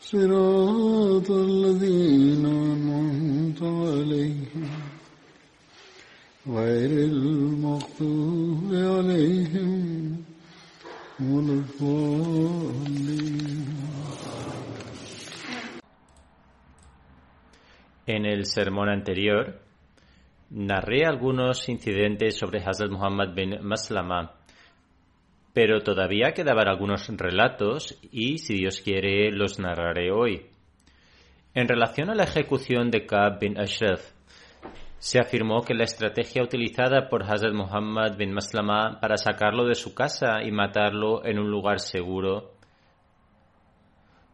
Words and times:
صراط 0.00 1.30
الذين 1.30 2.46
أنعمت 2.46 3.62
عليهم 3.62 4.68
غير 6.46 6.90
المغضوب 7.10 8.70
عليهم 8.74 10.16
ولا 11.20 11.52
الضالين 11.52 12.96
En 18.08 18.24
el 18.24 18.46
sermón 18.46 18.88
anterior 18.88 19.60
narré 20.50 21.04
algunos 21.04 21.68
incidentes 21.68 22.38
sobre 22.38 22.62
Hazrat 22.62 22.90
Muhammad 22.90 23.34
bin 23.34 23.58
Maslama, 23.62 24.30
pero 25.53 25.81
todavía 25.81 26.33
quedaban 26.33 26.67
algunos 26.67 27.07
relatos 27.09 27.99
y, 28.11 28.37
si 28.37 28.55
Dios 28.55 28.81
quiere, 28.81 29.31
los 29.31 29.59
narraré 29.59 30.11
hoy. 30.11 30.47
En 31.53 31.67
relación 31.67 32.09
a 32.09 32.15
la 32.15 32.23
ejecución 32.23 32.91
de 32.91 33.05
Ka'b 33.05 33.39
bin 33.39 33.59
Ashraf, 33.59 34.01
se 34.97 35.19
afirmó 35.19 35.61
que 35.61 35.73
la 35.73 35.83
estrategia 35.83 36.43
utilizada 36.43 37.09
por 37.09 37.23
Hazrat 37.23 37.53
Muhammad 37.53 38.17
bin 38.17 38.33
Maslama 38.33 38.99
para 39.01 39.17
sacarlo 39.17 39.65
de 39.65 39.75
su 39.75 39.93
casa 39.95 40.43
y 40.43 40.51
matarlo 40.51 41.25
en 41.25 41.39
un 41.39 41.49
lugar 41.49 41.79
seguro 41.79 42.51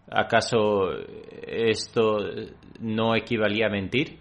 ¿Acaso 0.10 0.90
esto 1.46 2.20
no 2.80 3.16
equivalía 3.16 3.68
a 3.68 3.70
mentir? 3.70 4.20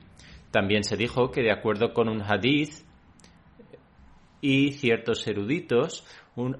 También 0.50 0.82
se 0.82 0.96
dijo 0.96 1.30
que 1.30 1.42
de 1.42 1.52
acuerdo 1.52 1.94
con 1.94 2.08
un 2.08 2.22
hadith 2.22 2.84
y 4.40 4.72
ciertos 4.72 5.26
eruditos, 5.28 6.04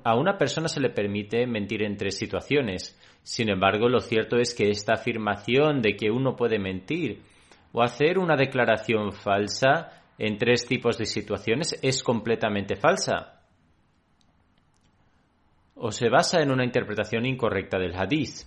a 0.05 0.17
una 0.17 0.39
persona 0.39 0.69
se 0.69 0.81
le 0.81 0.91
permite 0.91 1.47
mentir 1.47 1.83
en 1.83 1.97
tres 1.97 2.17
situaciones. 2.17 2.99
Sin 3.23 3.51
embargo, 3.51 3.89
lo 3.89 4.01
cierto 4.01 4.39
es 4.39 4.55
que 4.55 4.71
esta 4.71 4.95
afirmación 4.95 5.83
de 5.83 5.97
que 5.97 6.11
uno 6.11 6.35
puede 6.35 6.59
mentir 6.59 7.23
o 7.73 7.83
hacer 7.83 8.19
una 8.19 8.37
declaración 8.37 9.13
falsa 9.13 10.03
en 10.19 10.39
tres 10.39 10.67
tipos 10.67 10.97
de 10.97 11.05
situaciones 11.05 11.79
es 11.83 12.03
completamente 12.03 12.77
falsa. 12.77 13.43
O 15.75 15.91
se 15.91 16.09
basa 16.09 16.41
en 16.41 16.51
una 16.51 16.65
interpretación 16.65 17.27
incorrecta 17.27 17.79
del 17.79 17.95
hadith. 17.95 18.47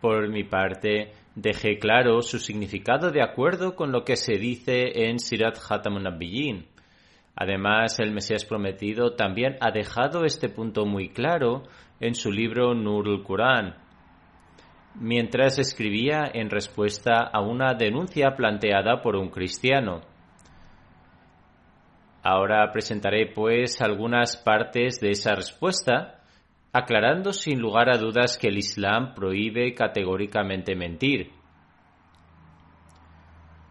Por 0.00 0.28
mi 0.28 0.44
parte, 0.44 1.12
dejé 1.34 1.78
claro 1.78 2.22
su 2.22 2.38
significado 2.38 3.10
de 3.10 3.22
acuerdo 3.22 3.74
con 3.74 3.92
lo 3.92 4.04
que 4.04 4.16
se 4.16 4.34
dice 4.34 5.06
en 5.06 5.18
Sirat 5.18 5.58
Hatamun. 5.68 6.66
Además, 7.34 7.98
el 8.00 8.12
Mesías 8.12 8.44
prometido 8.44 9.14
también 9.14 9.56
ha 9.60 9.70
dejado 9.70 10.24
este 10.24 10.48
punto 10.48 10.84
muy 10.84 11.08
claro 11.08 11.62
en 12.00 12.14
su 12.14 12.30
libro 12.30 12.74
Nurul 12.74 13.24
Quran, 13.24 13.76
mientras 15.00 15.58
escribía 15.58 16.30
en 16.32 16.50
respuesta 16.50 17.22
a 17.32 17.40
una 17.40 17.74
denuncia 17.74 18.34
planteada 18.36 19.00
por 19.00 19.16
un 19.16 19.30
cristiano. 19.30 20.02
Ahora 22.22 22.70
presentaré 22.70 23.32
pues 23.34 23.80
algunas 23.80 24.36
partes 24.36 25.00
de 25.00 25.10
esa 25.10 25.34
respuesta 25.34 26.21
aclarando 26.72 27.32
sin 27.32 27.60
lugar 27.60 27.90
a 27.90 27.98
dudas 27.98 28.38
que 28.38 28.48
el 28.48 28.56
Islam 28.56 29.14
prohíbe 29.14 29.74
categóricamente 29.74 30.74
mentir. 30.74 31.30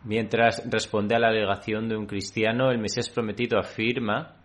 Mientras 0.03 0.63
responde 0.69 1.15
a 1.15 1.19
la 1.19 1.29
alegación 1.29 1.89
de 1.89 1.97
un 1.97 2.05
cristiano, 2.05 2.71
el 2.71 2.79
Mesías 2.79 3.09
prometido 3.09 3.59
afirma 3.59 4.37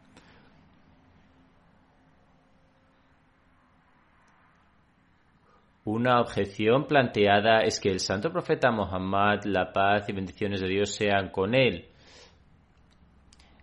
Una 5.87 6.21
objeción 6.21 6.89
planteada 6.89 7.61
es 7.61 7.79
que 7.79 7.91
el 7.91 8.01
santo 8.01 8.33
profeta 8.33 8.73
Muhammad, 8.73 9.45
la 9.45 9.73
paz 9.73 10.09
y 10.09 10.13
bendiciones 10.13 10.61
de 10.61 10.67
Dios 10.67 10.93
sean 10.93 11.31
con 11.31 11.55
él, 11.55 11.87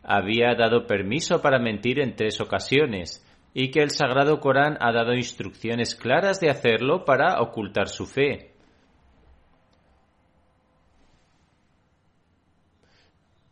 había 0.04 0.56
dado 0.56 0.88
permiso 0.88 1.42
para 1.42 1.60
mentir 1.60 2.00
en 2.00 2.16
tres 2.16 2.40
ocasiones 2.40 3.22
y 3.54 3.70
que 3.70 3.82
el 3.82 3.92
Sagrado 3.92 4.40
Corán 4.40 4.78
ha 4.80 4.92
dado 4.92 5.14
instrucciones 5.14 5.96
claras 5.96 6.40
de 6.40 6.50
hacerlo 6.50 7.06
para 7.06 7.40
ocultar 7.42 7.88
su 7.88 8.06
fe. 8.06 8.52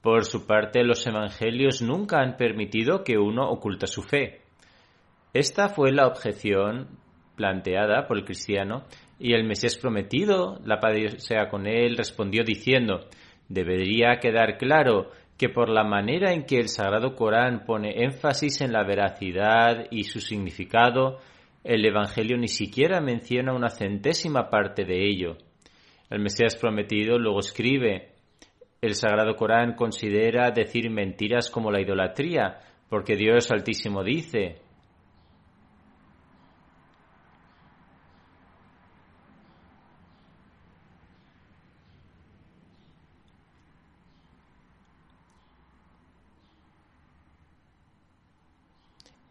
Por 0.02 0.26
su 0.26 0.48
parte, 0.48 0.84
los 0.84 1.06
evangelios 1.06 1.84
nunca 1.84 2.22
han 2.22 2.36
permitido 2.36 3.04
que 3.04 3.20
uno 3.20 3.48
oculta 3.50 3.86
su 3.86 4.02
fe. 4.02 4.42
Esta 5.34 5.70
fue 5.70 5.92
la 5.92 6.08
objeción 6.08 6.88
planteada 7.36 8.08
por 8.08 8.18
el 8.18 8.26
cristiano 8.26 8.86
y 9.20 9.34
el 9.34 9.44
Mesías 9.44 9.78
prometido, 9.78 10.60
la 10.66 10.80
paz 10.80 10.96
sea 11.18 11.48
con 11.50 11.68
él, 11.68 11.96
respondió 11.96 12.44
diciendo, 12.44 13.08
debería 13.48 14.20
quedar 14.20 14.58
claro 14.58 15.12
que 15.42 15.50
por 15.50 15.70
la 15.70 15.84
manera 15.84 16.34
en 16.34 16.44
que 16.44 16.60
el 16.60 16.70
Sagrado 16.70 17.16
Corán 17.16 17.64
pone 17.66 18.04
énfasis 18.04 18.62
en 18.62 18.72
la 18.72 18.84
veracidad 18.84 19.88
y 19.90 20.04
su 20.04 20.20
significado, 20.20 21.18
el 21.64 21.84
Evangelio 21.84 22.38
ni 22.38 22.48
siquiera 22.48 23.02
menciona 23.02 23.52
una 23.52 23.70
centésima 23.70 24.52
parte 24.52 24.86
de 24.86 25.04
ello. 25.04 25.38
El 26.12 26.20
Mesías 26.20 26.56
prometido 26.58 27.18
luego 27.18 27.40
escribe, 27.40 28.10
el 28.82 28.94
Sagrado 28.94 29.36
Corán 29.36 29.74
considera 29.74 30.52
decir 30.52 30.92
mentiras 30.92 31.50
como 31.50 31.72
la 31.72 31.82
idolatría, 31.82 32.60
porque 32.88 33.16
Dios 33.16 33.50
Altísimo 33.50 34.04
dice, 34.04 34.61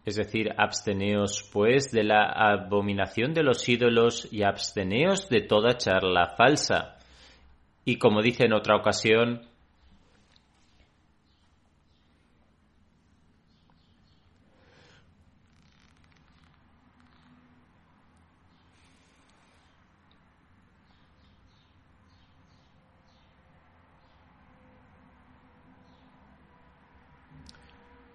Es 0.04 0.16
decir, 0.16 0.50
absteneos 0.56 1.48
pues 1.52 1.90
de 1.92 2.04
la 2.04 2.24
abominación 2.24 3.34
de 3.34 3.42
los 3.42 3.68
ídolos 3.68 4.26
y 4.32 4.42
absteneos 4.42 5.28
de 5.28 5.42
toda 5.42 5.76
charla 5.76 6.34
falsa. 6.36 6.96
Y 7.84 7.96
como 7.96 8.22
dice 8.22 8.44
en 8.44 8.54
otra 8.54 8.76
ocasión, 8.76 9.50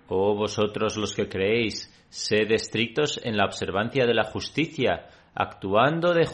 Oh 0.08 0.34
vosotros 0.46 0.96
los 0.96 1.16
que 1.16 1.28
creéis, 1.28 1.92
sed 2.10 2.52
estrictos 2.52 3.20
en 3.24 3.36
la 3.36 3.46
observancia 3.46 4.06
de 4.06 4.14
la 4.14 4.26
justicia, 4.26 5.08
actuando 5.34 6.14
de, 6.14 6.30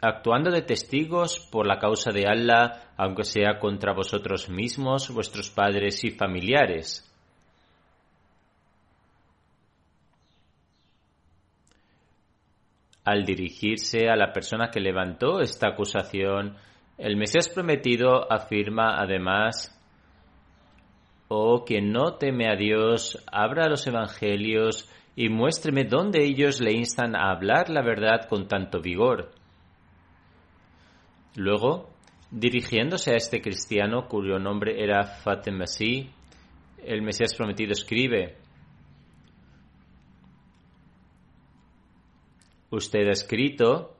actuando 0.00 0.50
de 0.50 0.62
testigos 0.62 1.38
por 1.52 1.64
la 1.66 1.78
causa 1.78 2.10
de 2.10 2.26
Allah, 2.26 2.92
aunque 2.96 3.22
sea 3.22 3.60
contra 3.60 3.92
vosotros 3.92 4.50
mismos, 4.50 5.14
vuestros 5.14 5.48
padres 5.50 6.02
y 6.02 6.10
familiares. 6.10 7.08
Al 13.04 13.24
dirigirse 13.24 14.08
a 14.08 14.16
la 14.16 14.32
persona 14.32 14.70
que 14.72 14.80
levantó 14.80 15.40
esta 15.40 15.68
acusación, 15.68 16.56
el 16.98 17.16
Mesías 17.16 17.48
prometido 17.48 18.30
afirma 18.30 19.00
además 19.00 19.78
Oh, 21.34 21.64
quien 21.64 21.92
no 21.92 22.16
teme 22.16 22.46
a 22.46 22.56
Dios, 22.56 23.16
abra 23.32 23.66
los 23.66 23.86
evangelios 23.86 24.86
y 25.16 25.30
muéstreme 25.30 25.84
dónde 25.84 26.22
ellos 26.22 26.60
le 26.60 26.72
instan 26.74 27.16
a 27.16 27.30
hablar 27.30 27.70
la 27.70 27.80
verdad 27.80 28.28
con 28.28 28.48
tanto 28.48 28.82
vigor. 28.82 29.30
Luego, 31.34 31.88
dirigiéndose 32.30 33.12
a 33.12 33.16
este 33.16 33.40
cristiano 33.40 34.08
cuyo 34.08 34.38
nombre 34.38 34.84
era 34.84 35.04
Fatemasi, 35.04 36.10
el 36.84 37.00
Mesías 37.00 37.34
prometido 37.34 37.72
escribe, 37.72 38.36
Usted 42.68 43.08
ha 43.08 43.12
escrito 43.12 43.96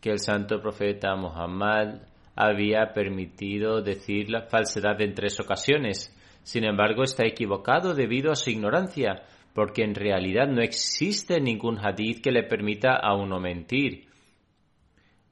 que 0.00 0.10
el 0.10 0.18
santo 0.18 0.60
profeta 0.60 1.14
Muhammad 1.14 2.00
había 2.36 2.92
permitido 2.92 3.82
decir 3.82 4.30
la 4.30 4.42
falsedad 4.42 5.00
en 5.00 5.14
tres 5.14 5.40
ocasiones. 5.40 6.14
Sin 6.42 6.64
embargo, 6.64 7.02
está 7.02 7.26
equivocado 7.26 7.94
debido 7.94 8.30
a 8.30 8.36
su 8.36 8.50
ignorancia, 8.50 9.22
porque 9.54 9.82
en 9.82 9.94
realidad 9.94 10.46
no 10.46 10.62
existe 10.62 11.40
ningún 11.40 11.78
hadith 11.78 12.22
que 12.22 12.30
le 12.30 12.44
permita 12.44 12.94
a 12.94 13.16
uno 13.16 13.40
mentir. 13.40 14.06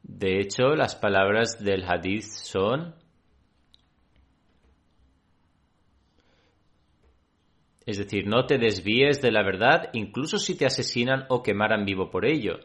De 0.03 0.41
hecho, 0.41 0.75
las 0.75 0.97
palabras 0.97 1.63
del 1.63 1.85
hadith 1.85 2.25
son 2.25 2.95
Es 7.87 7.99
decir, 7.99 8.27
no 8.27 8.47
te 8.47 8.57
desvíes 8.57 9.21
de 9.21 9.31
la 9.31 9.43
verdad 9.43 9.91
incluso 9.93 10.39
si 10.39 10.57
te 10.57 10.65
asesinan 10.65 11.27
o 11.29 11.43
quemaran 11.43 11.85
vivo 11.85 12.11
por 12.11 12.25
ello. 12.25 12.61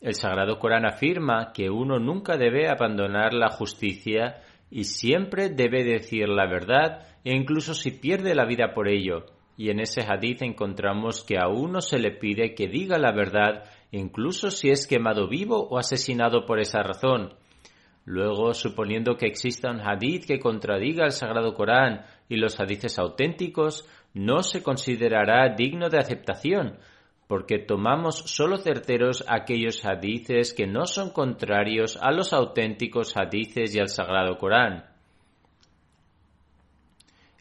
El 0.00 0.14
Sagrado 0.14 0.58
Corán 0.58 0.86
afirma 0.86 1.52
que 1.52 1.70
uno 1.70 1.98
nunca 1.98 2.36
debe 2.36 2.68
abandonar 2.68 3.34
la 3.34 3.48
justicia 3.48 4.40
y 4.70 4.84
siempre 4.84 5.48
debe 5.48 5.82
decir 5.82 6.28
la 6.28 6.46
verdad, 6.46 7.06
e 7.24 7.34
incluso 7.34 7.74
si 7.74 7.90
pierde 7.90 8.34
la 8.34 8.44
vida 8.44 8.74
por 8.74 8.88
ello. 8.88 9.24
Y 9.56 9.70
en 9.70 9.80
ese 9.80 10.02
hadith 10.02 10.42
encontramos 10.42 11.24
que 11.24 11.36
a 11.36 11.48
uno 11.48 11.80
se 11.80 11.98
le 11.98 12.12
pide 12.12 12.54
que 12.54 12.68
diga 12.68 12.96
la 12.96 13.10
verdad, 13.10 13.64
incluso 13.90 14.52
si 14.52 14.70
es 14.70 14.86
quemado 14.86 15.26
vivo 15.26 15.66
o 15.68 15.78
asesinado 15.78 16.46
por 16.46 16.60
esa 16.60 16.80
razón. 16.82 17.34
Luego, 18.04 18.54
suponiendo 18.54 19.16
que 19.16 19.26
exista 19.26 19.70
un 19.70 19.80
hadith 19.80 20.26
que 20.26 20.38
contradiga 20.38 21.04
el 21.04 21.12
Sagrado 21.12 21.54
Corán 21.54 22.04
y 22.28 22.36
los 22.36 22.58
hadiths 22.60 22.98
auténticos, 23.00 23.88
no 24.14 24.42
se 24.42 24.62
considerará 24.62 25.54
digno 25.56 25.88
de 25.88 25.98
aceptación, 25.98 26.78
porque 27.28 27.58
tomamos 27.58 28.16
solo 28.24 28.56
certeros 28.56 29.22
aquellos 29.28 29.84
hadices 29.84 30.54
que 30.54 30.66
no 30.66 30.86
son 30.86 31.10
contrarios 31.10 31.98
a 32.00 32.10
los 32.10 32.32
auténticos 32.32 33.14
hadices 33.16 33.76
y 33.76 33.80
al 33.80 33.88
Sagrado 33.88 34.38
Corán. 34.38 34.86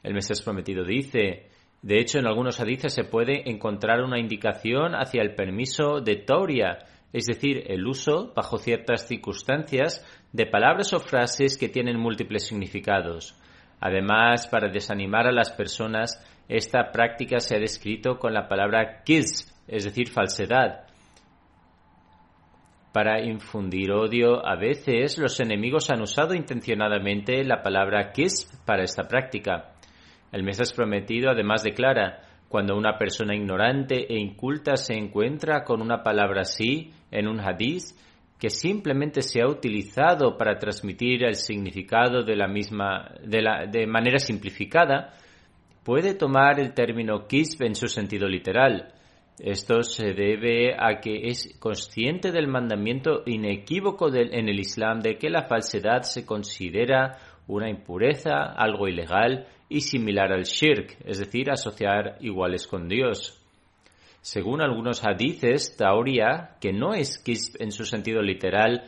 El 0.03 0.13
Mesías 0.13 0.41
prometido 0.41 0.83
dice, 0.83 1.49
de 1.81 1.99
hecho 1.99 2.19
en 2.19 2.27
algunos 2.27 2.59
hadices 2.59 2.93
se 2.93 3.05
puede 3.05 3.49
encontrar 3.49 4.03
una 4.03 4.19
indicación 4.19 4.93
hacia 4.93 5.21
el 5.21 5.35
permiso 5.35 6.01
de 6.01 6.17
Tauria, 6.17 6.79
es 7.13 7.25
decir, 7.25 7.63
el 7.67 7.87
uso, 7.87 8.33
bajo 8.35 8.57
ciertas 8.57 9.07
circunstancias, 9.07 10.05
de 10.33 10.45
palabras 10.45 10.93
o 10.93 10.99
frases 10.99 11.57
que 11.57 11.69
tienen 11.69 11.97
múltiples 11.97 12.45
significados. 12.45 13.39
Además, 13.79 14.47
para 14.47 14.69
desanimar 14.69 15.27
a 15.27 15.31
las 15.31 15.51
personas, 15.51 16.21
esta 16.49 16.91
práctica 16.91 17.39
se 17.39 17.55
ha 17.55 17.59
descrito 17.59 18.19
con 18.19 18.33
la 18.33 18.49
palabra 18.49 19.03
kiz, 19.03 19.53
es 19.67 19.83
decir, 19.83 20.09
falsedad. 20.09 20.85
Para 22.93 23.21
infundir 23.21 23.91
odio, 23.91 24.43
a 24.45 24.55
veces 24.55 25.17
los 25.17 25.39
enemigos 25.39 25.89
han 25.89 26.01
usado 26.01 26.33
intencionadamente 26.33 27.43
la 27.43 27.61
palabra 27.61 28.11
kiss 28.11 28.49
para 28.65 28.83
esta 28.83 29.03
práctica. 29.03 29.73
El 30.31 30.43
Mesías 30.43 30.73
prometido 30.73 31.29
además 31.29 31.63
declara, 31.63 32.21
cuando 32.49 32.77
una 32.77 32.97
persona 32.97 33.35
ignorante 33.35 34.11
e 34.11 34.17
inculta 34.17 34.77
se 34.77 34.93
encuentra 34.93 35.63
con 35.63 35.81
una 35.81 36.01
palabra 36.01 36.41
así 36.41 36.91
en 37.11 37.27
un 37.27 37.39
hadith 37.39 37.93
que 38.39 38.49
simplemente 38.49 39.21
se 39.21 39.41
ha 39.41 39.47
utilizado 39.47 40.37
para 40.37 40.57
transmitir 40.57 41.23
el 41.23 41.35
significado 41.35 42.23
de 42.23 42.35
la 42.35 42.47
misma 42.47 43.11
de, 43.23 43.41
la, 43.41 43.65
de 43.65 43.87
manera 43.87 44.19
simplificada, 44.19 45.13
puede 45.83 46.13
tomar 46.13 46.59
el 46.59 46.73
término 46.73 47.27
kisb 47.27 47.63
en 47.63 47.75
su 47.75 47.87
sentido 47.87 48.27
literal. 48.27 48.93
Esto 49.39 49.83
se 49.83 50.13
debe 50.13 50.73
a 50.73 50.99
que 50.99 51.27
es 51.27 51.55
consciente 51.59 52.31
del 52.31 52.47
mandamiento 52.47 53.21
inequívoco 53.25 54.13
en 54.13 54.49
el 54.49 54.59
Islam 54.59 54.99
de 55.01 55.17
que 55.17 55.29
la 55.29 55.43
falsedad 55.43 56.01
se 56.01 56.25
considera 56.25 57.17
una 57.47 57.69
impureza, 57.69 58.45
algo 58.55 58.87
ilegal 58.87 59.47
y 59.69 59.81
similar 59.81 60.31
al 60.33 60.43
shirk, 60.43 60.97
es 61.05 61.19
decir, 61.19 61.51
asociar 61.51 62.17
iguales 62.21 62.65
con 62.67 62.87
Dios. 62.87 63.39
Según 64.21 64.61
algunos 64.61 65.05
hadices, 65.05 65.77
Tauria, 65.77 66.57
que 66.59 66.73
no 66.73 66.93
es 66.93 67.19
kisb 67.19 67.61
en 67.61 67.71
su 67.71 67.85
sentido 67.85 68.21
literal, 68.21 68.87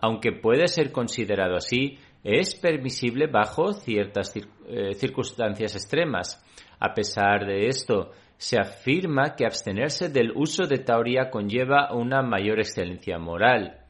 aunque 0.00 0.32
puede 0.32 0.68
ser 0.68 0.92
considerado 0.92 1.56
así, 1.56 1.98
es 2.22 2.54
permisible 2.54 3.26
bajo 3.26 3.72
ciertas 3.72 4.32
eh, 4.36 4.94
circunstancias 4.94 5.74
extremas. 5.74 6.44
A 6.78 6.94
pesar 6.94 7.46
de 7.46 7.66
esto, 7.66 8.12
se 8.40 8.58
afirma 8.58 9.36
que 9.36 9.44
abstenerse 9.44 10.08
del 10.08 10.32
uso 10.34 10.66
de 10.66 10.78
tauría 10.78 11.28
conlleva 11.28 11.92
una 11.92 12.22
mayor 12.22 12.58
excelencia 12.58 13.18
moral. 13.18 13.80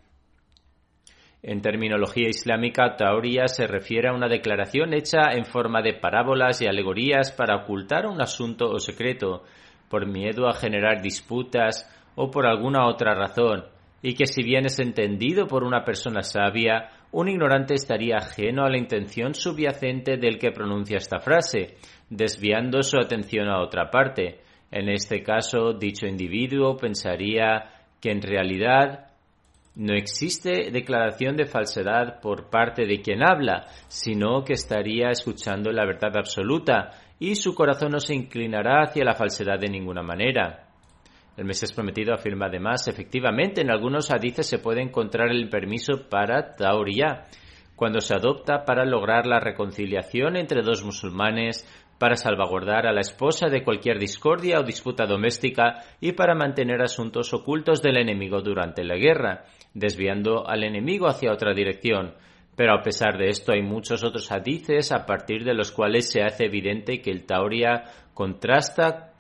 En 1.41 1.63
terminología 1.63 2.29
islámica, 2.29 2.97
tauría 2.97 3.47
se 3.47 3.69
refiere 3.69 4.09
a 4.09 4.13
una 4.13 4.27
declaración 4.27 4.93
hecha 4.93 5.31
en 5.35 5.45
forma 5.45 5.83
de 5.83 5.95
parábolas 5.95 6.61
y 6.61 6.67
alegorías 6.67 7.31
para 7.31 7.63
ocultar 7.63 8.07
un 8.07 8.21
asunto 8.21 8.69
o 8.69 8.81
secreto, 8.81 9.45
por 9.89 10.09
miedo 10.09 10.49
a 10.49 10.55
generar 10.55 11.01
disputas 11.01 11.89
o 12.17 12.29
por 12.29 12.45
alguna 12.45 12.89
otra 12.89 13.15
razón, 13.15 13.67
y 14.03 14.15
que 14.15 14.27
si 14.27 14.43
bien 14.43 14.67
es 14.67 14.81
entendido 14.81 15.47
por 15.47 15.63
una 15.63 15.85
persona 15.85 16.23
sabia, 16.23 16.91
un 17.13 17.29
ignorante 17.29 17.75
estaría 17.75 18.17
ajeno 18.17 18.65
a 18.65 18.69
la 18.69 18.79
intención 18.79 19.33
subyacente 19.33 20.17
del 20.17 20.39
que 20.39 20.51
pronuncia 20.51 20.97
esta 20.97 21.21
frase, 21.21 21.77
desviando 22.11 22.83
su 22.83 22.99
atención 22.99 23.49
a 23.49 23.63
otra 23.63 23.91
parte. 23.91 24.41
En 24.71 24.89
este 24.89 25.23
caso, 25.23 25.73
dicho 25.73 26.07
individuo 26.07 26.77
pensaría 26.77 27.71
que 28.01 28.11
en 28.11 28.21
realidad 28.21 29.07
no 29.77 29.95
existe 29.95 30.71
declaración 30.71 31.37
de 31.37 31.47
falsedad 31.47 32.21
por 32.21 32.51
parte 32.51 32.87
de 32.87 33.01
quien 33.01 33.23
habla, 33.23 33.67
sino 33.89 34.45
que 34.45 34.55
estaría 34.55 35.11
escuchando 35.11 35.71
la 35.71 35.87
verdad 35.87 36.17
absoluta 36.17 36.91
y 37.19 37.37
su 37.37 37.55
corazón 37.55 37.93
no 37.93 38.01
se 38.01 38.15
inclinará 38.15 38.83
hacia 38.83 39.05
la 39.05 39.15
falsedad 39.15 39.59
de 39.59 39.69
ninguna 39.69 40.03
manera. 40.03 40.67
El 41.37 41.45
Mesías 41.45 41.73
prometido 41.73 42.13
afirma 42.13 42.47
además, 42.47 42.89
efectivamente, 42.89 43.61
en 43.61 43.71
algunos 43.71 44.11
hadices 44.11 44.47
se 44.47 44.59
puede 44.59 44.83
encontrar 44.83 45.31
el 45.31 45.49
permiso 45.49 46.09
para 46.11 46.55
tauría, 46.57 47.27
cuando 47.77 48.01
se 48.01 48.15
adopta 48.15 48.65
para 48.67 48.85
lograr 48.85 49.27
la 49.27 49.41
reconciliación 49.41 50.37
entre 50.37 50.63
dos 50.63 50.85
musulmanes, 50.85 51.67
para 52.01 52.17
salvaguardar 52.17 52.87
a 52.87 52.95
la 52.95 53.03
esposa 53.03 53.51
de 53.51 53.63
cualquier 53.63 53.99
discordia 53.99 54.59
o 54.59 54.63
disputa 54.63 55.05
doméstica 55.05 55.85
y 56.01 56.13
para 56.13 56.35
mantener 56.35 56.81
asuntos 56.81 57.35
ocultos 57.35 57.83
del 57.83 57.99
enemigo 57.99 58.41
durante 58.41 58.83
la 58.85 58.97
guerra, 58.97 59.45
desviando 59.75 60.49
al 60.49 60.65
enemigo 60.65 61.09
hacia 61.09 61.31
otra 61.31 61.53
dirección. 61.53 62.15
Pero 62.57 62.73
a 62.73 62.81
pesar 62.81 63.19
de 63.19 63.29
esto 63.29 63.53
hay 63.53 63.61
muchos 63.61 64.03
otros 64.03 64.33
hadices 64.33 64.93
a 64.93 65.05
partir 65.05 65.45
de 65.45 65.53
los 65.53 65.73
cuales 65.73 66.11
se 66.11 66.23
hace 66.23 66.47
evidente 66.47 67.03
que 67.03 67.11
el 67.11 67.27
Tauria 67.27 67.85
contrasta 68.15 69.13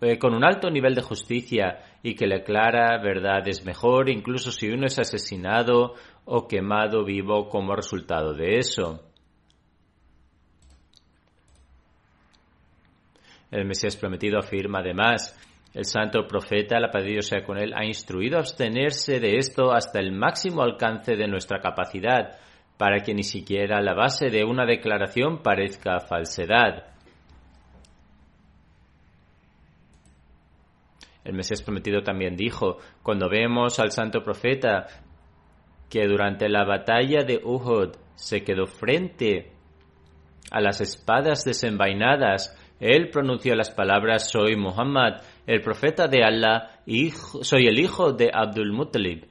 eh, 0.00 0.18
con 0.18 0.32
un 0.32 0.42
alto 0.42 0.70
nivel 0.70 0.94
de 0.94 1.02
justicia 1.02 1.80
y 2.02 2.14
que 2.14 2.26
la 2.26 2.44
clara 2.44 2.96
verdad 2.96 3.46
es 3.46 3.62
mejor 3.66 4.08
incluso 4.08 4.50
si 4.50 4.70
uno 4.70 4.86
es 4.86 4.98
asesinado 4.98 5.96
o 6.24 6.48
quemado 6.48 7.04
vivo 7.04 7.50
como 7.50 7.76
resultado 7.76 8.32
de 8.32 8.56
eso. 8.56 9.11
El 13.52 13.66
Mesías 13.66 13.96
prometido 13.96 14.38
afirma 14.38 14.78
además, 14.80 15.38
el 15.74 15.84
santo 15.84 16.26
profeta, 16.26 16.80
la 16.80 16.90
paz 16.90 17.04
Dios 17.04 17.26
sea 17.26 17.44
con 17.44 17.58
él, 17.58 17.74
ha 17.74 17.84
instruido 17.84 18.36
a 18.36 18.40
abstenerse 18.40 19.20
de 19.20 19.36
esto 19.36 19.72
hasta 19.72 20.00
el 20.00 20.10
máximo 20.12 20.62
alcance 20.62 21.16
de 21.16 21.28
nuestra 21.28 21.60
capacidad, 21.60 22.38
para 22.78 23.00
que 23.00 23.14
ni 23.14 23.22
siquiera 23.22 23.82
la 23.82 23.94
base 23.94 24.30
de 24.30 24.42
una 24.44 24.64
declaración 24.64 25.42
parezca 25.42 26.00
falsedad. 26.00 26.92
El 31.24 31.34
Mesías 31.34 31.62
prometido 31.62 32.02
también 32.02 32.36
dijo, 32.36 32.78
cuando 33.02 33.28
vemos 33.28 33.78
al 33.78 33.92
santo 33.92 34.24
profeta 34.24 34.86
que 35.90 36.06
durante 36.06 36.48
la 36.48 36.64
batalla 36.64 37.22
de 37.22 37.38
Uhud 37.44 37.92
se 38.14 38.42
quedó 38.42 38.66
frente 38.66 39.52
a 40.50 40.60
las 40.60 40.80
espadas 40.80 41.44
desenvainadas, 41.44 42.58
él 42.82 43.10
pronunció 43.10 43.54
las 43.54 43.70
palabras 43.70 44.28
Soy 44.28 44.56
Muhammad, 44.56 45.22
el 45.46 45.60
profeta 45.60 46.08
de 46.08 46.24
Allah, 46.24 46.80
y 46.84 47.10
soy 47.10 47.68
el 47.68 47.78
hijo 47.78 48.12
de 48.12 48.28
Abdul 48.34 48.72
Muttalib. 48.72 49.28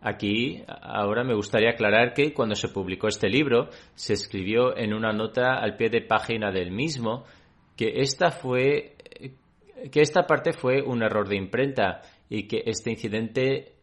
Aquí, 0.00 0.64
ahora 0.66 1.22
me 1.22 1.34
gustaría 1.34 1.70
aclarar 1.70 2.12
que 2.12 2.34
cuando 2.34 2.56
se 2.56 2.68
publicó 2.68 3.06
este 3.06 3.28
libro, 3.28 3.68
se 3.94 4.14
escribió 4.14 4.76
en 4.76 4.92
una 4.92 5.12
nota 5.12 5.60
al 5.60 5.76
pie 5.76 5.90
de 5.90 6.02
página 6.02 6.50
del 6.50 6.72
mismo 6.72 7.24
que 7.76 8.00
esta 8.00 8.30
fue 8.32 8.96
que 9.92 10.00
esta 10.00 10.22
parte 10.26 10.52
fue 10.52 10.82
un 10.82 11.02
error 11.02 11.28
de 11.28 11.36
imprenta 11.36 12.00
y 12.28 12.48
que 12.48 12.62
este 12.66 12.90
incidente 12.90 13.74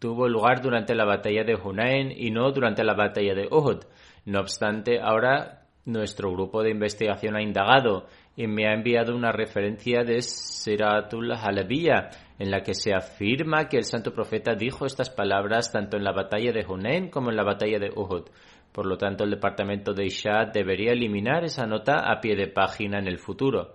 tuvo 0.00 0.28
lugar 0.28 0.62
durante 0.62 0.94
la 0.94 1.04
batalla 1.04 1.44
de 1.44 1.54
Hunain 1.54 2.10
y 2.10 2.30
no 2.30 2.50
durante 2.50 2.82
la 2.82 2.94
batalla 2.94 3.34
de 3.34 3.46
Uhud. 3.50 3.84
No 4.24 4.40
obstante, 4.40 4.98
ahora 5.00 5.65
nuestro 5.86 6.30
grupo 6.32 6.62
de 6.62 6.70
investigación 6.70 7.36
ha 7.36 7.42
indagado 7.42 8.06
y 8.36 8.46
me 8.46 8.68
ha 8.68 8.74
enviado 8.74 9.16
una 9.16 9.32
referencia 9.32 10.02
de 10.02 10.20
Siratul 10.20 11.32
Halabiyya 11.32 12.10
en 12.38 12.50
la 12.50 12.62
que 12.62 12.74
se 12.74 12.92
afirma 12.92 13.68
que 13.68 13.78
el 13.78 13.84
santo 13.84 14.12
profeta 14.12 14.54
dijo 14.54 14.84
estas 14.84 15.08
palabras 15.08 15.72
tanto 15.72 15.96
en 15.96 16.04
la 16.04 16.12
batalla 16.12 16.52
de 16.52 16.66
Hunain 16.66 17.08
como 17.08 17.30
en 17.30 17.36
la 17.36 17.44
batalla 17.44 17.78
de 17.78 17.90
Uhud. 17.94 18.24
Por 18.72 18.84
lo 18.84 18.98
tanto, 18.98 19.24
el 19.24 19.30
departamento 19.30 19.94
de 19.94 20.04
Ishad 20.04 20.48
debería 20.52 20.92
eliminar 20.92 21.44
esa 21.44 21.66
nota 21.66 22.12
a 22.12 22.20
pie 22.20 22.36
de 22.36 22.48
página 22.48 22.98
en 22.98 23.06
el 23.06 23.18
futuro. 23.18 23.72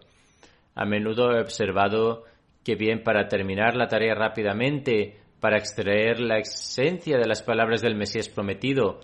A 0.75 0.85
menudo 0.85 1.31
he 1.31 1.41
observado 1.41 2.25
que 2.63 2.75
bien 2.75 3.01
para 3.03 3.27
terminar 3.27 3.75
la 3.75 3.87
tarea 3.87 4.13
rápidamente, 4.13 5.17
para 5.39 5.57
extraer 5.57 6.19
la 6.19 6.37
esencia 6.37 7.17
de 7.17 7.27
las 7.27 7.41
palabras 7.41 7.81
del 7.81 7.95
Mesías 7.95 8.29
prometido, 8.29 8.99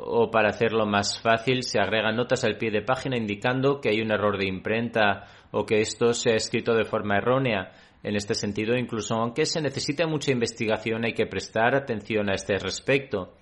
o 0.00 0.30
para 0.30 0.50
hacerlo 0.50 0.86
más 0.86 1.20
fácil 1.20 1.64
se 1.64 1.80
agregan 1.80 2.14
notas 2.14 2.44
al 2.44 2.56
pie 2.56 2.70
de 2.70 2.82
página 2.82 3.16
indicando 3.16 3.80
que 3.80 3.88
hay 3.90 4.00
un 4.00 4.12
error 4.12 4.38
de 4.38 4.46
imprenta 4.46 5.24
o 5.50 5.66
que 5.66 5.80
esto 5.80 6.12
se 6.12 6.30
ha 6.30 6.36
escrito 6.36 6.74
de 6.74 6.84
forma 6.84 7.16
errónea. 7.16 7.72
En 8.04 8.14
este 8.14 8.34
sentido, 8.34 8.76
incluso 8.76 9.14
aunque 9.14 9.44
se 9.44 9.60
necesite 9.60 10.06
mucha 10.06 10.30
investigación, 10.30 11.04
hay 11.04 11.14
que 11.14 11.26
prestar 11.26 11.74
atención 11.74 12.30
a 12.30 12.34
este 12.34 12.56
respecto. 12.58 13.34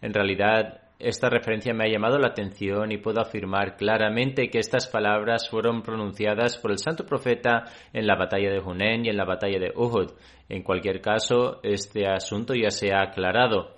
En 0.00 0.14
realidad, 0.14 0.82
esta 1.00 1.28
referencia 1.28 1.74
me 1.74 1.84
ha 1.84 1.92
llamado 1.92 2.18
la 2.18 2.28
atención 2.28 2.92
y 2.92 2.98
puedo 2.98 3.20
afirmar 3.20 3.76
claramente 3.76 4.48
que 4.48 4.60
estas 4.60 4.86
palabras 4.86 5.48
fueron 5.50 5.82
pronunciadas 5.82 6.56
por 6.58 6.70
el 6.70 6.78
santo 6.78 7.04
profeta 7.04 7.64
en 7.92 8.06
la 8.06 8.14
batalla 8.14 8.50
de 8.50 8.60
Hunayn 8.60 9.04
y 9.04 9.08
en 9.08 9.16
la 9.16 9.24
batalla 9.24 9.58
de 9.58 9.72
Uhud. 9.74 10.12
En 10.48 10.62
cualquier 10.62 11.00
caso, 11.00 11.58
este 11.64 12.06
asunto 12.06 12.54
ya 12.54 12.70
se 12.70 12.94
ha 12.94 13.02
aclarado. 13.02 13.73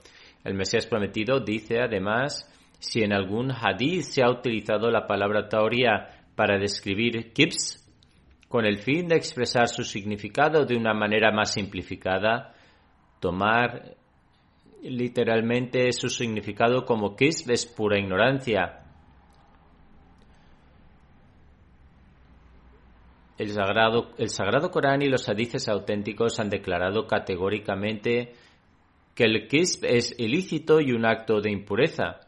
El 0.47 0.55
Mesías 0.55 0.87
prometido 0.87 1.41
dice 1.41 1.81
además, 1.81 2.49
si 2.79 3.03
en 3.03 3.13
algún 3.13 3.51
hadith 3.51 4.03
se 4.03 4.23
ha 4.23 4.31
utilizado 4.31 4.93
la 4.93 5.05
palabra 5.05 5.49
tauría 5.49 6.23
para 6.37 6.57
describir 6.57 7.33
kibs, 7.33 7.85
con 8.49 8.65
el 8.65 8.79
fin 8.79 9.09
de 9.09 9.17
expresar 9.17 9.67
su 9.67 9.83
significado 9.83 10.65
de 10.65 10.77
una 10.77 10.95
manera 10.95 11.33
más 11.33 11.53
simplificada, 11.53 12.55
tomar 13.19 13.97
literalmente 14.83 15.91
su 15.91 16.09
significado 16.09 16.85
como 16.85 17.17
kisb 17.17 17.51
es 17.51 17.67
pura 17.67 17.99
ignorancia. 17.99 18.85
El 23.37 23.49
sagrado, 23.51 24.13
el 24.17 24.31
sagrado 24.31 24.71
Corán 24.71 25.03
y 25.03 25.09
los 25.09 25.29
hadices 25.29 25.69
auténticos 25.69 26.39
han 26.39 26.51
declarado 26.51 27.09
categóricamente 27.09 28.33
que 29.17 29.25
el 29.25 29.49
kisb 29.49 29.87
es 29.87 30.15
ilícito 30.19 30.81
y 30.81 30.93
un 30.93 31.07
acto 31.07 31.41
de 31.41 31.51
impureza. 31.51 32.21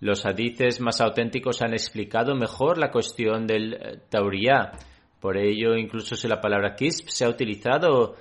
Los 0.00 0.24
hadices 0.24 0.80
más 0.80 1.00
auténticos 1.00 1.62
han 1.62 1.74
explicado 1.74 2.34
mejor 2.34 2.78
la 2.78 2.90
cuestión 2.90 3.46
del 3.46 3.74
eh, 3.74 3.98
tauriá. 4.08 4.72
Por 5.20 5.36
ello, 5.36 5.76
incluso 5.76 6.16
si 6.16 6.26
la 6.26 6.40
palabra 6.40 6.74
kisb 6.74 7.08
se 7.08 7.24
ha 7.24 7.28
utilizado 7.28 8.16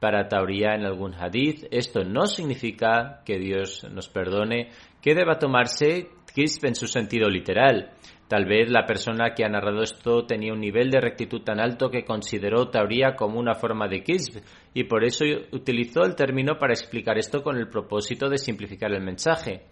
para 0.00 0.28
Tauría 0.28 0.74
en 0.74 0.84
algún 0.84 1.14
hadith. 1.14 1.66
Esto 1.70 2.04
no 2.04 2.26
significa 2.26 3.22
que 3.24 3.38
Dios 3.38 3.86
nos 3.90 4.08
perdone 4.08 4.70
que 5.00 5.14
deba 5.14 5.38
tomarse 5.38 6.08
kisb 6.34 6.66
en 6.66 6.74
su 6.74 6.86
sentido 6.86 7.28
literal. 7.28 7.90
Tal 8.28 8.46
vez 8.46 8.70
la 8.70 8.86
persona 8.86 9.34
que 9.34 9.44
ha 9.44 9.48
narrado 9.48 9.82
esto 9.82 10.24
tenía 10.26 10.52
un 10.52 10.60
nivel 10.60 10.90
de 10.90 11.00
rectitud 11.00 11.42
tan 11.42 11.60
alto 11.60 11.90
que 11.90 12.04
consideró 12.04 12.68
Tauría 12.68 13.14
como 13.14 13.38
una 13.38 13.54
forma 13.54 13.86
de 13.86 14.02
kisb 14.02 14.42
y 14.74 14.84
por 14.84 15.04
eso 15.04 15.24
utilizó 15.52 16.02
el 16.02 16.16
término 16.16 16.58
para 16.58 16.72
explicar 16.72 17.16
esto 17.16 17.42
con 17.42 17.56
el 17.56 17.68
propósito 17.68 18.28
de 18.28 18.38
simplificar 18.38 18.92
el 18.92 19.02
mensaje. 19.02 19.62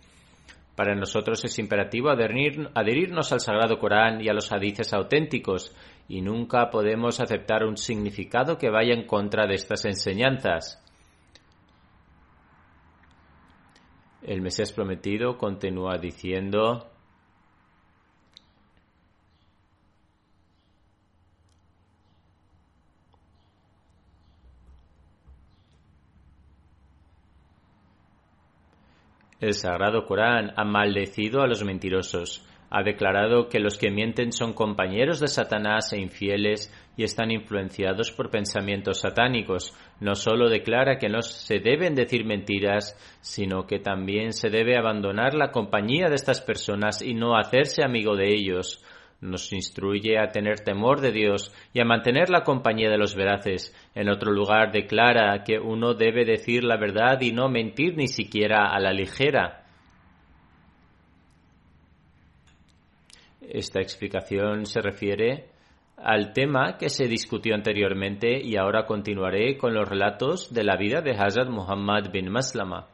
Para 0.76 0.94
nosotros 0.94 1.44
es 1.44 1.58
imperativo 1.58 2.08
adherirnos 2.08 3.32
al 3.32 3.40
Sagrado 3.40 3.78
Corán 3.78 4.22
y 4.22 4.28
a 4.28 4.32
los 4.32 4.52
hadices 4.52 4.94
auténticos, 4.94 5.74
y 6.08 6.22
nunca 6.22 6.70
podemos 6.70 7.20
aceptar 7.20 7.64
un 7.64 7.76
significado 7.76 8.56
que 8.56 8.70
vaya 8.70 8.94
en 8.94 9.06
contra 9.06 9.46
de 9.46 9.54
estas 9.54 9.84
enseñanzas. 9.84 10.78
El 14.22 14.40
Mesías 14.40 14.72
prometido 14.72 15.36
continúa 15.36 15.98
diciendo, 15.98 16.91
El 29.42 29.52
Sagrado 29.52 30.06
Corán 30.06 30.54
ha 30.56 30.64
maldecido 30.64 31.42
a 31.42 31.46
los 31.46 31.62
mentirosos 31.62 32.42
ha 32.74 32.82
declarado 32.82 33.50
que 33.50 33.60
los 33.60 33.76
que 33.76 33.90
mienten 33.90 34.32
son 34.32 34.54
compañeros 34.54 35.20
de 35.20 35.28
Satanás 35.28 35.92
e 35.92 36.00
infieles 36.00 36.72
y 36.96 37.04
están 37.04 37.30
influenciados 37.30 38.10
por 38.12 38.30
pensamientos 38.30 39.00
satánicos. 39.00 39.76
No 40.00 40.14
solo 40.14 40.48
declara 40.48 40.96
que 40.96 41.10
no 41.10 41.20
se 41.20 41.58
deben 41.58 41.94
decir 41.94 42.24
mentiras, 42.24 42.96
sino 43.20 43.66
que 43.66 43.78
también 43.78 44.32
se 44.32 44.48
debe 44.48 44.78
abandonar 44.78 45.34
la 45.34 45.50
compañía 45.50 46.08
de 46.08 46.14
estas 46.14 46.40
personas 46.40 47.02
y 47.02 47.12
no 47.12 47.36
hacerse 47.36 47.84
amigo 47.84 48.16
de 48.16 48.28
ellos. 48.28 48.82
Nos 49.22 49.52
instruye 49.52 50.18
a 50.18 50.28
tener 50.28 50.60
temor 50.60 51.00
de 51.00 51.12
Dios 51.12 51.54
y 51.72 51.80
a 51.80 51.84
mantener 51.84 52.28
la 52.28 52.42
compañía 52.42 52.90
de 52.90 52.98
los 52.98 53.14
veraces. 53.14 53.74
En 53.94 54.10
otro 54.10 54.32
lugar 54.32 54.72
declara 54.72 55.44
que 55.44 55.58
uno 55.58 55.94
debe 55.94 56.24
decir 56.24 56.64
la 56.64 56.76
verdad 56.76 57.20
y 57.20 57.32
no 57.32 57.48
mentir 57.48 57.96
ni 57.96 58.08
siquiera 58.08 58.66
a 58.66 58.80
la 58.80 58.92
ligera. 58.92 59.64
Esta 63.40 63.80
explicación 63.80 64.66
se 64.66 64.80
refiere 64.80 65.46
al 65.96 66.32
tema 66.32 66.76
que 66.76 66.88
se 66.88 67.06
discutió 67.06 67.54
anteriormente 67.54 68.40
y 68.42 68.56
ahora 68.56 68.86
continuaré 68.86 69.56
con 69.56 69.72
los 69.72 69.88
relatos 69.88 70.52
de 70.52 70.64
la 70.64 70.76
vida 70.76 71.00
de 71.00 71.12
Hazrat 71.12 71.48
Muhammad 71.48 72.10
bin 72.10 72.28
Maslama. 72.28 72.88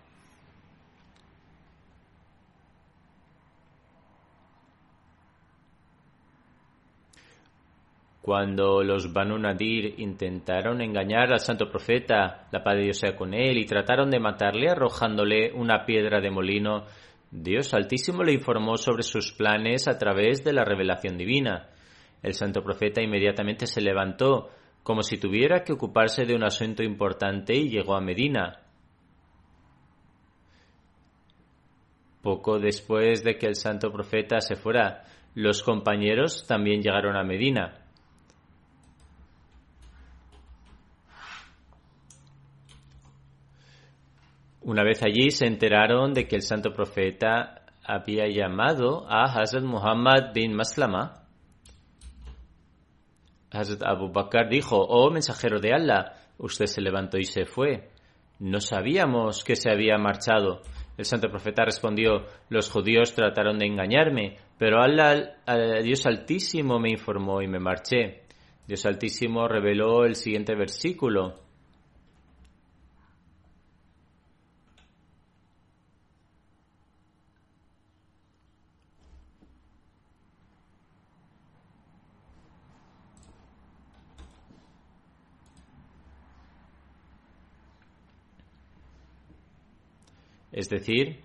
Cuando 8.29 8.83
los 8.83 9.11
Banu 9.11 9.39
Nadir 9.39 9.95
intentaron 10.01 10.83
engañar 10.83 11.33
al 11.33 11.41
santo 11.41 11.71
profeta, 11.71 12.47
la 12.53 12.63
paz 12.63 12.77
de 12.77 12.83
Dios 12.83 12.99
sea 12.99 13.17
con 13.17 13.33
él, 13.33 13.57
y 13.57 13.65
trataron 13.65 14.11
de 14.11 14.21
matarle 14.21 14.69
arrojándole 14.69 15.51
una 15.55 15.87
piedra 15.87 16.21
de 16.21 16.31
molino, 16.31 16.85
Dios 17.31 17.73
Altísimo 17.73 18.23
le 18.23 18.35
informó 18.35 18.77
sobre 18.77 19.03
sus 19.03 19.33
planes 19.33 19.89
a 19.89 19.97
través 19.97 20.45
de 20.45 20.53
la 20.53 20.63
revelación 20.63 21.17
divina. 21.17 21.71
El 22.23 22.35
santo 22.35 22.63
profeta 22.63 23.01
inmediatamente 23.01 23.67
se 23.67 23.81
levantó, 23.81 24.51
como 24.83 25.03
si 25.03 25.17
tuviera 25.17 25.65
que 25.65 25.73
ocuparse 25.73 26.27
de 26.27 26.35
un 26.35 26.45
asunto 26.45 26.83
importante, 26.83 27.55
y 27.55 27.71
llegó 27.71 27.97
a 27.97 28.03
Medina. 28.03 28.59
Poco 32.21 32.59
después 32.59 33.25
de 33.25 33.39
que 33.39 33.47
el 33.47 33.55
santo 33.55 33.91
profeta 33.91 34.43
se 34.43 34.55
fuera, 34.55 35.05
los 35.35 35.63
compañeros 35.63 36.47
también 36.47 36.83
llegaron 36.83 37.17
a 37.17 37.25
Medina. 37.25 37.88
Una 44.61 44.83
vez 44.83 45.03
allí 45.03 45.31
se 45.31 45.47
enteraron 45.47 46.13
de 46.13 46.27
que 46.27 46.37
el 46.37 46.43
santo 46.43 46.73
profeta 46.73 47.63
había 47.85 48.29
llamado 48.29 49.07
a 49.09 49.25
Hazrat 49.25 49.65
Muhammad 49.65 50.33
bin 50.35 50.55
Maslama. 50.55 51.25
Hazrat 53.51 53.83
Abu 53.83 54.13
Bakr 54.13 54.49
dijo, 54.51 54.77
oh 54.77 55.11
mensajero 55.11 55.59
de 55.59 55.73
Allah, 55.73 56.13
usted 56.39 56.67
se 56.67 56.83
levantó 56.83 57.19
y 57.19 57.25
se 57.25 57.47
fue. 57.47 57.89
No 58.41 58.61
sabíamos 58.61 59.43
que 59.43 59.57
se 59.57 59.71
había 59.71 59.97
marchado. 59.97 60.61
El 60.99 61.05
santo 61.05 61.29
profeta 61.31 61.65
respondió, 61.65 62.27
los 62.49 62.71
judíos 62.71 63.15
trataron 63.15 63.59
de 63.59 63.67
engañarme, 63.67 64.37
pero 64.59 64.83
Allah, 64.83 65.37
Dios 65.83 66.05
Altísimo 66.07 66.79
me 66.79 66.91
informó 66.91 67.41
y 67.41 67.47
me 67.47 67.61
marché. 67.61 68.25
Dios 68.67 68.85
Altísimo 68.85 69.49
reveló 69.49 70.05
el 70.05 70.15
siguiente 70.15 70.55
versículo. 70.55 71.48
Es 90.59 90.69
decir, 90.69 91.21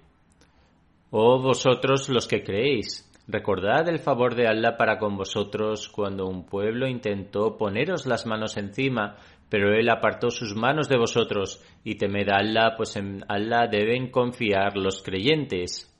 oh 1.10 1.42
vosotros 1.42 2.08
los 2.08 2.28
que 2.28 2.44
creéis, 2.44 3.12
recordad 3.28 3.90
el 3.90 3.98
favor 3.98 4.36
de 4.36 4.48
Allah 4.48 4.78
para 4.78 5.00
con 5.00 5.18
vosotros 5.18 5.90
cuando 5.90 6.28
un 6.28 6.46
pueblo 6.46 6.88
intentó 6.88 7.58
poneros 7.58 8.06
las 8.06 8.28
manos 8.28 8.58
encima, 8.58 9.18
pero 9.50 9.74
él 9.74 9.90
apartó 9.90 10.30
sus 10.30 10.56
manos 10.56 10.88
de 10.88 11.00
vosotros, 11.00 11.64
y 11.84 11.96
temed 11.96 12.30
a 12.30 12.38
Allah, 12.42 12.76
pues 12.78 12.96
en 12.96 13.26
Allah 13.28 13.66
deben 13.66 14.12
confiar 14.12 14.78
los 14.78 15.02
creyentes. 15.02 15.92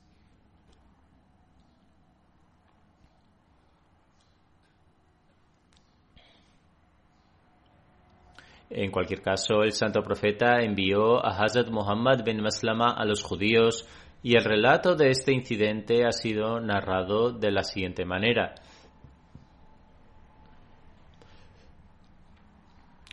En 8.76 8.90
cualquier 8.90 9.22
caso, 9.22 9.62
el 9.62 9.70
santo 9.70 10.02
profeta 10.02 10.60
envió 10.60 11.24
a 11.24 11.30
Hazrat 11.30 11.70
Muhammad 11.70 12.24
bin 12.24 12.42
Maslama 12.42 12.90
a 12.90 13.04
los 13.04 13.22
judíos 13.22 13.88
y 14.20 14.36
el 14.36 14.42
relato 14.42 14.96
de 14.96 15.10
este 15.10 15.32
incidente 15.32 16.04
ha 16.04 16.10
sido 16.10 16.58
narrado 16.58 17.30
de 17.30 17.52
la 17.52 17.62
siguiente 17.62 18.04
manera. 18.04 18.56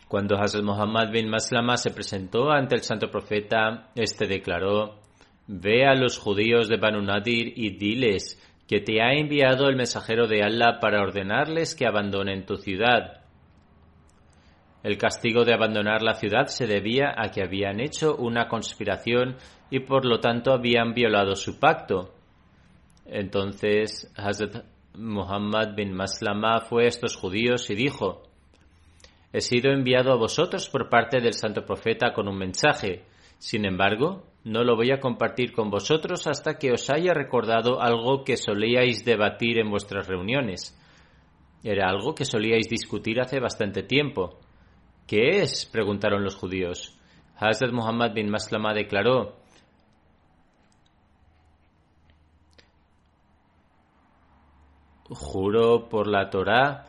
Cuando 0.07 0.35
Hazrat 0.35 0.63
Muhammad 0.63 1.11
bin 1.11 1.29
Maslama 1.29 1.77
se 1.77 1.91
presentó 1.91 2.49
ante 2.49 2.73
el 2.73 2.81
santo 2.81 3.11
profeta, 3.11 3.91
este 3.93 4.25
declaró, 4.25 4.95
Ve 5.45 5.85
a 5.85 5.93
los 5.93 6.17
judíos 6.17 6.69
de 6.69 6.77
Banu 6.77 7.03
Nadir 7.03 7.53
y 7.55 7.77
diles 7.77 8.41
que 8.67 8.79
te 8.79 8.99
ha 9.03 9.13
enviado 9.13 9.69
el 9.69 9.75
mensajero 9.75 10.27
de 10.27 10.41
Allah 10.41 10.79
para 10.81 11.03
ordenarles 11.03 11.75
que 11.75 11.85
abandonen 11.85 12.47
tu 12.47 12.57
ciudad. 12.57 13.20
El 14.83 14.97
castigo 14.97 15.45
de 15.45 15.53
abandonar 15.53 16.01
la 16.01 16.15
ciudad 16.15 16.47
se 16.47 16.65
debía 16.65 17.13
a 17.15 17.29
que 17.29 17.43
habían 17.43 17.79
hecho 17.79 18.15
una 18.15 18.47
conspiración 18.47 19.37
y 19.69 19.81
por 19.81 20.05
lo 20.05 20.19
tanto 20.19 20.51
habían 20.51 20.93
violado 20.93 21.35
su 21.35 21.59
pacto. 21.59 22.13
Entonces 23.05 24.11
Hazrat 24.15 24.65
Muhammad 24.95 25.75
bin 25.75 25.93
Maslama 25.93 26.61
fue 26.61 26.85
a 26.85 26.87
estos 26.87 27.15
judíos 27.15 27.69
y 27.69 27.75
dijo, 27.75 28.23
He 29.33 29.41
sido 29.41 29.71
enviado 29.71 30.11
a 30.11 30.17
vosotros 30.17 30.67
por 30.67 30.89
parte 30.89 31.21
del 31.21 31.33
santo 31.33 31.63
profeta 31.65 32.11
con 32.11 32.27
un 32.27 32.37
mensaje. 32.37 33.05
Sin 33.37 33.65
embargo, 33.65 34.23
no 34.43 34.63
lo 34.63 34.75
voy 34.75 34.91
a 34.91 34.99
compartir 34.99 35.53
con 35.53 35.69
vosotros 35.69 36.27
hasta 36.27 36.57
que 36.57 36.71
os 36.71 36.89
haya 36.89 37.13
recordado 37.13 37.81
algo 37.81 38.23
que 38.23 38.35
solíais 38.35 39.05
debatir 39.05 39.59
en 39.59 39.69
vuestras 39.69 40.07
reuniones. 40.07 40.77
Era 41.63 41.89
algo 41.89 42.13
que 42.13 42.25
solíais 42.25 42.67
discutir 42.67 43.21
hace 43.21 43.39
bastante 43.39 43.83
tiempo. 43.83 44.39
¿Qué 45.11 45.41
es? 45.41 45.65
preguntaron 45.65 46.23
los 46.23 46.37
judíos. 46.37 46.97
Hazrat 47.35 47.73
Muhammad 47.73 48.13
bin 48.13 48.29
Maslama 48.29 48.73
declaró, 48.73 49.35
Juro 55.09 55.89
por 55.89 56.07
la 56.07 56.29
Torá 56.29 56.85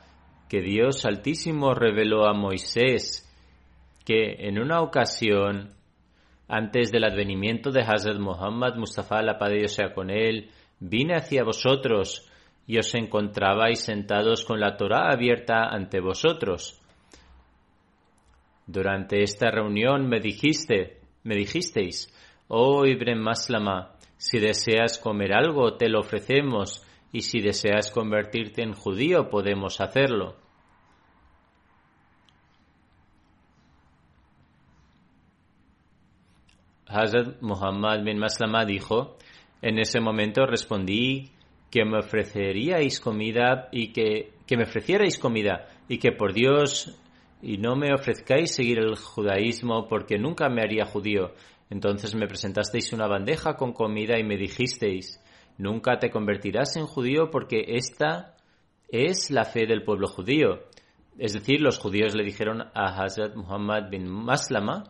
que 0.48 0.60
Dios 0.60 1.04
Altísimo 1.04 1.74
reveló 1.74 2.28
a 2.28 2.32
Moisés 2.32 3.28
que 4.04 4.46
en 4.46 4.60
una 4.60 4.82
ocasión, 4.82 5.74
antes 6.46 6.92
del 6.92 7.02
advenimiento 7.02 7.72
de 7.72 7.80
Hazrat 7.80 8.20
Muhammad 8.20 8.76
Mustafa, 8.76 9.20
la 9.20 9.36
paz 9.36 9.50
Dios 9.50 9.72
sea 9.72 9.92
con 9.92 10.10
él, 10.10 10.52
vine 10.78 11.16
hacia 11.16 11.42
vosotros 11.42 12.30
y 12.68 12.78
os 12.78 12.94
encontrabais 12.94 13.80
sentados 13.80 14.44
con 14.44 14.60
la 14.60 14.76
Torá 14.76 15.10
abierta 15.10 15.64
ante 15.64 15.98
vosotros. 15.98 16.81
Durante 18.66 19.22
esta 19.22 19.50
reunión 19.50 20.08
me 20.08 20.20
dijiste, 20.20 21.00
me 21.24 21.34
dijisteis, 21.34 22.12
oh 22.48 22.86
Ibrahim 22.86 23.20
Maslama, 23.20 23.96
si 24.16 24.38
deseas 24.38 24.98
comer 24.98 25.32
algo 25.34 25.76
te 25.76 25.88
lo 25.88 26.00
ofrecemos 26.00 26.86
y 27.12 27.22
si 27.22 27.40
deseas 27.40 27.90
convertirte 27.90 28.62
en 28.62 28.72
judío 28.72 29.28
podemos 29.28 29.80
hacerlo. 29.80 30.36
Hazrat 36.86 37.40
Muhammad 37.40 38.04
bin 38.04 38.18
Maslama 38.18 38.64
dijo, 38.64 39.16
en 39.62 39.78
ese 39.78 40.00
momento 40.00 40.46
respondí 40.46 41.32
que 41.70 41.84
me 41.84 41.98
ofreceríais 41.98 43.00
comida 43.00 43.68
y 43.72 43.92
que, 43.92 44.34
que 44.46 44.56
me 44.56 44.64
ofrecierais 44.64 45.18
comida 45.18 45.68
y 45.88 45.98
que 45.98 46.12
por 46.12 46.34
Dios 46.34 46.94
y 47.42 47.58
no 47.58 47.74
me 47.74 47.92
ofrezcáis 47.92 48.54
seguir 48.54 48.78
el 48.78 48.94
judaísmo 48.96 49.88
porque 49.88 50.16
nunca 50.16 50.48
me 50.48 50.62
haría 50.62 50.86
judío. 50.86 51.32
Entonces 51.68 52.14
me 52.14 52.28
presentasteis 52.28 52.92
una 52.92 53.08
bandeja 53.08 53.56
con 53.56 53.72
comida 53.72 54.18
y 54.18 54.24
me 54.24 54.36
dijisteis, 54.36 55.20
nunca 55.58 55.98
te 55.98 56.10
convertirás 56.10 56.76
en 56.76 56.86
judío 56.86 57.30
porque 57.30 57.64
esta 57.66 58.36
es 58.88 59.30
la 59.30 59.44
fe 59.44 59.66
del 59.66 59.82
pueblo 59.82 60.06
judío. 60.06 60.60
Es 61.18 61.32
decir, 61.32 61.60
los 61.60 61.78
judíos 61.78 62.14
le 62.14 62.24
dijeron 62.24 62.62
a 62.62 63.02
Hazrat 63.02 63.34
Muhammad 63.34 63.90
bin 63.90 64.08
Maslama 64.08 64.84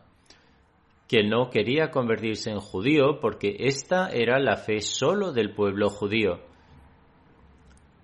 que 1.08 1.22
no 1.22 1.50
quería 1.50 1.90
convertirse 1.90 2.50
en 2.50 2.60
judío 2.60 3.18
porque 3.20 3.56
esta 3.60 4.08
era 4.08 4.38
la 4.38 4.56
fe 4.56 4.80
solo 4.80 5.32
del 5.32 5.54
pueblo 5.54 5.88
judío. 5.88 6.40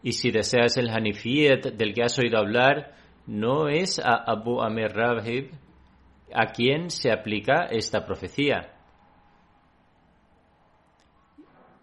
Y 0.03 0.13
si 0.13 0.31
deseas 0.31 0.77
el 0.77 0.91
Hanifiyat 0.91 1.67
del 1.75 1.93
que 1.93 2.03
has 2.03 2.19
oído 2.19 2.39
hablar, 2.39 2.95
no 3.29 3.69
es 3.69 3.99
a 3.99 4.15
Abu 4.15 4.63
Amir 4.63 4.89
Rahib 4.89 5.51
a 6.33 6.47
quien 6.47 6.91
se 6.91 7.13
aplica 7.13 7.67
esta 7.67 8.05
profecía. 8.05 8.75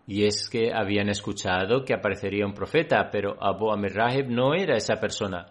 Y 0.08 0.26
es 0.26 0.50
que 0.50 0.74
habían 0.74 1.08
escuchado 1.08 1.86
que 1.86 1.94
aparecería 1.94 2.46
un 2.46 2.54
profeta, 2.54 3.10
pero 3.12 3.38
Abu 3.40 3.72
Amir 3.72 3.94
Rahib 3.94 4.28
no 4.28 4.56
era 4.56 4.76
esa 4.76 4.96
persona. 4.96 5.46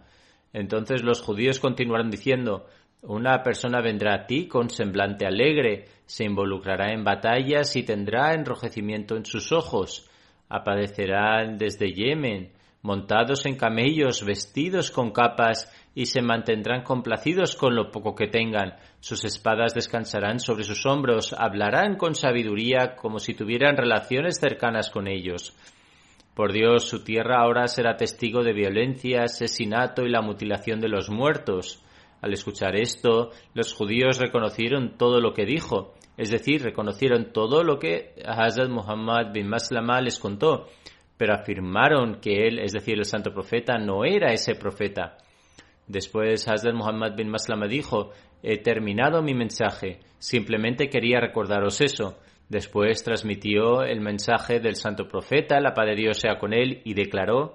Entonces 0.52 1.02
los 1.02 1.22
judíos 1.22 1.61
continuaron 1.61 2.11
diciendo, 2.11 2.66
una 3.02 3.42
persona 3.42 3.80
vendrá 3.80 4.14
a 4.14 4.26
ti 4.26 4.48
con 4.48 4.70
semblante 4.70 5.26
alegre, 5.26 5.85
se 6.07 6.24
involucrará 6.24 6.92
en 6.92 7.04
batallas 7.04 7.76
y 7.76 7.85
tendrá 7.85 8.35
enrojecimiento 8.35 9.16
en 9.16 9.24
sus 9.24 9.52
ojos, 9.52 10.11
aparecerá 10.48 11.44
desde 11.57 11.92
Yemen, 11.92 12.52
montados 12.85 13.47
en 13.47 13.57
camellos, 13.57 14.25
vestidos 14.27 14.90
con 14.90 15.11
capas 15.11 15.73
y 15.94 16.05
se 16.05 16.20
mantendrán 16.20 16.83
complacidos 16.83 17.57
con 17.57 17.75
lo 17.75 17.90
poco 17.90 18.14
que 18.14 18.27
tengan. 18.27 18.75
Sus 19.01 19.25
espadas 19.25 19.73
descansarán 19.75 20.38
sobre 20.38 20.64
sus 20.64 20.85
hombros, 20.85 21.35
hablarán 21.37 21.97
con 21.97 22.14
sabiduría 22.14 22.94
como 22.94 23.18
si 23.18 23.33
tuvieran 23.33 23.79
relaciones 23.79 24.38
cercanas 24.38 24.90
con 24.90 25.09
ellos. 25.09 25.57
Por 26.35 26.53
Dios, 26.53 26.85
su 26.85 27.03
tierra 27.03 27.40
ahora 27.40 27.68
será 27.68 27.97
testigo 27.97 28.42
de 28.42 28.53
violencia, 28.53 29.23
asesinato 29.23 30.03
y 30.03 30.11
la 30.11 30.20
mutilación 30.20 30.79
de 30.79 30.90
los 30.90 31.09
muertos. 31.09 31.83
Al 32.20 32.35
escuchar 32.35 32.77
esto, 32.77 33.31
los 33.55 33.73
judíos 33.73 34.18
reconocieron 34.18 34.99
todo 34.99 35.20
lo 35.23 35.33
que 35.33 35.47
dijo, 35.47 35.94
es 36.18 36.31
decir, 36.31 36.62
reconocieron 36.62 37.33
todo 37.33 37.64
lo 37.64 37.79
que 37.79 38.14
Hazrat 38.27 38.68
Muhammad 38.68 39.33
bin 39.33 39.49
Maslama 39.49 40.03
les 40.03 40.18
contó, 40.18 40.66
pero 41.16 41.35
afirmaron 41.35 42.20
que 42.20 42.46
él, 42.46 42.59
es 42.59 42.72
decir, 42.72 42.98
el 42.98 43.05
santo 43.05 43.33
profeta, 43.33 43.79
no 43.79 44.05
era 44.05 44.33
ese 44.33 44.55
profeta. 44.55 45.16
Después 45.87 46.48
Hazrat 46.48 46.74
Muhammad 46.74 47.14
bin 47.16 47.29
Maslama 47.29 47.66
dijo, 47.66 48.11
he 48.42 48.59
terminado 48.59 49.22
mi 49.22 49.35
mensaje, 49.35 50.00
simplemente 50.18 50.88
quería 50.88 51.20
recordaros 51.20 51.81
eso. 51.81 52.18
Después 52.48 53.03
transmitió 53.03 53.83
el 53.83 54.00
mensaje 54.00 54.61
del 54.61 54.77
santo 54.77 55.09
profeta, 55.09 55.61
la 55.61 55.72
paz 55.72 55.87
de 55.87 55.96
Dios 55.96 56.18
sea 56.18 56.38
con 56.38 56.53
él, 56.53 56.83
y 56.85 56.94
declaró, 56.94 57.55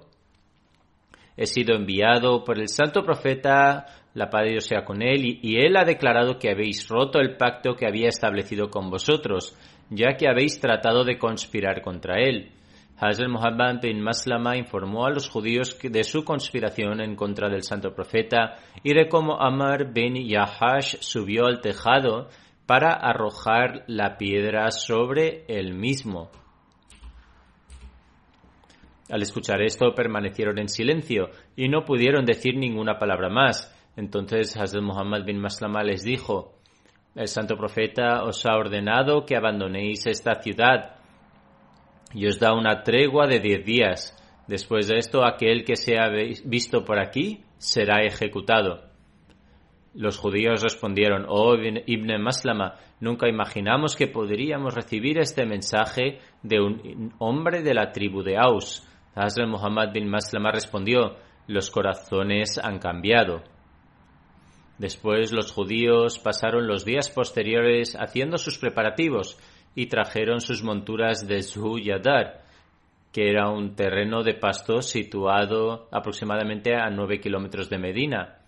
he 1.37 1.45
sido 1.45 1.75
enviado 1.75 2.43
por 2.43 2.59
el 2.59 2.67
santo 2.67 3.03
profeta, 3.03 3.85
la 4.13 4.29
paz 4.29 4.45
de 4.45 4.51
Dios 4.51 4.65
sea 4.65 4.85
con 4.85 5.01
él, 5.01 5.25
y, 5.25 5.39
y 5.43 5.57
él 5.57 5.77
ha 5.77 5.85
declarado 5.85 6.39
que 6.39 6.49
habéis 6.49 6.87
roto 6.87 7.19
el 7.19 7.37
pacto 7.37 7.75
que 7.75 7.87
había 7.87 8.09
establecido 8.09 8.69
con 8.69 8.89
vosotros, 8.89 9.55
ya 9.89 10.17
que 10.17 10.27
habéis 10.27 10.59
tratado 10.59 11.03
de 11.03 11.17
conspirar 11.17 11.81
contra 11.81 12.19
él. 12.19 12.51
Hazrat 13.01 13.29
Muhammad 13.29 13.79
bin 13.81 14.01
Maslama 14.01 14.57
informó 14.57 15.05
a 15.05 15.09
los 15.09 15.29
judíos 15.29 15.77
de 15.81 16.03
su 16.03 16.25
conspiración 16.25 16.99
en 16.99 17.15
contra 17.15 17.47
del 17.47 17.63
santo 17.63 17.93
profeta 17.93 18.57
y 18.83 18.93
de 18.93 19.07
cómo 19.07 19.41
Amar 19.41 19.93
bin 19.93 20.15
Yahash 20.27 20.97
subió 20.99 21.45
al 21.45 21.61
tejado 21.61 22.27
para 22.65 22.91
arrojar 22.91 23.85
la 23.87 24.17
piedra 24.17 24.69
sobre 24.71 25.45
él 25.47 25.75
mismo. 25.75 26.29
Al 29.09 29.21
escuchar 29.21 29.61
esto 29.61 29.95
permanecieron 29.95 30.59
en 30.59 30.67
silencio 30.67 31.29
y 31.55 31.69
no 31.69 31.85
pudieron 31.85 32.25
decir 32.25 32.57
ninguna 32.57 32.99
palabra 32.99 33.29
más. 33.29 33.73
Entonces 33.95 34.57
Hazrat 34.57 34.83
Muhammad 34.83 35.23
bin 35.23 35.39
Maslama 35.39 35.83
les 35.83 36.03
dijo, 36.03 36.59
el 37.15 37.29
santo 37.29 37.55
profeta 37.55 38.23
os 38.23 38.45
ha 38.45 38.57
ordenado 38.57 39.25
que 39.25 39.37
abandonéis 39.37 40.05
esta 40.05 40.41
ciudad 40.41 40.98
y 42.13 42.27
os 42.27 42.39
da 42.39 42.53
una 42.53 42.83
tregua 42.83 43.27
de 43.27 43.39
diez 43.39 43.65
días. 43.65 44.15
Después 44.47 44.87
de 44.87 44.97
esto, 44.97 45.23
aquel 45.23 45.63
que 45.63 45.75
sea 45.75 46.09
visto 46.45 46.83
por 46.83 46.99
aquí 46.99 47.43
será 47.57 48.03
ejecutado. 48.03 48.89
Los 49.93 50.17
judíos 50.17 50.61
respondieron, 50.61 51.25
oh 51.27 51.55
Ibn 51.55 52.21
Maslama, 52.21 52.75
nunca 52.99 53.27
imaginamos 53.27 53.95
que 53.95 54.07
podríamos 54.07 54.73
recibir 54.73 55.17
este 55.17 55.45
mensaje 55.45 56.19
de 56.43 56.59
un 56.59 57.13
hombre 57.19 57.61
de 57.61 57.73
la 57.73 57.91
tribu 57.91 58.21
de 58.23 58.37
Aus. 58.37 58.87
Hazrat 59.15 59.47
Muhammad 59.47 59.91
bin 59.93 60.09
Maslama 60.09 60.51
respondió, 60.51 61.17
los 61.47 61.71
corazones 61.71 62.59
han 62.59 62.77
cambiado. 62.77 63.43
Después 64.77 65.33
los 65.33 65.51
judíos 65.51 66.19
pasaron 66.19 66.65
los 66.65 66.85
días 66.85 67.09
posteriores 67.09 67.97
haciendo 67.99 68.37
sus 68.37 68.57
preparativos 68.57 69.37
y 69.75 69.87
trajeron 69.87 70.41
sus 70.41 70.63
monturas 70.63 71.27
de 71.27 71.41
Zuhuyadar, 71.43 72.41
que 73.11 73.29
era 73.29 73.49
un 73.49 73.75
terreno 73.75 74.23
de 74.23 74.33
pasto 74.33 74.81
situado 74.81 75.87
aproximadamente 75.91 76.75
a 76.75 76.89
nueve 76.89 77.19
kilómetros 77.19 77.69
de 77.69 77.77
Medina, 77.77 78.39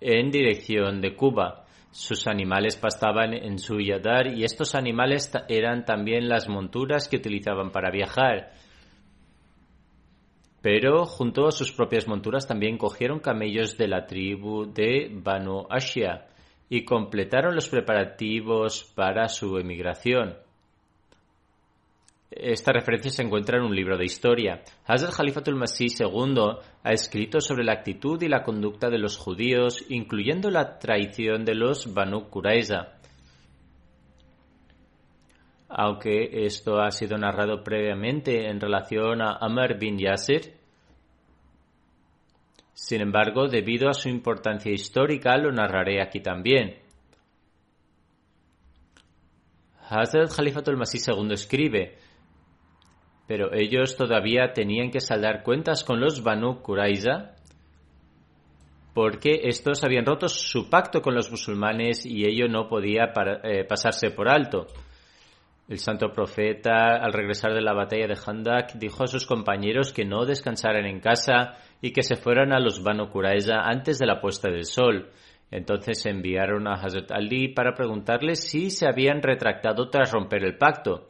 en 0.00 0.30
dirección 0.30 1.00
de 1.00 1.14
Cuba. 1.14 1.64
Sus 1.90 2.26
animales 2.26 2.76
pastaban 2.76 3.34
en 3.34 3.58
Zuhuyadar 3.58 4.26
y 4.26 4.44
estos 4.44 4.74
animales 4.74 5.30
eran 5.48 5.84
también 5.84 6.28
las 6.28 6.48
monturas 6.48 7.08
que 7.08 7.16
utilizaban 7.16 7.70
para 7.70 7.90
viajar 7.90 8.52
pero 10.64 11.04
junto 11.04 11.46
a 11.46 11.52
sus 11.52 11.72
propias 11.72 12.08
monturas 12.08 12.46
también 12.46 12.78
cogieron 12.78 13.20
camellos 13.20 13.76
de 13.76 13.86
la 13.86 14.06
tribu 14.06 14.64
de 14.64 15.10
Banu 15.12 15.66
Ashia 15.68 16.24
y 16.68 16.84
completaron 16.84 17.54
los 17.54 17.68
preparativos 17.68 18.84
para 18.94 19.28
su 19.28 19.58
emigración. 19.58 20.36
Esta 22.30 22.72
referencia 22.72 23.12
se 23.12 23.22
encuentra 23.22 23.58
en 23.58 23.64
un 23.64 23.76
libro 23.76 23.96
de 23.96 24.06
historia. 24.06 24.62
Hazrat 24.86 25.14
Khalifatul 25.14 25.54
Masih 25.54 25.86
II 26.00 26.58
ha 26.82 26.92
escrito 26.92 27.40
sobre 27.40 27.62
la 27.62 27.74
actitud 27.74 28.20
y 28.22 28.28
la 28.28 28.42
conducta 28.42 28.90
de 28.90 28.98
los 28.98 29.16
judíos, 29.16 29.84
incluyendo 29.88 30.50
la 30.50 30.78
traición 30.80 31.44
de 31.44 31.54
los 31.54 31.94
Banu 31.94 32.28
Qurayza. 32.30 32.94
Aunque 35.68 36.44
esto 36.46 36.80
ha 36.80 36.90
sido 36.90 37.16
narrado 37.18 37.62
previamente 37.62 38.48
en 38.48 38.60
relación 38.60 39.22
a 39.22 39.38
Amr 39.40 39.78
bin 39.78 39.98
Yasir, 39.98 40.54
sin 42.74 43.00
embargo, 43.00 43.46
debido 43.48 43.88
a 43.88 43.94
su 43.94 44.08
importancia 44.08 44.72
histórica, 44.72 45.36
lo 45.38 45.52
narraré 45.52 46.02
aquí 46.02 46.20
también. 46.20 46.76
Hazrat 49.88 50.34
Khalifatul 50.34 50.76
Masih 50.76 51.00
II 51.06 51.32
escribe, 51.32 51.96
pero 53.28 53.54
ellos 53.54 53.96
todavía 53.96 54.52
tenían 54.52 54.90
que 54.90 55.00
saldar 55.00 55.44
cuentas 55.44 55.84
con 55.84 56.00
los 56.00 56.22
Banu 56.22 56.62
Qurayza 56.62 57.36
porque 58.92 59.40
estos 59.44 59.82
habían 59.84 60.06
roto 60.06 60.28
su 60.28 60.70
pacto 60.70 61.02
con 61.02 61.14
los 61.14 61.30
musulmanes 61.30 62.06
y 62.06 62.24
ello 62.26 62.48
no 62.48 62.68
podía 62.68 63.12
eh, 63.42 63.64
pasarse 63.64 64.10
por 64.10 64.28
alto. 64.28 64.66
El 65.66 65.78
santo 65.78 66.12
profeta, 66.12 66.96
al 66.96 67.14
regresar 67.14 67.54
de 67.54 67.62
la 67.62 67.72
batalla 67.72 68.06
de 68.06 68.18
Handak, 68.22 68.74
dijo 68.74 69.02
a 69.02 69.06
sus 69.06 69.26
compañeros 69.26 69.94
que 69.94 70.04
no 70.04 70.26
descansaran 70.26 70.84
en 70.84 71.00
casa 71.00 71.54
y 71.80 71.92
que 71.92 72.02
se 72.02 72.16
fueran 72.16 72.52
a 72.52 72.60
los 72.60 72.82
Banu 72.82 73.08
Qurayza 73.08 73.60
antes 73.62 73.98
de 73.98 74.06
la 74.06 74.20
puesta 74.20 74.50
del 74.50 74.66
sol. 74.66 75.10
Entonces 75.50 76.04
enviaron 76.04 76.68
a 76.68 76.74
Hazrat 76.74 77.12
Ali 77.12 77.48
para 77.48 77.72
preguntarle 77.72 78.36
si 78.36 78.68
se 78.68 78.86
habían 78.86 79.22
retractado 79.22 79.88
tras 79.88 80.12
romper 80.12 80.44
el 80.44 80.58
pacto. 80.58 81.08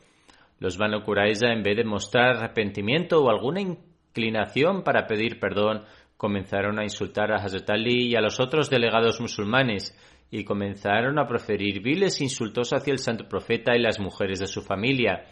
Los 0.60 0.78
Banu 0.78 1.02
Qurayza, 1.02 1.48
en 1.48 1.64
vez 1.64 1.76
de 1.76 1.84
mostrar 1.84 2.36
arrepentimiento 2.36 3.24
o 3.24 3.30
alguna 3.30 3.60
inclinación 3.60 4.84
para 4.84 5.08
pedir 5.08 5.40
perdón, 5.40 5.82
comenzaron 6.16 6.78
a 6.78 6.84
insultar 6.84 7.32
a 7.32 7.36
Hazrat 7.36 7.68
Ali 7.70 8.06
y 8.06 8.14
a 8.14 8.20
los 8.20 8.38
otros 8.38 8.70
delegados 8.70 9.20
musulmanes, 9.20 9.98
y 10.34 10.44
comenzaron 10.44 11.16
a 11.20 11.28
proferir 11.28 11.80
viles 11.80 12.20
insultos 12.20 12.72
hacia 12.72 12.90
el 12.90 12.98
santo 12.98 13.28
profeta 13.28 13.76
y 13.76 13.80
las 13.80 14.00
mujeres 14.00 14.40
de 14.40 14.48
su 14.48 14.62
familia. 14.62 15.26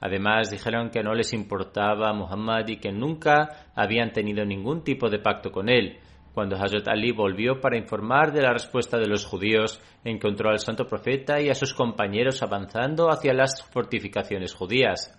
Además 0.00 0.50
dijeron 0.50 0.88
que 0.88 1.02
no 1.02 1.12
les 1.12 1.34
importaba 1.34 2.14
Muhammad 2.14 2.66
y 2.68 2.78
que 2.78 2.90
nunca 2.90 3.66
habían 3.74 4.12
tenido 4.12 4.42
ningún 4.46 4.82
tipo 4.82 5.10
de 5.10 5.18
pacto 5.18 5.50
con 5.50 5.68
él. 5.68 5.98
Cuando 6.32 6.56
Hazrat 6.56 6.88
Ali 6.88 7.12
volvió 7.12 7.60
para 7.60 7.76
informar 7.76 8.32
de 8.32 8.40
la 8.40 8.54
respuesta 8.54 8.96
de 8.96 9.08
los 9.08 9.26
judíos, 9.26 9.78
encontró 10.04 10.48
al 10.48 10.58
santo 10.58 10.86
profeta 10.86 11.38
y 11.38 11.50
a 11.50 11.54
sus 11.54 11.74
compañeros 11.74 12.42
avanzando 12.42 13.10
hacia 13.10 13.34
las 13.34 13.62
fortificaciones 13.70 14.54
judías. 14.54 15.14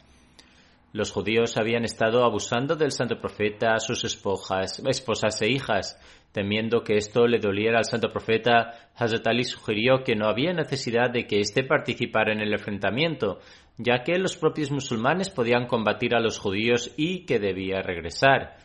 Los 0.93 1.11
judíos 1.11 1.57
habían 1.57 1.85
estado 1.85 2.25
abusando 2.25 2.75
del 2.75 2.91
santo 2.91 3.19
profeta, 3.19 3.75
a 3.75 3.79
sus 3.79 4.03
esposas 4.03 5.41
e 5.41 5.47
hijas, 5.47 5.99
Temiendo 6.31 6.83
que 6.83 6.95
esto 6.95 7.27
le 7.27 7.39
doliera 7.39 7.77
al 7.77 7.85
santo 7.85 8.09
profeta, 8.09 8.89
Hazrat 8.95 9.27
Ali 9.27 9.43
sugirió 9.43 10.03
que 10.05 10.15
no 10.15 10.27
había 10.27 10.53
necesidad 10.53 11.09
de 11.09 11.27
que 11.27 11.39
éste 11.41 11.63
participara 11.63 12.31
en 12.31 12.39
el 12.39 12.53
enfrentamiento, 12.53 13.39
ya 13.77 14.03
que 14.03 14.17
los 14.17 14.37
propios 14.37 14.71
musulmanes 14.71 15.29
podían 15.29 15.67
combatir 15.67 16.15
a 16.15 16.21
los 16.21 16.39
judíos 16.39 16.93
y 16.95 17.25
que 17.25 17.39
debía 17.39 17.81
regresar. 17.81 18.57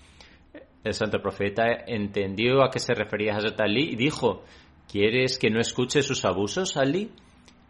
El 0.85 0.95
santo 0.95 1.21
profeta 1.21 1.65
entendió 1.87 2.63
a 2.63 2.71
qué 2.71 2.79
se 2.79 2.95
refería 2.95 3.35
Hazrat 3.35 3.61
Ali 3.61 3.91
y 3.91 3.97
dijo, 3.97 4.45
¿Quieres 4.91 5.37
que 5.37 5.51
no 5.51 5.61
escuche 5.61 6.03
sus 6.03 6.25
abusos, 6.25 6.77
Ali? 6.77 7.11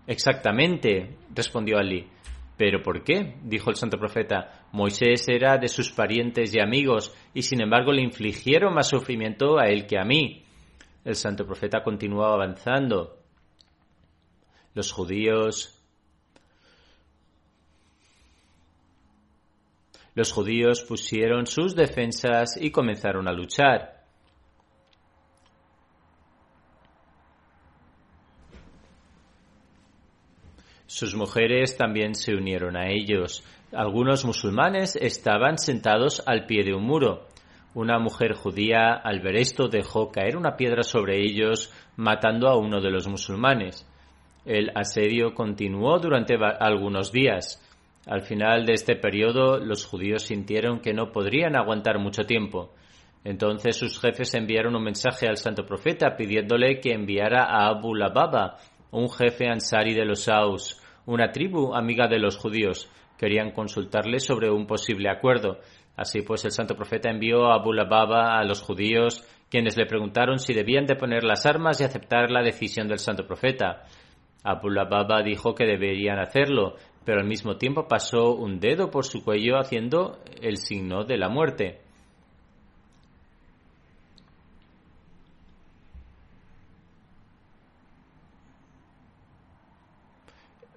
Exactamente, 0.06 1.16
respondió 1.34 1.78
Ali. 1.78 2.06
¿Pero 2.56 2.82
por 2.82 3.04
qué? 3.04 3.36
dijo 3.42 3.70
el 3.70 3.76
santo 3.76 3.98
profeta. 3.98 4.66
Moisés 4.72 5.28
era 5.28 5.58
de 5.58 5.68
sus 5.68 5.92
parientes 5.92 6.54
y 6.54 6.60
amigos, 6.60 7.14
y 7.34 7.42
sin 7.42 7.60
embargo 7.60 7.92
le 7.92 8.02
infligieron 8.02 8.74
más 8.74 8.88
sufrimiento 8.88 9.58
a 9.58 9.66
él 9.66 9.86
que 9.86 9.98
a 9.98 10.04
mí. 10.04 10.42
El 11.04 11.14
santo 11.14 11.44
profeta 11.44 11.82
continuó 11.82 12.24
avanzando. 12.24 13.18
Los 14.74 14.90
judíos. 14.90 15.72
Los 20.14 20.32
judíos 20.32 20.82
pusieron 20.82 21.46
sus 21.46 21.76
defensas 21.76 22.56
y 22.58 22.70
comenzaron 22.70 23.28
a 23.28 23.32
luchar. 23.32 23.95
Sus 30.86 31.16
mujeres 31.16 31.76
también 31.76 32.14
se 32.14 32.34
unieron 32.34 32.76
a 32.76 32.88
ellos. 32.88 33.44
Algunos 33.72 34.24
musulmanes 34.24 34.96
estaban 34.96 35.58
sentados 35.58 36.22
al 36.26 36.46
pie 36.46 36.62
de 36.62 36.74
un 36.74 36.84
muro. 36.84 37.26
Una 37.74 37.98
mujer 37.98 38.34
judía, 38.34 38.92
al 38.94 39.20
ver 39.20 39.36
esto, 39.36 39.68
dejó 39.68 40.10
caer 40.10 40.36
una 40.36 40.56
piedra 40.56 40.82
sobre 40.82 41.20
ellos, 41.20 41.72
matando 41.96 42.48
a 42.48 42.56
uno 42.56 42.80
de 42.80 42.90
los 42.90 43.08
musulmanes. 43.08 43.86
El 44.44 44.70
asedio 44.74 45.34
continuó 45.34 45.98
durante 45.98 46.36
algunos 46.60 47.10
días. 47.10 47.60
Al 48.06 48.22
final 48.22 48.64
de 48.64 48.74
este 48.74 48.94
periodo, 48.94 49.58
los 49.58 49.84
judíos 49.84 50.22
sintieron 50.22 50.78
que 50.78 50.94
no 50.94 51.10
podrían 51.10 51.56
aguantar 51.56 51.98
mucho 51.98 52.22
tiempo. 52.22 52.72
Entonces 53.24 53.76
sus 53.76 54.00
jefes 54.00 54.32
enviaron 54.34 54.76
un 54.76 54.84
mensaje 54.84 55.26
al 55.26 55.36
santo 55.36 55.66
profeta 55.66 56.16
pidiéndole 56.16 56.78
que 56.78 56.92
enviara 56.92 57.42
a 57.42 57.66
Abu 57.66 57.92
Lababa, 57.92 58.56
un 58.90 59.08
jefe 59.08 59.48
ansari 59.48 59.94
de 59.94 60.04
los 60.04 60.28
Aus, 60.28 60.80
una 61.06 61.30
tribu 61.30 61.74
amiga 61.74 62.08
de 62.08 62.18
los 62.18 62.36
judíos. 62.36 62.90
Querían 63.18 63.52
consultarle 63.52 64.18
sobre 64.20 64.50
un 64.50 64.66
posible 64.66 65.08
acuerdo. 65.08 65.58
Así 65.96 66.22
pues, 66.22 66.44
el 66.44 66.50
santo 66.50 66.76
profeta 66.76 67.10
envió 67.10 67.46
a 67.46 67.54
Abu 67.54 67.72
Lababa 67.72 68.38
a 68.38 68.44
los 68.44 68.62
judíos, 68.62 69.26
quienes 69.50 69.76
le 69.76 69.86
preguntaron 69.86 70.38
si 70.38 70.52
debían 70.52 70.86
de 70.86 70.96
poner 70.96 71.24
las 71.24 71.46
armas 71.46 71.80
y 71.80 71.84
aceptar 71.84 72.30
la 72.30 72.42
decisión 72.42 72.88
del 72.88 72.98
santo 72.98 73.26
profeta. 73.26 73.84
Abu 74.44 74.68
Lababa 74.68 75.22
dijo 75.22 75.54
que 75.54 75.64
deberían 75.64 76.18
hacerlo, 76.18 76.76
pero 77.04 77.20
al 77.20 77.26
mismo 77.26 77.56
tiempo 77.56 77.88
pasó 77.88 78.34
un 78.34 78.60
dedo 78.60 78.90
por 78.90 79.04
su 79.04 79.24
cuello 79.24 79.58
haciendo 79.58 80.18
el 80.42 80.58
signo 80.58 81.04
de 81.04 81.16
la 81.16 81.28
muerte. 81.28 81.85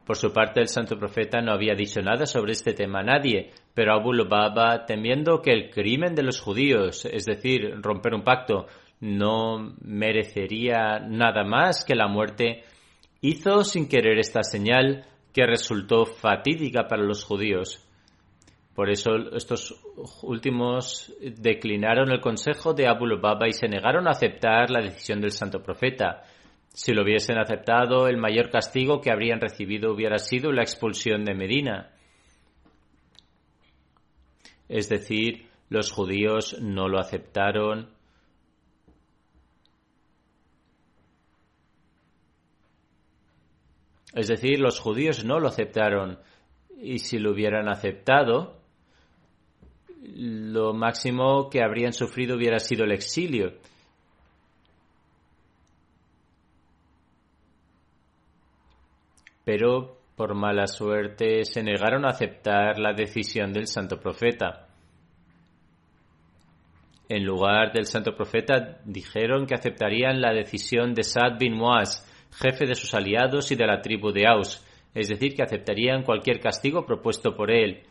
Por 0.09 0.17
su 0.17 0.33
parte, 0.33 0.59
el 0.59 0.69
santo 0.69 0.97
profeta 0.97 1.39
no 1.39 1.51
había 1.51 1.75
dicho 1.75 2.01
nada 2.01 2.25
sobre 2.25 2.53
este 2.53 2.73
tema 2.73 3.01
a 3.01 3.03
nadie, 3.03 3.51
pero 3.75 3.93
Abu 3.93 4.11
Lubaba, 4.11 4.83
temiendo 4.87 5.39
que 5.39 5.51
el 5.51 5.69
crimen 5.69 6.15
de 6.15 6.23
los 6.23 6.41
judíos, 6.41 7.05
es 7.05 7.25
decir, 7.25 7.75
romper 7.79 8.15
un 8.15 8.23
pacto, 8.23 8.65
no 9.01 9.75
merecería 9.83 10.97
nada 10.97 11.43
más 11.43 11.85
que 11.85 11.93
la 11.93 12.07
muerte, 12.07 12.63
hizo 13.21 13.63
sin 13.63 13.87
querer 13.87 14.17
esta 14.17 14.41
señal 14.41 15.05
que 15.31 15.45
resultó 15.45 16.07
fatídica 16.07 16.87
para 16.87 17.03
los 17.03 17.23
judíos. 17.23 17.87
Por 18.73 18.89
eso 18.89 19.11
estos 19.35 19.79
últimos 20.23 21.13
declinaron 21.21 22.11
el 22.11 22.19
consejo 22.19 22.73
de 22.73 22.87
Abu 22.87 23.05
Lubaba 23.05 23.47
y 23.47 23.53
se 23.53 23.67
negaron 23.67 24.07
a 24.07 24.13
aceptar 24.13 24.71
la 24.71 24.81
decisión 24.81 25.21
del 25.21 25.33
santo 25.33 25.61
profeta. 25.61 26.23
Si 26.73 26.93
lo 26.93 27.03
hubiesen 27.03 27.37
aceptado, 27.37 28.07
el 28.07 28.17
mayor 28.17 28.49
castigo 28.49 29.01
que 29.01 29.11
habrían 29.11 29.41
recibido 29.41 29.93
hubiera 29.93 30.17
sido 30.17 30.51
la 30.51 30.61
expulsión 30.61 31.25
de 31.25 31.33
Medina. 31.33 31.91
Es 34.67 34.87
decir, 34.87 35.47
los 35.69 35.91
judíos 35.91 36.57
no 36.61 36.87
lo 36.87 36.99
aceptaron. 36.99 37.89
Es 44.13 44.27
decir, 44.27 44.59
los 44.59 44.79
judíos 44.79 45.25
no 45.25 45.39
lo 45.39 45.47
aceptaron. 45.47 46.19
Y 46.81 46.99
si 46.99 47.19
lo 47.19 47.31
hubieran 47.31 47.67
aceptado, 47.67 48.59
lo 50.01 50.73
máximo 50.73 51.49
que 51.49 51.61
habrían 51.63 51.93
sufrido 51.93 52.35
hubiera 52.35 52.59
sido 52.59 52.85
el 52.85 52.91
exilio. 52.91 53.53
Pero 59.49 59.97
por 60.15 60.35
mala 60.35 60.67
suerte 60.67 61.43
se 61.43 61.63
negaron 61.63 62.05
a 62.05 62.09
aceptar 62.09 62.77
la 62.77 62.93
decisión 62.93 63.51
del 63.51 63.65
santo 63.65 63.99
profeta. 63.99 64.67
En 67.09 67.25
lugar 67.25 67.73
del 67.73 67.87
santo 67.87 68.15
profeta 68.15 68.77
dijeron 68.85 69.47
que 69.47 69.55
aceptarían 69.55 70.21
la 70.21 70.33
decisión 70.33 70.93
de 70.93 71.01
Saad 71.01 71.39
bin 71.39 71.55
Muaz, 71.55 72.07
jefe 72.31 72.67
de 72.67 72.75
sus 72.75 72.93
aliados 72.93 73.51
y 73.51 73.55
de 73.55 73.65
la 73.65 73.81
tribu 73.81 74.11
de 74.11 74.27
Aus, 74.27 74.63
es 74.93 75.09
decir, 75.09 75.33
que 75.33 75.41
aceptarían 75.41 76.03
cualquier 76.03 76.39
castigo 76.39 76.85
propuesto 76.85 77.35
por 77.35 77.49
él. 77.49 77.87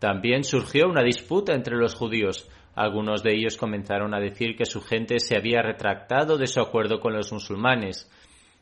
También 0.00 0.42
surgió 0.42 0.88
una 0.88 1.04
disputa 1.04 1.54
entre 1.54 1.76
los 1.76 1.94
judíos. 1.94 2.50
Algunos 2.74 3.22
de 3.22 3.36
ellos 3.36 3.56
comenzaron 3.56 4.12
a 4.12 4.18
decir 4.18 4.56
que 4.56 4.66
su 4.66 4.80
gente 4.80 5.20
se 5.20 5.36
había 5.36 5.62
retractado 5.62 6.36
de 6.36 6.48
su 6.48 6.60
acuerdo 6.60 6.98
con 6.98 7.12
los 7.12 7.32
musulmanes. 7.32 8.10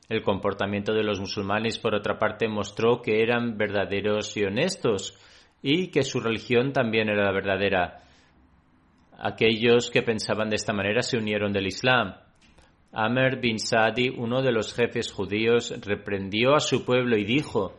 El 0.08 0.22
comportamiento 0.22 0.92
de 0.92 1.02
los 1.02 1.18
musulmanes, 1.18 1.78
por 1.78 1.94
otra 1.94 2.18
parte, 2.18 2.48
mostró 2.48 3.02
que 3.02 3.22
eran 3.22 3.56
verdaderos 3.56 4.36
y 4.36 4.44
honestos 4.44 5.18
y 5.62 5.88
que 5.88 6.02
su 6.02 6.20
religión 6.20 6.72
también 6.72 7.08
era 7.08 7.24
la 7.24 7.32
verdadera. 7.32 8.02
Aquellos 9.18 9.90
que 9.90 10.02
pensaban 10.02 10.48
de 10.48 10.56
esta 10.56 10.72
manera 10.72 11.02
se 11.02 11.16
unieron 11.16 11.52
del 11.52 11.66
Islam. 11.66 12.14
Amer 12.92 13.40
bin 13.40 13.58
Sadi, 13.58 14.10
uno 14.10 14.42
de 14.42 14.52
los 14.52 14.74
jefes 14.74 15.12
judíos, 15.12 15.74
reprendió 15.84 16.54
a 16.54 16.60
su 16.60 16.84
pueblo 16.84 17.16
y 17.16 17.24
dijo 17.24 17.76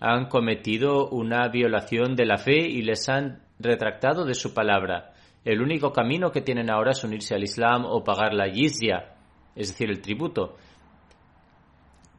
han 0.00 0.26
cometido 0.26 1.08
una 1.08 1.48
violación 1.48 2.14
de 2.14 2.26
la 2.26 2.38
fe 2.38 2.56
y 2.56 2.82
les 2.82 3.08
han 3.08 3.42
retractado 3.58 4.24
de 4.24 4.34
su 4.34 4.54
palabra. 4.54 5.12
El 5.44 5.60
único 5.60 5.92
camino 5.92 6.30
que 6.30 6.40
tienen 6.40 6.70
ahora 6.70 6.92
es 6.92 7.02
unirse 7.02 7.34
al 7.34 7.42
Islam 7.42 7.84
o 7.84 8.04
pagar 8.04 8.32
la 8.32 8.48
jizya, 8.48 9.14
es 9.56 9.68
decir, 9.68 9.90
el 9.90 10.00
tributo. 10.00 10.56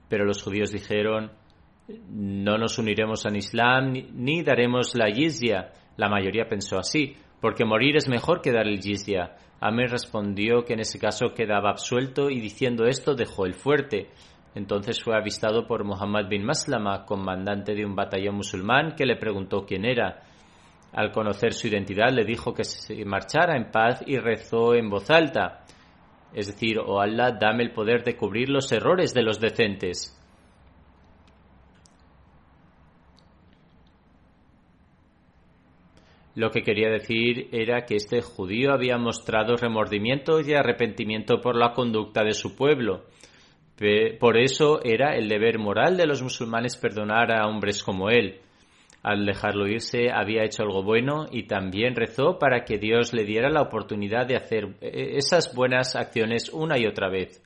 Pero 0.10 0.26
los 0.26 0.44
judíos 0.44 0.72
dijeron, 0.72 1.32
no 2.10 2.58
nos 2.58 2.78
uniremos 2.78 3.26
al 3.26 3.38
Islam 3.38 3.94
ni 4.14 4.44
daremos 4.44 4.96
la 4.96 5.12
jizya. 5.12 5.72
La 5.98 6.10
mayoría 6.10 6.48
pensó 6.48 6.78
así, 6.78 7.16
porque 7.40 7.66
morir 7.66 7.96
es 7.96 8.10
mejor 8.10 8.42
que 8.42 8.52
dar 8.52 8.68
el 8.68 8.80
jizya. 8.80 9.38
Amir 9.62 9.90
respondió 9.90 10.64
que 10.64 10.74
en 10.74 10.80
ese 10.80 11.00
caso 11.00 11.34
quedaba 11.34 11.70
absuelto 11.70 12.30
y 12.30 12.40
diciendo 12.40 12.86
esto 12.86 13.14
dejó 13.14 13.46
el 13.46 13.54
fuerte. 13.54 14.10
Entonces 14.56 15.04
fue 15.04 15.16
avistado 15.16 15.68
por 15.68 15.84
Muhammad 15.84 16.28
bin 16.30 16.46
Maslama, 16.46 17.06
comandante 17.06 17.76
de 17.76 17.86
un 17.86 17.96
batallón 17.96 18.36
musulmán, 18.36 18.96
que 18.96 19.06
le 19.06 19.18
preguntó 19.18 19.66
quién 19.66 19.86
era. 19.86 20.24
Al 20.94 21.12
conocer 21.12 21.54
su 21.54 21.68
identidad 21.68 22.12
le 22.12 22.26
dijo 22.26 22.54
que 22.54 22.64
se 22.64 23.06
marchara 23.06 23.56
en 23.56 23.70
paz 23.70 24.02
y 24.08 24.18
rezó 24.18 24.74
en 24.74 24.90
voz 24.90 25.10
alta. 25.12 25.66
Es 26.34 26.48
decir, 26.48 26.80
oh 26.80 27.00
Allah, 27.00 27.32
dame 27.32 27.64
el 27.64 27.72
poder 27.72 28.04
de 28.04 28.16
cubrir 28.16 28.50
los 28.50 28.72
errores 28.72 29.14
de 29.14 29.24
los 29.24 29.40
decentes. 29.40 30.16
Lo 36.36 36.52
que 36.52 36.62
quería 36.62 36.90
decir 36.90 37.50
era 37.52 37.86
que 37.86 37.96
este 37.96 38.22
judío 38.22 38.72
había 38.72 38.98
mostrado 38.98 39.58
remordimiento 39.58 40.40
y 40.40 40.54
arrepentimiento 40.54 41.42
por 41.42 41.58
la 41.58 41.74
conducta 41.74 42.24
de 42.24 42.34
su 42.34 42.56
pueblo. 42.56 43.06
Por 44.20 44.38
eso 44.38 44.80
era 44.84 45.16
el 45.16 45.28
deber 45.28 45.58
moral 45.58 45.98
de 45.98 46.06
los 46.06 46.22
musulmanes 46.22 46.78
perdonar 46.78 47.32
a 47.32 47.48
hombres 47.48 47.84
como 47.84 48.10
él. 48.10 48.40
Al 49.02 49.26
dejarlo 49.26 49.68
irse 49.68 50.12
había 50.12 50.44
hecho 50.44 50.64
algo 50.64 50.84
bueno 50.84 51.26
y 51.32 51.44
también 51.44 51.96
rezó 51.96 52.38
para 52.38 52.66
que 52.66 52.78
Dios 52.78 53.14
le 53.14 53.24
diera 53.24 53.50
la 53.50 53.62
oportunidad 53.62 54.28
de 54.28 54.36
hacer 54.36 54.76
eh, 54.82 55.16
esas 55.16 55.56
buenas 55.56 55.96
acciones 55.96 56.50
una 56.50 56.78
y 56.78 56.86
otra 56.86 57.10
vez. 57.10 57.42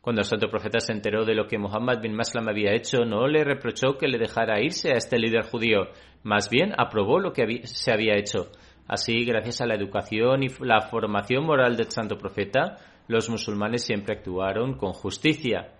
Cuando 0.00 0.22
el 0.22 0.26
santo 0.26 0.48
profeta 0.48 0.80
se 0.80 0.92
enteró 0.92 1.24
de 1.24 1.36
lo 1.36 1.46
que 1.46 1.58
Muhammad 1.58 2.00
bin 2.02 2.16
Maslam 2.16 2.48
había 2.48 2.74
hecho, 2.74 3.04
no 3.04 3.28
le 3.28 3.44
reprochó 3.44 3.96
que 3.96 4.08
le 4.08 4.18
dejara 4.18 4.60
irse 4.60 4.90
a 4.90 4.96
este 4.96 5.16
líder 5.16 5.44
judío, 5.44 5.90
más 6.24 6.50
bien 6.50 6.72
aprobó 6.76 7.20
lo 7.20 7.32
que 7.32 7.64
se 7.64 7.92
había 7.92 8.18
hecho. 8.18 8.50
Así, 8.88 9.24
gracias 9.24 9.60
a 9.60 9.66
la 9.66 9.76
educación 9.76 10.42
y 10.42 10.48
la 10.60 10.80
formación 10.80 11.44
moral 11.44 11.76
del 11.76 11.90
santo 11.92 12.18
profeta, 12.18 12.78
los 13.06 13.30
musulmanes 13.30 13.84
siempre 13.84 14.16
actuaron 14.16 14.74
con 14.74 14.92
justicia. 14.92 15.72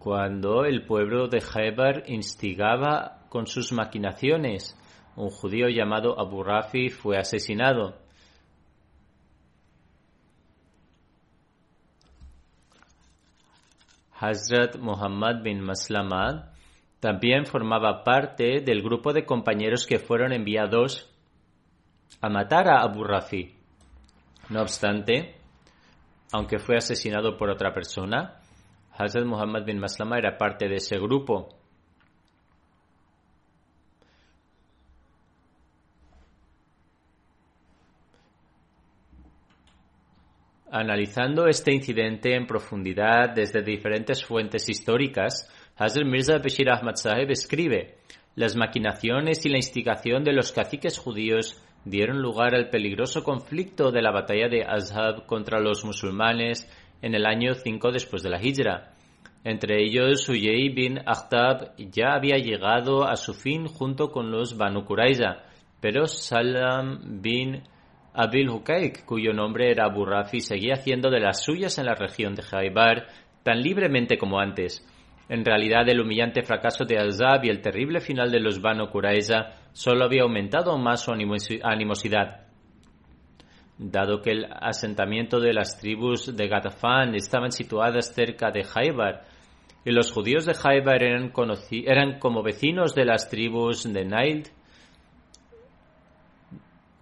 Cuando 0.00 0.64
el 0.64 0.86
pueblo 0.86 1.28
de 1.28 1.42
Khaybar 1.42 2.04
instigaba 2.06 3.26
con 3.28 3.46
sus 3.46 3.70
maquinaciones, 3.70 4.74
un 5.14 5.28
judío 5.28 5.68
llamado 5.68 6.18
Abu 6.18 6.42
Rafi 6.42 6.88
fue 6.88 7.18
asesinado. 7.18 7.98
Hazrat 14.18 14.78
Muhammad 14.78 15.42
bin 15.42 15.60
Maslamad 15.60 16.46
también 16.98 17.44
formaba 17.44 18.02
parte 18.02 18.62
del 18.62 18.80
grupo 18.80 19.12
de 19.12 19.26
compañeros 19.26 19.86
que 19.86 19.98
fueron 19.98 20.32
enviados 20.32 21.14
a 22.22 22.30
matar 22.30 22.68
a 22.68 22.80
Abu 22.80 23.04
Rafi. 23.04 23.54
No 24.48 24.62
obstante, 24.62 25.34
aunque 26.32 26.58
fue 26.58 26.78
asesinado 26.78 27.36
por 27.36 27.50
otra 27.50 27.74
persona, 27.74 28.39
Hazrat 29.00 29.24
Muhammad 29.24 29.64
bin 29.64 29.78
Maslama 29.78 30.18
era 30.18 30.36
parte 30.36 30.68
de 30.68 30.76
ese 30.76 30.98
grupo. 30.98 31.48
Analizando 40.70 41.46
este 41.46 41.72
incidente 41.72 42.34
en 42.34 42.46
profundidad 42.46 43.30
desde 43.34 43.62
diferentes 43.62 44.22
fuentes 44.22 44.68
históricas, 44.68 45.50
Hazrat 45.76 46.06
Mirza 46.06 46.38
Bashir 46.38 46.68
Ahmad 46.70 46.96
Sahib 46.96 47.30
escribe, 47.30 47.96
las 48.36 48.54
maquinaciones 48.54 49.46
y 49.46 49.48
la 49.48 49.56
instigación 49.56 50.24
de 50.24 50.34
los 50.34 50.52
caciques 50.52 50.98
judíos 50.98 51.60
dieron 51.86 52.20
lugar 52.20 52.54
al 52.54 52.68
peligroso 52.68 53.24
conflicto 53.24 53.90
de 53.90 54.02
la 54.02 54.12
batalla 54.12 54.48
de 54.48 54.62
Azhab 54.62 55.24
contra 55.24 55.58
los 55.58 55.84
musulmanes 55.86 56.68
en 57.02 57.14
el 57.14 57.26
año 57.26 57.54
5 57.54 57.92
después 57.92 58.22
de 58.22 58.30
la 58.30 58.40
Hijra. 58.42 58.92
Entre 59.42 59.82
ellos, 59.82 60.24
Suyei 60.24 60.68
bin 60.68 60.98
Akhtab 61.06 61.74
ya 61.76 62.12
había 62.14 62.36
llegado 62.36 63.04
a 63.08 63.16
su 63.16 63.32
fin 63.32 63.66
junto 63.66 64.10
con 64.10 64.30
los 64.30 64.56
Banu 64.56 64.84
Qurayza, 64.84 65.44
pero 65.80 66.06
Salam 66.06 67.22
bin 67.22 67.62
Abil 68.12 68.50
Hukaik, 68.50 69.04
cuyo 69.06 69.32
nombre 69.32 69.70
era 69.70 69.86
Abu 69.86 70.04
Rafi, 70.04 70.40
seguía 70.40 70.74
haciendo 70.74 71.10
de 71.10 71.20
las 71.20 71.42
suyas 71.42 71.78
en 71.78 71.86
la 71.86 71.94
región 71.94 72.34
de 72.34 72.42
Jaibar 72.42 73.06
tan 73.42 73.62
libremente 73.62 74.18
como 74.18 74.38
antes. 74.38 74.86
En 75.30 75.44
realidad, 75.44 75.88
el 75.88 76.00
humillante 76.00 76.42
fracaso 76.42 76.84
de 76.84 76.98
Azab 76.98 77.44
y 77.44 77.50
el 77.50 77.62
terrible 77.62 78.00
final 78.00 78.30
de 78.30 78.40
los 78.40 78.60
Banu 78.60 78.90
Qurayza 78.90 79.52
solo 79.72 80.04
había 80.04 80.22
aumentado 80.22 80.76
más 80.76 81.04
su 81.04 81.12
animosidad. 81.12 82.49
Dado 83.82 84.20
que 84.20 84.32
el 84.32 84.46
asentamiento 84.60 85.40
de 85.40 85.54
las 85.54 85.78
tribus 85.78 86.36
de 86.36 86.48
Gatafán 86.48 87.14
estaban 87.14 87.50
situadas 87.50 88.12
cerca 88.14 88.50
de 88.50 88.62
Haibar 88.74 89.24
y 89.86 89.90
los 89.90 90.12
judíos 90.12 90.44
de 90.44 90.54
Haibar 90.62 91.02
eran, 91.02 91.32
eran 91.86 92.18
como 92.18 92.42
vecinos 92.42 92.94
de 92.94 93.06
las 93.06 93.30
tribus 93.30 93.90
de 93.90 94.04
Nail, 94.04 94.42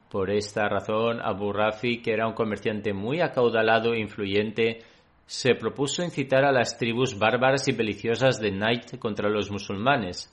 por 0.09 0.31
esta 0.31 0.69
razón, 0.69 1.21
Abu 1.21 1.53
Rafi, 1.53 2.01
que 2.01 2.13
era 2.13 2.27
un 2.27 2.33
comerciante 2.33 2.93
muy 2.93 3.21
acaudalado 3.21 3.93
e 3.93 4.01
influyente, 4.01 4.79
se 5.27 5.55
propuso 5.55 6.03
incitar 6.03 6.45
a 6.45 6.53
las 6.53 6.79
tribus 6.79 7.19
bárbaras 7.19 7.69
y 7.69 7.73
beliciosas 7.73 8.41
de 8.41 8.53
Najd 8.53 8.99
contra 8.99 9.29
los 9.29 9.51
musulmanes. 9.51 10.33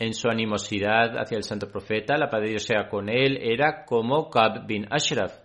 En 0.00 0.14
su 0.14 0.30
animosidad 0.30 1.18
hacia 1.18 1.36
el 1.36 1.44
santo 1.44 1.68
profeta, 1.68 2.16
la 2.16 2.30
paz 2.30 2.40
Dios 2.42 2.64
sea 2.64 2.88
con 2.88 3.10
él, 3.10 3.36
era 3.42 3.84
como 3.84 4.30
Kab 4.30 4.66
bin 4.66 4.86
Ashraf. 4.90 5.38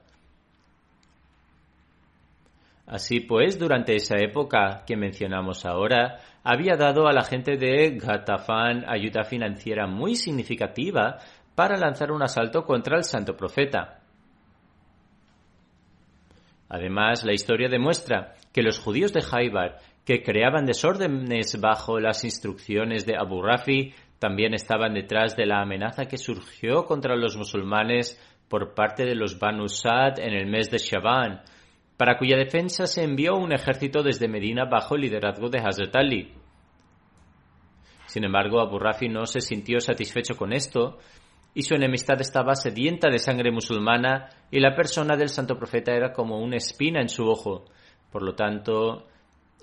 Así 2.88 3.20
pues, 3.20 3.60
durante 3.60 3.96
esa 3.96 4.16
época 4.18 4.86
que 4.88 4.96
mencionamos 4.96 5.66
ahora, 5.66 6.20
había 6.42 6.78
dado 6.78 7.06
a 7.06 7.12
la 7.12 7.24
gente 7.24 7.58
de 7.58 7.98
Ghatafan 7.98 8.86
ayuda 8.88 9.26
financiera 9.26 9.88
muy 9.88 10.16
significativa 10.16 11.18
para 11.54 11.76
lanzar 11.76 12.14
un 12.14 12.24
asalto 12.24 12.64
contra 12.64 12.96
el 12.96 13.04
santo 13.04 13.36
profeta. 13.36 14.00
Además, 16.70 17.26
la 17.26 17.34
historia 17.34 17.68
demuestra 17.68 18.36
que 18.54 18.64
los 18.64 18.80
judíos 18.80 19.12
de 19.12 19.22
Haibar, 19.30 19.80
que 20.06 20.22
creaban 20.22 20.66
desórdenes 20.66 21.60
bajo 21.60 22.00
las 22.00 22.24
instrucciones 22.24 23.06
de 23.06 23.18
Abu 23.18 23.42
Rafi, 23.42 23.94
también 24.20 24.54
estaban 24.54 24.94
detrás 24.94 25.36
de 25.36 25.46
la 25.46 25.62
amenaza 25.62 26.06
que 26.06 26.18
surgió 26.18 26.86
contra 26.86 27.16
los 27.16 27.36
musulmanes 27.36 28.20
por 28.48 28.74
parte 28.74 29.06
de 29.06 29.16
los 29.16 29.40
Banu 29.40 29.68
Sad 29.68 30.20
en 30.20 30.34
el 30.34 30.48
mes 30.48 30.70
de 30.72 30.78
Shaban, 30.78 31.42
para 31.98 32.18
cuya 32.18 32.38
defensa 32.38 32.88
se 32.88 33.04
envió 33.04 33.36
un 33.36 33.54
ejército 33.54 34.04
desde 34.04 34.28
Medina 34.28 34.66
bajo 34.66 34.96
el 34.96 35.02
liderazgo 35.02 35.50
de 35.50 35.60
Hazrat 35.60 35.96
Ali. 35.96 36.34
Sin 38.06 38.24
embargo, 38.24 38.60
Abu 38.60 38.80
Rafi 38.80 39.10
no 39.10 39.26
se 39.26 39.42
sintió 39.42 39.80
satisfecho 39.80 40.36
con 40.36 40.54
esto 40.54 41.00
y 41.54 41.64
su 41.64 41.74
enemistad 41.74 42.20
estaba 42.22 42.56
sedienta 42.56 43.10
de 43.10 43.18
sangre 43.18 43.52
musulmana 43.52 44.30
y 44.52 44.60
la 44.60 44.76
persona 44.76 45.16
del 45.16 45.30
santo 45.30 45.58
profeta 45.58 45.94
era 45.94 46.12
como 46.12 46.40
una 46.40 46.58
espina 46.58 47.02
en 47.02 47.10
su 47.10 47.28
ojo. 47.28 47.66
Por 48.12 48.24
lo 48.24 48.36
tanto, 48.36 49.08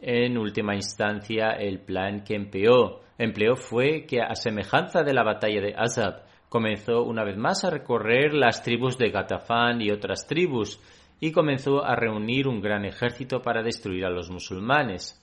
en 0.02 0.36
última 0.36 0.74
instancia, 0.74 1.52
el 1.52 1.78
plan 1.78 2.24
que 2.24 2.34
empleó, 2.34 3.00
empleó 3.16 3.54
fue 3.54 4.04
que, 4.04 4.20
a 4.20 4.34
semejanza 4.34 5.04
de 5.04 5.14
la 5.14 5.22
batalla 5.22 5.60
de 5.60 5.74
Azab, 5.76 6.24
comenzó 6.48 7.04
una 7.04 7.24
vez 7.24 7.36
más 7.36 7.64
a 7.64 7.70
recorrer 7.70 8.34
las 8.34 8.62
tribus 8.62 8.98
de 8.98 9.10
Gatafán 9.10 9.80
y 9.80 9.90
otras 9.90 10.26
tribus, 10.26 10.80
y 11.20 11.30
comenzó 11.30 11.84
a 11.84 11.94
reunir 11.94 12.48
un 12.48 12.60
gran 12.60 12.84
ejército 12.84 13.40
para 13.42 13.62
destruir 13.62 14.04
a 14.04 14.10
los 14.10 14.28
musulmanes. 14.28 15.21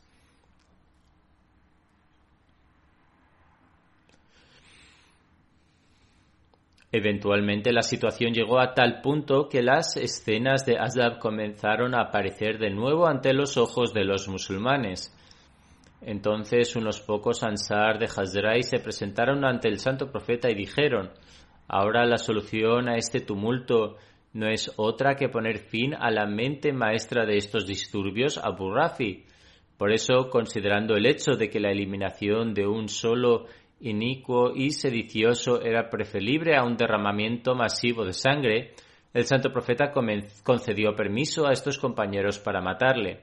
Eventualmente 6.92 7.72
la 7.72 7.84
situación 7.84 8.34
llegó 8.34 8.60
a 8.60 8.74
tal 8.74 9.02
punto 9.02 9.48
que 9.48 9.62
las 9.62 9.96
escenas 9.96 10.66
de 10.66 10.80
Azab 10.80 11.20
comenzaron 11.20 11.94
a 11.94 12.02
aparecer 12.02 12.58
de 12.58 12.72
nuevo 12.72 13.08
ante 13.08 13.32
los 13.34 13.58
ojos 13.58 13.94
de 13.94 14.06
los 14.06 14.28
musulmanes. 14.28 15.16
Entonces 16.02 16.76
unos 16.76 17.02
pocos 17.02 17.44
ansar 17.44 18.00
de 18.00 18.06
Hazrai 18.06 18.64
se 18.64 18.80
presentaron 18.80 19.46
ante 19.46 19.68
el 19.68 19.78
santo 19.78 20.12
profeta 20.12 20.50
y 20.50 20.56
dijeron, 20.56 21.12
ahora 21.68 22.06
la 22.06 22.18
solución 22.18 22.90
a 22.90 22.96
este 22.96 23.20
tumulto 23.20 23.98
no 24.34 24.48
es 24.48 24.72
otra 24.78 25.16
que 25.16 25.30
poner 25.30 25.60
fin 25.60 25.94
a 25.94 26.10
la 26.10 26.26
mente 26.26 26.72
maestra 26.72 27.26
de 27.26 27.38
estos 27.38 27.68
disturbios, 27.68 28.38
Abu 28.38 28.72
Rafi. 28.72 29.26
Por 29.78 29.92
eso, 29.92 30.30
considerando 30.30 30.96
el 30.96 31.06
hecho 31.06 31.34
de 31.34 31.50
que 31.50 31.60
la 31.60 31.72
eliminación 31.72 32.54
de 32.54 32.68
un 32.68 32.90
solo 32.90 33.46
inicuo 33.82 34.54
y 34.56 34.72
sedicioso 34.72 35.62
era 35.62 35.90
preferible 35.90 36.56
a 36.56 36.64
un 36.64 36.76
derramamiento 36.76 37.56
masivo 37.56 38.06
de 38.06 38.14
sangre, 38.14 38.74
el 39.14 39.26
santo 39.26 39.52
profeta 39.52 39.92
concedió 40.44 40.96
permiso 40.96 41.48
a 41.48 41.52
estos 41.52 41.78
compañeros 41.80 42.40
para 42.40 42.62
matarle. 42.62 43.22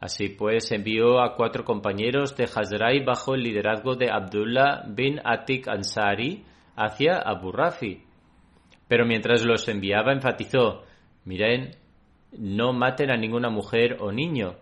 Así 0.00 0.28
pues, 0.28 0.70
envió 0.72 1.20
a 1.20 1.34
cuatro 1.36 1.64
compañeros 1.64 2.36
de 2.36 2.44
Hazrai 2.44 3.04
bajo 3.04 3.34
el 3.34 3.42
liderazgo 3.42 3.94
de 3.94 4.10
Abdullah 4.10 4.84
bin 4.88 5.20
Atik 5.24 5.68
Ansari 5.68 6.44
hacia 6.76 7.18
Abu 7.18 7.50
Rafi. 7.52 8.02
Pero 8.88 9.06
mientras 9.06 9.44
los 9.44 9.66
enviaba 9.68 10.12
enfatizó, 10.12 10.84
miren, 11.24 11.76
no 12.38 12.72
maten 12.72 13.10
a 13.10 13.16
ninguna 13.16 13.48
mujer 13.48 13.96
o 14.00 14.12
niño. 14.12 14.56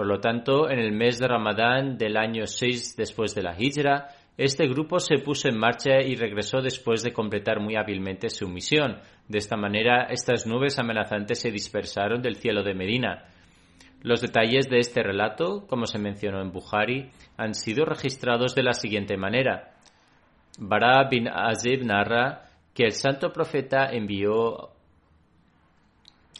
Por 0.00 0.06
lo 0.06 0.18
tanto, 0.18 0.70
en 0.70 0.78
el 0.78 0.92
mes 0.92 1.18
de 1.18 1.28
Ramadán 1.28 1.98
del 1.98 2.16
año 2.16 2.46
6 2.46 2.96
después 2.96 3.34
de 3.34 3.42
la 3.42 3.54
Hijra, 3.58 4.08
este 4.38 4.66
grupo 4.66 4.98
se 4.98 5.18
puso 5.18 5.46
en 5.46 5.58
marcha 5.58 6.00
y 6.00 6.16
regresó 6.16 6.62
después 6.62 7.02
de 7.02 7.12
completar 7.12 7.60
muy 7.60 7.76
hábilmente 7.76 8.30
su 8.30 8.48
misión. 8.48 8.96
De 9.28 9.36
esta 9.36 9.58
manera, 9.58 10.04
estas 10.04 10.46
nubes 10.46 10.78
amenazantes 10.78 11.38
se 11.38 11.50
dispersaron 11.50 12.22
del 12.22 12.36
cielo 12.36 12.62
de 12.62 12.72
Medina. 12.72 13.26
Los 14.00 14.22
detalles 14.22 14.70
de 14.70 14.78
este 14.78 15.02
relato, 15.02 15.66
como 15.66 15.84
se 15.84 15.98
mencionó 15.98 16.40
en 16.40 16.50
Bukhari, 16.50 17.10
han 17.36 17.52
sido 17.52 17.84
registrados 17.84 18.54
de 18.54 18.62
la 18.62 18.72
siguiente 18.72 19.18
manera. 19.18 19.74
Bara 20.58 21.06
bin 21.10 21.28
Azib 21.28 21.84
narra 21.84 22.48
que 22.72 22.84
el 22.84 22.92
santo 22.92 23.34
profeta 23.34 23.90
envió 23.92 24.70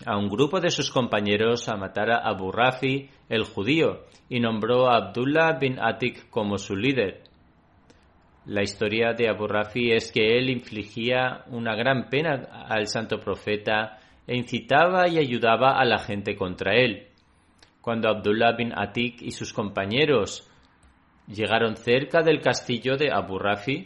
a 0.06 0.16
un 0.16 0.30
grupo 0.30 0.60
de 0.60 0.70
sus 0.70 0.90
compañeros 0.90 1.68
a 1.68 1.76
matar 1.76 2.10
a 2.10 2.26
Abu 2.26 2.50
Rafi, 2.50 3.10
el 3.30 3.44
judío, 3.44 4.04
y 4.28 4.40
nombró 4.40 4.90
a 4.90 4.96
Abdullah 4.96 5.58
bin 5.58 5.78
Atik 5.80 6.28
como 6.28 6.58
su 6.58 6.76
líder. 6.76 7.22
La 8.44 8.62
historia 8.62 9.12
de 9.12 9.28
Abu 9.28 9.46
Rafi 9.46 9.92
es 9.92 10.12
que 10.12 10.36
él 10.36 10.50
infligía 10.50 11.44
una 11.48 11.74
gran 11.74 12.10
pena 12.10 12.66
al 12.68 12.86
santo 12.86 13.18
profeta 13.20 13.98
e 14.26 14.36
incitaba 14.36 15.08
y 15.08 15.18
ayudaba 15.18 15.78
a 15.78 15.84
la 15.84 15.98
gente 15.98 16.36
contra 16.36 16.74
él. 16.74 17.06
Cuando 17.80 18.08
Abdullah 18.08 18.52
bin 18.52 18.72
Atik 18.76 19.22
y 19.22 19.30
sus 19.30 19.52
compañeros 19.52 20.50
llegaron 21.26 21.76
cerca 21.76 22.22
del 22.22 22.40
castillo 22.40 22.96
de 22.96 23.12
Abu 23.12 23.38
Rafi 23.38 23.84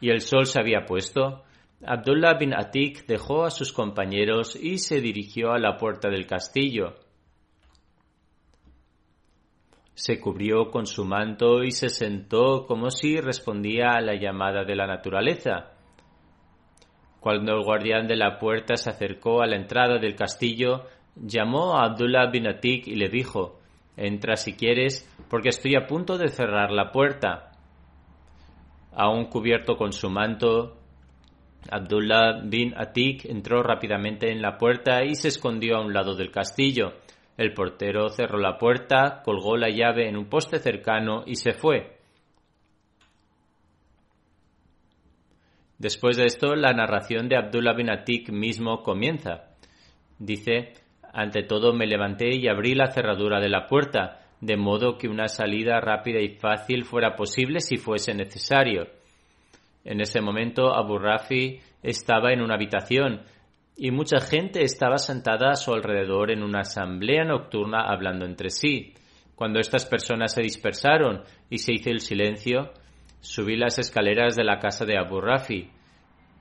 y 0.00 0.10
el 0.10 0.20
sol 0.20 0.46
se 0.46 0.60
había 0.60 0.86
puesto, 0.86 1.42
Abdullah 1.84 2.34
bin 2.34 2.54
Atik 2.54 3.06
dejó 3.06 3.44
a 3.44 3.50
sus 3.50 3.72
compañeros 3.72 4.56
y 4.56 4.78
se 4.78 5.00
dirigió 5.00 5.52
a 5.52 5.58
la 5.58 5.76
puerta 5.76 6.08
del 6.08 6.26
castillo. 6.26 6.94
Se 9.98 10.20
cubrió 10.20 10.70
con 10.70 10.86
su 10.86 11.04
manto 11.04 11.64
y 11.64 11.72
se 11.72 11.88
sentó 11.88 12.66
como 12.66 12.88
si 12.88 13.20
respondía 13.20 13.94
a 13.94 14.00
la 14.00 14.14
llamada 14.14 14.62
de 14.62 14.76
la 14.76 14.86
naturaleza. 14.86 15.72
Cuando 17.18 17.56
el 17.56 17.64
guardián 17.64 18.06
de 18.06 18.14
la 18.14 18.38
puerta 18.38 18.76
se 18.76 18.90
acercó 18.90 19.42
a 19.42 19.48
la 19.48 19.56
entrada 19.56 19.98
del 19.98 20.14
castillo, 20.14 20.84
llamó 21.16 21.76
a 21.76 21.86
Abdullah 21.86 22.30
bin 22.30 22.46
Atik 22.46 22.86
y 22.86 22.94
le 22.94 23.08
dijo 23.08 23.58
Entra 23.96 24.36
si 24.36 24.52
quieres, 24.52 25.04
porque 25.28 25.48
estoy 25.48 25.74
a 25.74 25.88
punto 25.88 26.16
de 26.16 26.28
cerrar 26.28 26.70
la 26.70 26.92
puerta. 26.92 27.50
Aún 28.92 29.24
cubierto 29.24 29.76
con 29.76 29.92
su 29.92 30.10
manto, 30.10 30.76
Abdullah 31.72 32.42
bin 32.44 32.72
Atik 32.76 33.24
entró 33.24 33.64
rápidamente 33.64 34.30
en 34.30 34.42
la 34.42 34.58
puerta 34.58 35.02
y 35.02 35.16
se 35.16 35.26
escondió 35.26 35.76
a 35.76 35.84
un 35.84 35.92
lado 35.92 36.14
del 36.14 36.30
castillo. 36.30 36.92
El 37.38 37.54
portero 37.54 38.08
cerró 38.08 38.38
la 38.38 38.58
puerta, 38.58 39.22
colgó 39.24 39.56
la 39.56 39.70
llave 39.70 40.08
en 40.08 40.16
un 40.16 40.28
poste 40.28 40.58
cercano 40.58 41.22
y 41.24 41.36
se 41.36 41.52
fue. 41.52 41.96
Después 45.78 46.16
de 46.16 46.24
esto, 46.24 46.56
la 46.56 46.72
narración 46.72 47.28
de 47.28 47.36
Abdullah 47.36 47.74
bin 47.74 47.90
Atik 47.90 48.30
mismo 48.30 48.82
comienza. 48.82 49.54
Dice, 50.18 50.72
ante 51.12 51.44
todo 51.44 51.72
me 51.72 51.86
levanté 51.86 52.34
y 52.34 52.48
abrí 52.48 52.74
la 52.74 52.90
cerradura 52.90 53.40
de 53.40 53.48
la 53.48 53.68
puerta, 53.68 54.18
de 54.40 54.56
modo 54.56 54.98
que 54.98 55.06
una 55.06 55.28
salida 55.28 55.80
rápida 55.80 56.20
y 56.20 56.30
fácil 56.30 56.84
fuera 56.84 57.14
posible 57.14 57.60
si 57.60 57.76
fuese 57.76 58.14
necesario. 58.14 58.88
En 59.84 60.00
ese 60.00 60.20
momento 60.20 60.74
Abu 60.74 60.98
Rafi 60.98 61.60
estaba 61.84 62.32
en 62.32 62.42
una 62.42 62.56
habitación 62.56 63.22
y 63.80 63.92
mucha 63.92 64.18
gente 64.18 64.64
estaba 64.64 64.98
sentada 64.98 65.52
a 65.52 65.54
su 65.54 65.72
alrededor 65.72 66.32
en 66.32 66.42
una 66.42 66.62
asamblea 66.62 67.24
nocturna 67.24 67.82
hablando 67.88 68.26
entre 68.26 68.50
sí. 68.50 68.92
Cuando 69.36 69.60
estas 69.60 69.86
personas 69.86 70.34
se 70.34 70.42
dispersaron 70.42 71.22
y 71.48 71.58
se 71.58 71.74
hizo 71.74 71.90
el 71.90 72.00
silencio, 72.00 72.72
subí 73.20 73.56
las 73.56 73.78
escaleras 73.78 74.34
de 74.34 74.42
la 74.42 74.58
casa 74.58 74.84
de 74.84 74.98
Abu 74.98 75.20
Rafi. 75.20 75.70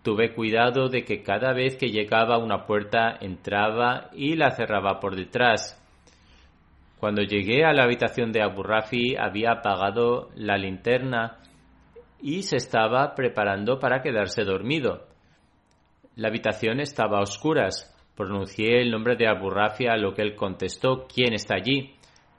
Tuve 0.02 0.34
cuidado 0.34 0.90
de 0.90 1.04
que 1.04 1.22
cada 1.22 1.54
vez 1.54 1.78
que 1.78 1.92
llegaba 1.92 2.36
a 2.36 2.40
una 2.40 2.66
puerta 2.66 3.16
entraba 3.22 4.10
y 4.14 4.36
la 4.36 4.50
cerraba 4.50 5.00
por 5.00 5.16
detrás. 5.16 5.80
Cuando 7.00 7.22
llegué 7.22 7.66
a 7.66 7.74
la 7.74 7.84
habitación 7.84 8.32
de 8.32 8.42
Abu 8.42 8.64
Rafi 8.64 9.16
había 9.16 9.52
apagado 9.52 10.30
la 10.34 10.58
linterna 10.58 11.38
y 12.20 12.42
se 12.42 12.56
estaba 12.56 13.14
preparando 13.14 13.78
para 13.78 14.02
quedarse 14.02 14.44
dormido. 14.44 15.17
La 16.18 16.30
habitación 16.30 16.80
estaba 16.80 17.20
a 17.20 17.22
oscuras. 17.22 17.96
Pronuncié 18.16 18.82
el 18.82 18.90
nombre 18.90 19.16
de 19.16 19.28
Abu 19.28 19.52
Rafi 19.52 19.86
a 19.86 19.98
lo 19.98 20.16
que 20.16 20.24
él 20.24 20.36
contestó 20.36 21.06
¿Quién 21.06 21.34
está 21.34 21.54
allí? 21.54 21.94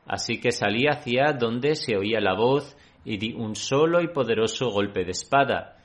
Así 0.04 0.40
que 0.40 0.50
salí 0.50 0.88
hacia 0.88 1.32
donde 1.32 1.76
se 1.76 1.96
oía 1.96 2.20
la 2.20 2.34
voz 2.34 2.76
y 3.04 3.18
di 3.18 3.34
un 3.34 3.54
solo 3.54 4.02
y 4.02 4.08
poderoso 4.08 4.68
golpe 4.70 5.04
de 5.04 5.12
espada. 5.12 5.76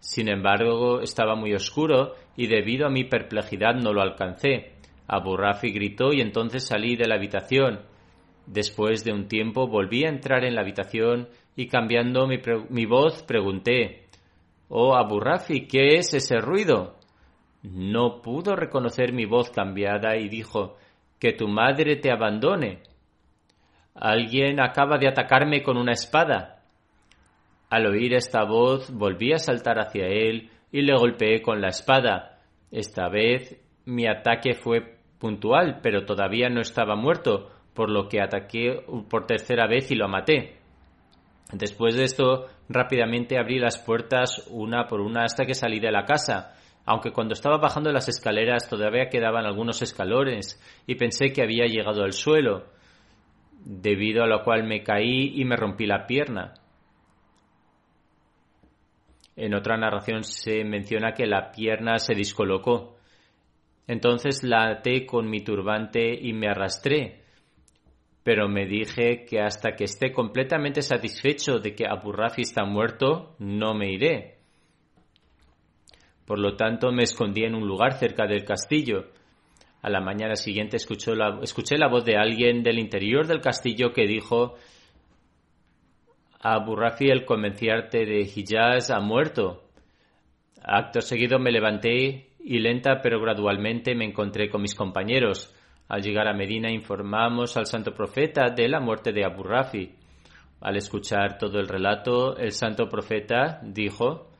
Sin 0.00 0.28
embargo, 0.28 1.00
estaba 1.00 1.36
muy 1.36 1.54
oscuro 1.54 2.14
y 2.36 2.48
debido 2.48 2.84
a 2.84 2.90
mi 2.90 3.04
perplejidad 3.04 3.76
no 3.76 3.92
lo 3.92 4.02
alcancé. 4.02 4.72
Abu 5.06 5.36
Rafi 5.36 5.70
gritó 5.70 6.12
y 6.12 6.22
entonces 6.22 6.66
salí 6.66 6.96
de 6.96 7.06
la 7.06 7.14
habitación. 7.14 7.82
Después 8.46 9.04
de 9.04 9.12
un 9.12 9.28
tiempo 9.28 9.68
volví 9.68 10.04
a 10.04 10.08
entrar 10.08 10.44
en 10.44 10.56
la 10.56 10.62
habitación 10.62 11.28
y 11.54 11.68
cambiando 11.68 12.26
mi, 12.26 12.86
voz 12.86 13.22
pregunté 13.22 14.08
Oh 14.68 14.96
Abu 14.96 15.20
Rafi, 15.20 15.68
¿qué 15.68 15.94
es 15.98 16.12
ese 16.12 16.38
ruido? 16.38 16.95
No 17.72 18.22
pudo 18.22 18.54
reconocer 18.54 19.12
mi 19.12 19.24
voz 19.24 19.50
cambiada 19.50 20.16
y 20.16 20.28
dijo 20.28 20.76
que 21.18 21.32
tu 21.32 21.48
madre 21.48 21.96
te 21.96 22.12
abandone. 22.12 22.82
Alguien 23.92 24.60
acaba 24.60 24.98
de 24.98 25.08
atacarme 25.08 25.64
con 25.64 25.76
una 25.76 25.92
espada. 25.92 26.62
Al 27.68 27.86
oír 27.86 28.14
esta 28.14 28.44
voz 28.44 28.92
volví 28.92 29.32
a 29.32 29.38
saltar 29.38 29.80
hacia 29.80 30.06
él 30.06 30.50
y 30.70 30.82
le 30.82 30.94
golpeé 30.94 31.42
con 31.42 31.60
la 31.60 31.68
espada. 31.68 32.38
Esta 32.70 33.08
vez 33.08 33.60
mi 33.84 34.06
ataque 34.06 34.54
fue 34.54 34.98
puntual, 35.18 35.80
pero 35.82 36.04
todavía 36.04 36.48
no 36.48 36.60
estaba 36.60 36.94
muerto, 36.94 37.50
por 37.74 37.90
lo 37.90 38.08
que 38.08 38.20
ataqué 38.20 38.80
por 39.10 39.26
tercera 39.26 39.66
vez 39.66 39.90
y 39.90 39.96
lo 39.96 40.08
maté. 40.08 40.58
Después 41.52 41.96
de 41.96 42.04
esto, 42.04 42.46
rápidamente 42.68 43.38
abrí 43.38 43.58
las 43.58 43.78
puertas 43.78 44.46
una 44.50 44.86
por 44.86 45.00
una 45.00 45.24
hasta 45.24 45.46
que 45.46 45.54
salí 45.54 45.80
de 45.80 45.90
la 45.90 46.04
casa, 46.04 46.56
aunque 46.86 47.10
cuando 47.12 47.34
estaba 47.34 47.58
bajando 47.58 47.92
las 47.92 48.08
escaleras 48.08 48.70
todavía 48.70 49.08
quedaban 49.10 49.44
algunos 49.44 49.82
escalones 49.82 50.62
y 50.86 50.94
pensé 50.94 51.32
que 51.32 51.42
había 51.42 51.66
llegado 51.66 52.04
al 52.04 52.12
suelo, 52.12 52.66
debido 53.64 54.22
a 54.22 54.28
lo 54.28 54.44
cual 54.44 54.62
me 54.62 54.84
caí 54.84 55.32
y 55.34 55.44
me 55.44 55.56
rompí 55.56 55.84
la 55.84 56.06
pierna. 56.06 56.54
En 59.34 59.54
otra 59.54 59.76
narración 59.76 60.22
se 60.22 60.64
menciona 60.64 61.12
que 61.12 61.26
la 61.26 61.50
pierna 61.50 61.98
se 61.98 62.14
discolocó. 62.14 62.96
Entonces 63.88 64.44
la 64.44 64.68
até 64.68 65.04
con 65.04 65.28
mi 65.28 65.40
turbante 65.40 66.14
y 66.14 66.32
me 66.32 66.48
arrastré. 66.48 67.24
Pero 68.22 68.48
me 68.48 68.64
dije 68.66 69.24
que 69.24 69.40
hasta 69.40 69.74
que 69.74 69.84
esté 69.84 70.12
completamente 70.12 70.82
satisfecho 70.82 71.58
de 71.58 71.74
que 71.74 71.86
Abu 71.86 72.12
Rafi 72.12 72.42
está 72.42 72.64
muerto, 72.64 73.34
no 73.38 73.74
me 73.74 73.92
iré. 73.92 74.35
Por 76.26 76.38
lo 76.38 76.56
tanto, 76.56 76.90
me 76.90 77.04
escondí 77.04 77.44
en 77.44 77.54
un 77.54 77.66
lugar 77.66 77.98
cerca 77.98 78.26
del 78.26 78.44
castillo. 78.44 79.06
A 79.82 79.88
la 79.88 80.00
mañana 80.00 80.34
siguiente 80.34 80.76
la, 81.14 81.38
escuché 81.42 81.78
la 81.78 81.88
voz 81.88 82.04
de 82.04 82.16
alguien 82.16 82.62
del 82.62 82.78
interior 82.78 83.26
del 83.26 83.40
castillo 83.40 83.92
que 83.92 84.06
dijo 84.06 84.54
Abu 86.40 86.74
Rafi, 86.74 87.08
el 87.08 87.24
comerciante 87.24 88.04
de 88.04 88.20
Hijaz, 88.20 88.90
ha 88.90 89.00
muerto. 89.00 89.62
Acto 90.62 91.00
seguido 91.00 91.38
me 91.38 91.52
levanté 91.52 92.30
y 92.40 92.58
lenta 92.58 93.00
pero 93.00 93.20
gradualmente 93.20 93.94
me 93.94 94.04
encontré 94.04 94.48
con 94.50 94.62
mis 94.62 94.74
compañeros. 94.74 95.54
Al 95.88 96.02
llegar 96.02 96.26
a 96.26 96.34
Medina 96.34 96.70
informamos 96.70 97.56
al 97.56 97.66
santo 97.66 97.94
profeta 97.94 98.50
de 98.50 98.68
la 98.68 98.80
muerte 98.80 99.12
de 99.12 99.24
Abu 99.24 99.44
Rafi. 99.44 99.94
Al 100.60 100.76
escuchar 100.76 101.38
todo 101.38 101.60
el 101.60 101.68
relato, 101.68 102.36
el 102.36 102.50
santo 102.50 102.88
profeta 102.88 103.60
dijo, 103.62 104.32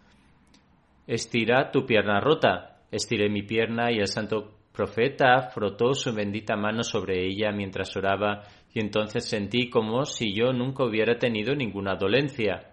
Estira 1.06 1.70
tu 1.70 1.86
pierna 1.86 2.20
rota. 2.20 2.80
Estiré 2.90 3.28
mi 3.28 3.42
pierna 3.42 3.92
y 3.92 3.98
el 3.98 4.08
santo 4.08 4.56
profeta 4.72 5.50
frotó 5.54 5.94
su 5.94 6.12
bendita 6.14 6.56
mano 6.56 6.82
sobre 6.82 7.26
ella 7.26 7.50
mientras 7.50 7.96
oraba 7.96 8.42
y 8.74 8.80
entonces 8.80 9.28
sentí 9.28 9.70
como 9.70 10.04
si 10.04 10.34
yo 10.34 10.52
nunca 10.52 10.84
hubiera 10.84 11.18
tenido 11.18 11.54
ninguna 11.54 11.94
dolencia. 11.94 12.72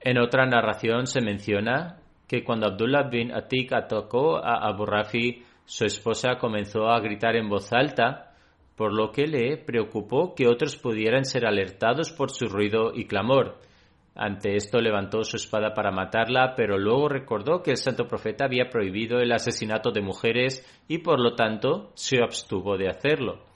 En 0.00 0.18
otra 0.18 0.46
narración 0.46 1.06
se 1.06 1.20
menciona 1.20 1.98
que 2.26 2.42
cuando 2.42 2.66
Abdullah 2.66 3.08
bin 3.10 3.32
Atik 3.32 3.72
atacó 3.74 4.38
a 4.38 4.66
Abu 4.66 4.86
Rafi, 4.86 5.42
su 5.64 5.84
esposa 5.84 6.38
comenzó 6.38 6.88
a 6.88 6.98
gritar 7.00 7.36
en 7.36 7.48
voz 7.48 7.72
alta, 7.72 8.34
por 8.74 8.92
lo 8.94 9.12
que 9.12 9.26
le 9.26 9.58
preocupó 9.58 10.34
que 10.34 10.48
otros 10.48 10.76
pudieran 10.76 11.24
ser 11.24 11.46
alertados 11.46 12.10
por 12.10 12.30
su 12.30 12.46
ruido 12.46 12.92
y 12.94 13.04
clamor. 13.04 13.58
Ante 14.14 14.56
esto 14.56 14.78
levantó 14.78 15.24
su 15.24 15.36
espada 15.36 15.72
para 15.72 15.90
matarla, 15.90 16.54
pero 16.54 16.78
luego 16.78 17.08
recordó 17.08 17.62
que 17.62 17.70
el 17.70 17.78
santo 17.78 18.06
profeta 18.06 18.44
había 18.44 18.68
prohibido 18.68 19.20
el 19.20 19.32
asesinato 19.32 19.90
de 19.90 20.02
mujeres 20.02 20.66
y 20.86 20.98
por 20.98 21.18
lo 21.18 21.34
tanto 21.34 21.92
se 21.94 22.22
abstuvo 22.22 22.76
de 22.76 22.88
hacerlo. 22.88 23.52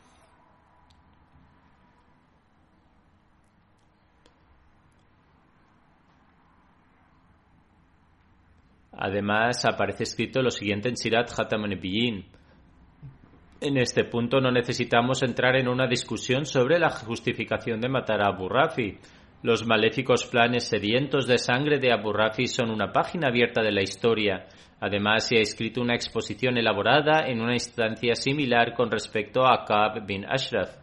Además, 8.98 9.66
aparece 9.66 10.04
escrito 10.04 10.40
lo 10.40 10.50
siguiente 10.50 10.88
en 10.88 10.96
Sirat 10.96 11.30
Hatam 11.38 11.64
En 13.60 13.76
este 13.76 14.04
punto 14.04 14.40
no 14.40 14.50
necesitamos 14.50 15.22
entrar 15.22 15.54
en 15.56 15.68
una 15.68 15.86
discusión 15.86 16.46
sobre 16.46 16.78
la 16.78 16.88
justificación 16.88 17.78
de 17.82 17.90
matar 17.90 18.22
a 18.22 18.28
Abu 18.28 18.48
Rafi. 18.48 18.98
Los 19.42 19.66
maléficos 19.66 20.24
planes 20.24 20.66
sedientos 20.66 21.26
de 21.26 21.38
sangre 21.38 21.78
de 21.78 21.92
Abu 21.92 22.12
Rafi 22.12 22.46
son 22.46 22.70
una 22.70 22.90
página 22.90 23.28
abierta 23.28 23.62
de 23.62 23.70
la 23.70 23.82
historia. 23.82 24.46
Además, 24.80 25.28
se 25.28 25.36
ha 25.36 25.40
escrito 25.40 25.82
una 25.82 25.94
exposición 25.94 26.56
elaborada 26.56 27.26
en 27.26 27.40
una 27.40 27.52
instancia 27.52 28.14
similar 28.14 28.74
con 28.74 28.90
respecto 28.90 29.46
a 29.46 29.64
Ka'b 29.64 30.06
bin 30.06 30.24
Ashraf. 30.24 30.76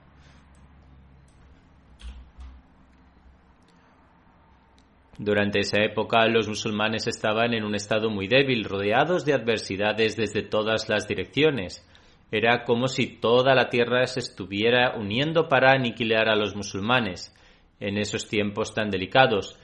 Durante 5.18 5.60
esa 5.60 5.82
época 5.82 6.26
los 6.28 6.47
musulmanes 6.47 7.08
estaban 7.08 7.54
en 7.54 7.64
un 7.64 7.76
estado 7.76 8.10
muy 8.10 8.28
débil, 8.28 8.66
rodeados 8.66 9.26
de 9.26 9.34
adversidades 9.34 10.16
desde 10.16 10.43
todas 10.43 10.89
las 10.89 11.08
direcciones. 11.08 11.88
Era 12.32 12.64
como 12.64 12.88
si 12.88 13.20
toda 13.20 13.54
la 13.54 13.70
tierra 13.70 14.06
se 14.08 14.20
estuviera 14.20 14.95
uniendo 14.95 15.47
para 15.47 15.72
aniquilar 15.72 16.30
a 16.30 16.36
los 16.36 16.56
musulmanes 16.56 17.34
en 17.80 17.97
esos 17.97 18.28
tiempos 18.28 18.74
tan 18.74 18.89
delicados. 18.89 19.59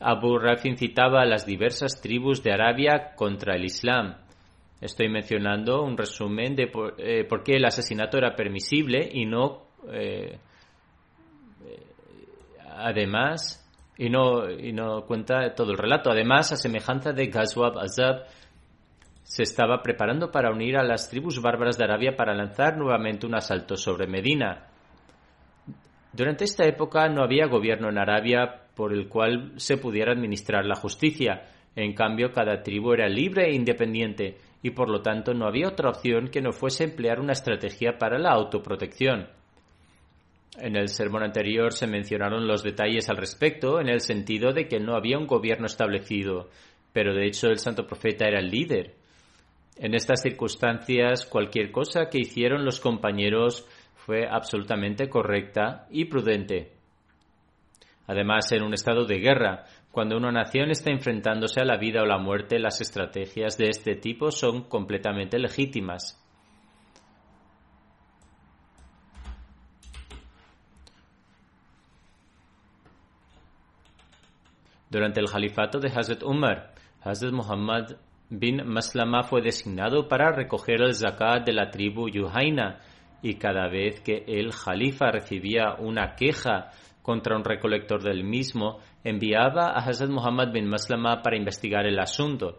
Abu 0.00 0.38
Raf 0.38 0.66
incitaba 0.66 1.22
a 1.22 1.26
las 1.26 1.46
diversas 1.46 2.00
tribus 2.00 2.42
de 2.42 2.52
Arabia 2.52 3.14
contra 3.16 3.56
el 3.56 3.64
Islam. 3.64 4.16
Estoy 4.80 5.08
mencionando 5.08 5.82
un 5.82 5.96
resumen 5.96 6.54
de 6.54 6.66
por, 6.66 6.94
eh, 6.98 7.26
qué 7.44 7.56
el 7.56 7.64
asesinato 7.64 8.18
era 8.18 8.36
permisible 8.36 9.08
y 9.10 9.24
no. 9.24 9.68
Eh, 9.90 10.38
eh, 11.64 11.82
además, 12.76 13.62
y 13.96 14.10
no, 14.10 14.50
y 14.50 14.72
no 14.72 15.06
cuenta 15.06 15.54
todo 15.54 15.72
el 15.72 15.78
relato. 15.78 16.10
Además, 16.10 16.52
a 16.52 16.56
semejanza 16.56 17.12
de 17.12 17.28
Ghazwab 17.28 17.78
Azab, 17.78 18.24
se 19.22 19.42
estaba 19.42 19.82
preparando 19.82 20.30
para 20.30 20.52
unir 20.52 20.76
a 20.76 20.84
las 20.84 21.08
tribus 21.08 21.40
bárbaras 21.40 21.78
de 21.78 21.84
Arabia 21.84 22.14
para 22.16 22.34
lanzar 22.34 22.76
nuevamente 22.76 23.26
un 23.26 23.34
asalto 23.34 23.76
sobre 23.76 24.06
Medina. 24.06 24.68
Durante 26.16 26.44
esta 26.44 26.64
época 26.66 27.10
no 27.10 27.22
había 27.22 27.46
gobierno 27.46 27.90
en 27.90 27.98
Arabia 27.98 28.62
por 28.74 28.94
el 28.94 29.06
cual 29.06 29.52
se 29.56 29.76
pudiera 29.76 30.12
administrar 30.12 30.64
la 30.64 30.74
justicia. 30.74 31.42
En 31.74 31.92
cambio, 31.92 32.32
cada 32.32 32.62
tribu 32.62 32.94
era 32.94 33.06
libre 33.06 33.50
e 33.50 33.54
independiente 33.54 34.38
y 34.62 34.70
por 34.70 34.88
lo 34.88 35.02
tanto 35.02 35.34
no 35.34 35.46
había 35.46 35.68
otra 35.68 35.90
opción 35.90 36.28
que 36.28 36.40
no 36.40 36.52
fuese 36.52 36.84
emplear 36.84 37.20
una 37.20 37.34
estrategia 37.34 37.98
para 37.98 38.18
la 38.18 38.30
autoprotección. 38.30 39.28
En 40.58 40.74
el 40.74 40.88
sermón 40.88 41.22
anterior 41.22 41.74
se 41.74 41.86
mencionaron 41.86 42.46
los 42.46 42.62
detalles 42.62 43.10
al 43.10 43.18
respecto, 43.18 43.78
en 43.78 43.90
el 43.90 44.00
sentido 44.00 44.54
de 44.54 44.68
que 44.68 44.80
no 44.80 44.96
había 44.96 45.18
un 45.18 45.26
gobierno 45.26 45.66
establecido, 45.66 46.48
pero 46.94 47.12
de 47.12 47.26
hecho 47.26 47.48
el 47.48 47.58
santo 47.58 47.86
profeta 47.86 48.26
era 48.26 48.40
el 48.40 48.48
líder. 48.48 48.94
En 49.78 49.94
estas 49.94 50.22
circunstancias, 50.22 51.26
cualquier 51.26 51.70
cosa 51.70 52.08
que 52.08 52.20
hicieron 52.20 52.64
los 52.64 52.80
compañeros 52.80 53.66
fue 54.06 54.24
absolutamente 54.30 55.08
correcta 55.08 55.88
y 55.90 56.04
prudente. 56.04 56.72
Además, 58.06 58.52
en 58.52 58.62
un 58.62 58.72
estado 58.72 59.04
de 59.04 59.18
guerra, 59.18 59.64
cuando 59.90 60.16
una 60.16 60.30
nación 60.30 60.70
está 60.70 60.92
enfrentándose 60.92 61.60
a 61.60 61.64
la 61.64 61.76
vida 61.76 62.02
o 62.02 62.06
la 62.06 62.16
muerte, 62.16 62.60
las 62.60 62.80
estrategias 62.80 63.58
de 63.58 63.66
este 63.68 63.96
tipo 63.96 64.30
son 64.30 64.68
completamente 64.68 65.40
legítimas. 65.40 66.22
Durante 74.88 75.18
el 75.18 75.28
califato 75.28 75.80
de 75.80 75.88
Hazrat 75.88 76.22
Umar, 76.22 76.74
Hazrat 77.02 77.32
Muhammad 77.32 77.96
bin 78.30 78.64
Maslama 78.64 79.24
fue 79.24 79.42
designado 79.42 80.06
para 80.06 80.30
recoger 80.30 80.80
el 80.80 80.94
zakat 80.94 81.44
de 81.44 81.52
la 81.52 81.72
tribu 81.72 82.08
Yuhaina 82.08 82.78
y 83.22 83.34
cada 83.34 83.68
vez 83.68 84.00
que 84.00 84.24
el 84.26 84.50
califa 84.52 85.10
recibía 85.10 85.74
una 85.78 86.14
queja 86.14 86.70
contra 87.02 87.36
un 87.36 87.44
recolector 87.44 88.02
del 88.02 88.24
mismo, 88.24 88.80
enviaba 89.04 89.68
a 89.70 89.78
Hazrat 89.78 90.10
Muhammad 90.10 90.52
bin 90.52 90.66
Maslama 90.68 91.22
para 91.22 91.36
investigar 91.36 91.86
el 91.86 91.98
asunto. 91.98 92.58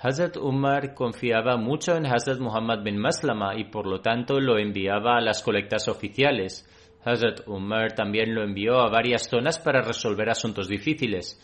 Hazrat 0.00 0.36
Umar 0.36 0.94
confiaba 0.94 1.56
mucho 1.56 1.96
en 1.96 2.06
Hazrat 2.06 2.38
Muhammad 2.38 2.84
bin 2.84 2.98
Maslama 2.98 3.56
y 3.56 3.64
por 3.64 3.86
lo 3.86 4.00
tanto 4.00 4.38
lo 4.38 4.58
enviaba 4.58 5.16
a 5.16 5.20
las 5.20 5.42
colectas 5.42 5.88
oficiales. 5.88 6.68
Hazrat 7.04 7.48
Umar 7.48 7.94
también 7.94 8.34
lo 8.34 8.42
envió 8.44 8.80
a 8.80 8.90
varias 8.90 9.28
zonas 9.28 9.58
para 9.58 9.82
resolver 9.82 10.28
asuntos 10.30 10.68
difíciles. 10.68 11.40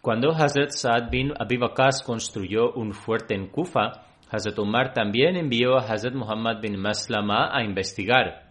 Cuando 0.00 0.30
Hazrat 0.30 0.70
Saad 0.70 1.10
bin 1.10 1.34
Abi 1.38 1.58
construyó 2.06 2.72
un 2.72 2.94
fuerte 2.94 3.34
en 3.34 3.48
Kufa, 3.48 4.06
Hazrat 4.30 4.58
Umar 4.58 4.94
también 4.94 5.36
envió 5.36 5.76
a 5.76 5.82
Hazrat 5.82 6.14
Muhammad 6.14 6.62
bin 6.62 6.80
Maslama 6.80 7.50
a 7.52 7.62
investigar. 7.62 8.50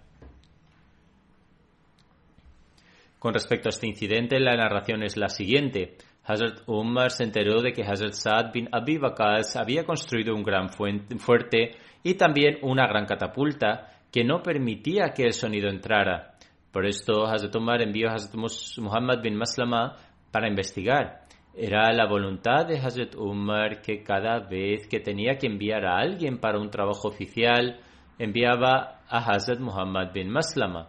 Con 3.18 3.34
respecto 3.34 3.68
a 3.68 3.72
este 3.72 3.88
incidente, 3.88 4.39
la 4.39 4.56
narración 4.56 5.02
es 5.02 5.18
la 5.18 5.30
siguiente. 5.30 5.97
Hazrat 6.24 6.60
Umar 6.68 7.10
se 7.10 7.24
enteró 7.24 7.64
de 7.64 7.74
que 7.74 7.82
Hazrat 7.82 8.14
Saad 8.14 8.52
bin 8.54 8.70
Abi 8.72 9.00
Waqas 9.00 9.56
había 9.56 9.86
construido 9.86 10.36
un 10.36 10.43
gran 10.43 10.70
fuerte 10.70 11.72
y 12.04 12.14
también 12.14 12.60
una 12.62 12.86
gran 12.86 13.08
catapulta 13.08 13.97
que 14.12 14.24
no 14.24 14.43
permitía 14.43 15.14
que 15.16 15.24
el 15.24 15.34
sonido 15.34 15.68
entrara. 15.68 16.36
Por 16.72 16.86
esto 16.86 17.26
Hazrat 17.26 17.56
Umar 17.56 17.82
envió 17.82 18.10
a 18.10 18.14
Hazrat 18.14 18.36
Muhammad 18.78 19.24
bin 19.24 19.36
Maslama 19.36 19.95
para 20.32 20.47
investigar. 20.47 21.28
Era 21.62 21.91
la 21.91 22.07
voluntad 22.07 22.66
de 22.68 22.78
Hazrat 22.78 23.16
Umar 23.16 23.82
que 23.82 24.01
cada 24.01 24.39
vez 24.39 24.88
que 24.88 25.01
tenía 25.01 25.38
que 25.38 25.47
enviar 25.47 25.86
a 25.86 25.97
alguien 25.97 26.38
para 26.39 26.57
un 26.57 26.70
trabajo 26.70 27.10
oficial, 27.10 27.82
enviaba 28.18 29.01
a 29.10 29.18
Hazrat 29.18 29.60
Muhammad 29.60 30.14
bin 30.14 30.30
Maslama. 30.30 30.88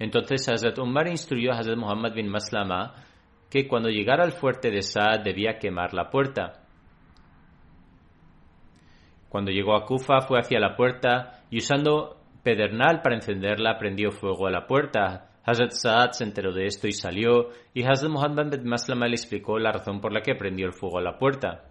Entonces 0.00 0.48
Hazrat 0.48 0.76
Umar 0.80 1.06
instruyó 1.06 1.52
a 1.52 1.58
Hazrat 1.58 1.78
Muhammad 1.78 2.14
bin 2.14 2.26
Maslama 2.26 2.94
que 3.48 3.68
cuando 3.68 3.90
llegara 3.90 4.24
al 4.24 4.32
fuerte 4.32 4.72
de 4.72 4.82
Saad 4.82 5.22
debía 5.22 5.60
quemar 5.60 5.94
la 5.94 6.10
puerta. 6.10 6.64
Cuando 9.28 9.52
llegó 9.52 9.76
a 9.76 9.86
Kufa 9.86 10.22
fue 10.22 10.40
hacia 10.40 10.58
la 10.58 10.74
puerta 10.74 11.44
y 11.48 11.58
usando 11.58 12.16
pedernal 12.42 13.02
para 13.02 13.14
encenderla 13.14 13.78
prendió 13.78 14.10
fuego 14.10 14.48
a 14.48 14.50
la 14.50 14.66
puerta. 14.66 15.29
Hazrat 15.44 15.72
Saad 15.72 16.10
se 16.12 16.24
enteró 16.24 16.52
de 16.52 16.66
esto 16.66 16.86
y 16.86 16.92
salió, 16.92 17.48
y 17.74 17.82
Hazrat 17.82 18.10
Muhammad 18.10 18.50
bin 18.50 18.68
Maslama 18.68 19.06
le 19.06 19.14
explicó 19.14 19.58
la 19.58 19.72
razón 19.72 20.00
por 20.00 20.12
la 20.12 20.20
que 20.20 20.34
prendió 20.34 20.66
el 20.66 20.72
fuego 20.72 20.98
a 20.98 21.02
la 21.02 21.18
puerta. 21.18 21.64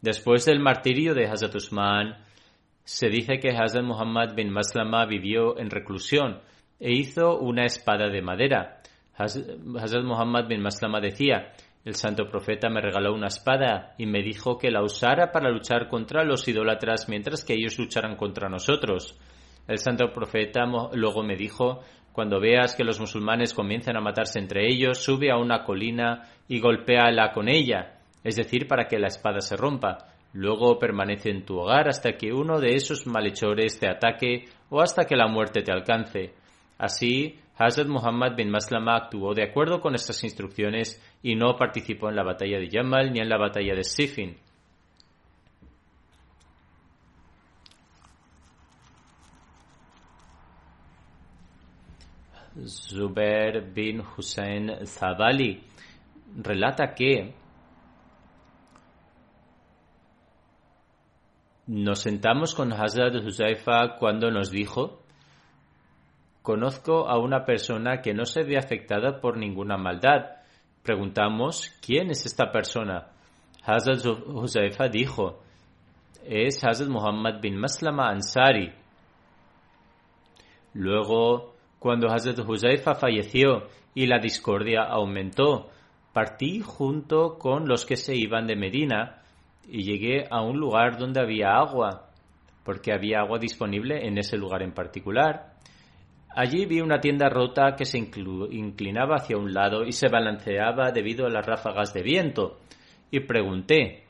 Después 0.00 0.44
del 0.44 0.60
martirio 0.60 1.14
de 1.14 1.26
Hazrat 1.26 1.54
Usman, 1.54 2.16
se 2.84 3.08
dice 3.08 3.38
que 3.38 3.50
Hazrat 3.50 3.84
Muhammad 3.84 4.34
bin 4.34 4.50
Maslama 4.50 5.06
vivió 5.06 5.58
en 5.58 5.70
reclusión 5.70 6.40
e 6.78 6.92
hizo 6.92 7.38
una 7.38 7.64
espada 7.64 8.08
de 8.08 8.22
madera. 8.22 8.80
Hazrat 9.16 10.04
Muhammad 10.04 10.46
bin 10.46 10.62
Maslama 10.62 11.00
decía, 11.00 11.52
el 11.84 11.94
santo 11.94 12.28
profeta 12.28 12.68
me 12.68 12.80
regaló 12.80 13.14
una 13.14 13.28
espada 13.28 13.94
y 13.98 14.06
me 14.06 14.22
dijo 14.22 14.58
que 14.58 14.70
la 14.70 14.82
usara 14.82 15.32
para 15.32 15.50
luchar 15.50 15.88
contra 15.88 16.22
los 16.22 16.46
idólatras 16.46 17.08
mientras 17.08 17.44
que 17.44 17.54
ellos 17.54 17.78
lucharan 17.78 18.16
contra 18.16 18.48
nosotros. 18.48 19.18
El 19.68 19.78
santo 19.78 20.10
profeta 20.12 20.64
luego 20.94 21.22
me 21.22 21.36
dijo, 21.36 21.80
cuando 22.12 22.40
veas 22.40 22.74
que 22.74 22.82
los 22.82 22.98
musulmanes 22.98 23.54
comienzan 23.54 23.96
a 23.96 24.00
matarse 24.00 24.40
entre 24.40 24.66
ellos, 24.66 24.98
sube 24.98 25.30
a 25.30 25.36
una 25.36 25.62
colina 25.62 26.24
y 26.48 26.58
golpéala 26.58 27.30
con 27.32 27.48
ella, 27.48 28.00
es 28.24 28.34
decir, 28.34 28.66
para 28.66 28.88
que 28.88 28.98
la 28.98 29.06
espada 29.06 29.40
se 29.40 29.56
rompa. 29.56 29.98
Luego 30.32 30.78
permanece 30.78 31.30
en 31.30 31.44
tu 31.44 31.58
hogar 31.58 31.88
hasta 31.88 32.16
que 32.16 32.32
uno 32.32 32.60
de 32.60 32.74
esos 32.74 33.06
malhechores 33.06 33.78
te 33.78 33.88
ataque 33.88 34.46
o 34.70 34.80
hasta 34.80 35.04
que 35.04 35.16
la 35.16 35.28
muerte 35.28 35.62
te 35.62 35.70
alcance. 35.70 36.34
Así, 36.78 37.38
Hazrat 37.56 37.88
Muhammad 37.88 38.36
bin 38.36 38.50
Maslama 38.50 38.96
actuó 38.96 39.34
de 39.34 39.44
acuerdo 39.44 39.80
con 39.80 39.94
estas 39.94 40.24
instrucciones 40.24 41.02
y 41.22 41.34
no 41.34 41.56
participó 41.56 42.08
en 42.08 42.16
la 42.16 42.24
batalla 42.24 42.58
de 42.58 42.68
Yamal 42.68 43.12
ni 43.12 43.20
en 43.20 43.28
la 43.28 43.38
batalla 43.38 43.74
de 43.74 43.84
Sifin. 43.84 44.36
Zubair 52.66 53.72
bin 53.74 54.00
Hussein 54.00 54.86
Zabali 54.86 55.62
relata 56.42 56.94
que 56.94 57.34
nos 61.66 62.00
sentamos 62.00 62.54
con 62.54 62.72
Hazrat 62.72 63.14
Huzaifa 63.14 63.96
cuando 63.98 64.30
nos 64.30 64.50
dijo 64.50 65.02
Conozco 66.48 67.06
a 67.06 67.18
una 67.18 67.44
persona 67.44 68.00
que 68.00 68.14
no 68.14 68.24
se 68.24 68.42
ve 68.42 68.56
afectada 68.56 69.20
por 69.20 69.36
ninguna 69.36 69.76
maldad. 69.76 70.38
Preguntamos, 70.82 71.76
¿quién 71.84 72.10
es 72.10 72.24
esta 72.24 72.50
persona? 72.50 73.08
Hazrat 73.62 74.06
Huzaifa 74.06 74.88
dijo, 74.88 75.42
es 76.24 76.64
Hazrat 76.64 76.88
Muhammad 76.88 77.42
bin 77.42 77.58
Maslama 77.60 78.08
Ansari. 78.08 78.72
Luego, 80.72 81.57
cuando 81.78 82.08
Hazrat 82.08 82.38
Huzaifa 82.38 82.94
falleció 82.94 83.68
y 83.94 84.06
la 84.06 84.18
discordia 84.18 84.82
aumentó, 84.82 85.70
partí 86.12 86.60
junto 86.60 87.38
con 87.38 87.68
los 87.68 87.86
que 87.86 87.96
se 87.96 88.16
iban 88.16 88.46
de 88.46 88.56
Medina 88.56 89.22
y 89.68 89.84
llegué 89.84 90.26
a 90.30 90.40
un 90.40 90.58
lugar 90.58 90.98
donde 90.98 91.20
había 91.20 91.56
agua, 91.56 92.10
porque 92.64 92.92
había 92.92 93.20
agua 93.20 93.38
disponible 93.38 94.06
en 94.06 94.18
ese 94.18 94.36
lugar 94.36 94.62
en 94.62 94.72
particular. 94.72 95.54
Allí 96.34 96.66
vi 96.66 96.80
una 96.80 97.00
tienda 97.00 97.28
rota 97.28 97.74
que 97.76 97.84
se 97.84 97.98
inclinaba 97.98 99.16
hacia 99.16 99.36
un 99.36 99.52
lado 99.54 99.84
y 99.84 99.92
se 99.92 100.08
balanceaba 100.08 100.90
debido 100.92 101.26
a 101.26 101.30
las 101.30 101.46
ráfagas 101.46 101.92
de 101.92 102.02
viento. 102.02 102.58
Y 103.10 103.20
pregunté, 103.20 104.04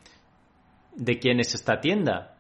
¿de 0.95 1.19
quién 1.19 1.41
es 1.41 1.55
esta 1.55 1.81
tienda? 1.81 2.38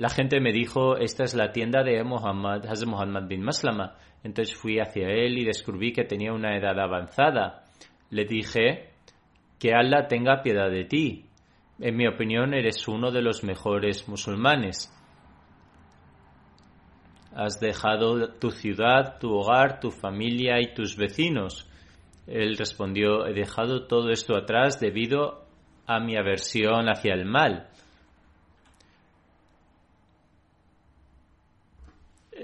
La 0.00 0.08
gente 0.08 0.40
me 0.40 0.50
dijo, 0.50 0.96
esta 0.96 1.24
es 1.24 1.34
la 1.34 1.52
tienda 1.52 1.82
de 1.82 2.02
Muhammad, 2.04 2.64
Hazrat 2.64 2.88
Muhammad 2.88 3.28
bin 3.28 3.42
Maslama. 3.42 3.96
Entonces 4.24 4.56
fui 4.56 4.78
hacia 4.78 5.06
él 5.10 5.36
y 5.36 5.44
descubrí 5.44 5.92
que 5.92 6.04
tenía 6.04 6.32
una 6.32 6.56
edad 6.56 6.80
avanzada. 6.80 7.64
Le 8.08 8.24
dije, 8.24 8.94
que 9.58 9.74
Allah 9.74 10.08
tenga 10.08 10.40
piedad 10.42 10.70
de 10.70 10.86
ti. 10.86 11.26
En 11.80 11.98
mi 11.98 12.06
opinión, 12.06 12.54
eres 12.54 12.88
uno 12.88 13.10
de 13.10 13.20
los 13.20 13.44
mejores 13.44 14.08
musulmanes. 14.08 14.90
Has 17.34 17.60
dejado 17.60 18.30
tu 18.38 18.52
ciudad, 18.52 19.18
tu 19.20 19.30
hogar, 19.30 19.80
tu 19.80 19.90
familia 19.90 20.62
y 20.62 20.72
tus 20.72 20.96
vecinos. 20.96 21.68
Él 22.26 22.56
respondió, 22.56 23.26
he 23.26 23.34
dejado 23.34 23.86
todo 23.86 24.08
esto 24.08 24.34
atrás 24.34 24.80
debido 24.80 25.44
a 25.86 26.00
mi 26.00 26.16
aversión 26.16 26.88
hacia 26.88 27.12
el 27.12 27.26
mal. 27.26 27.68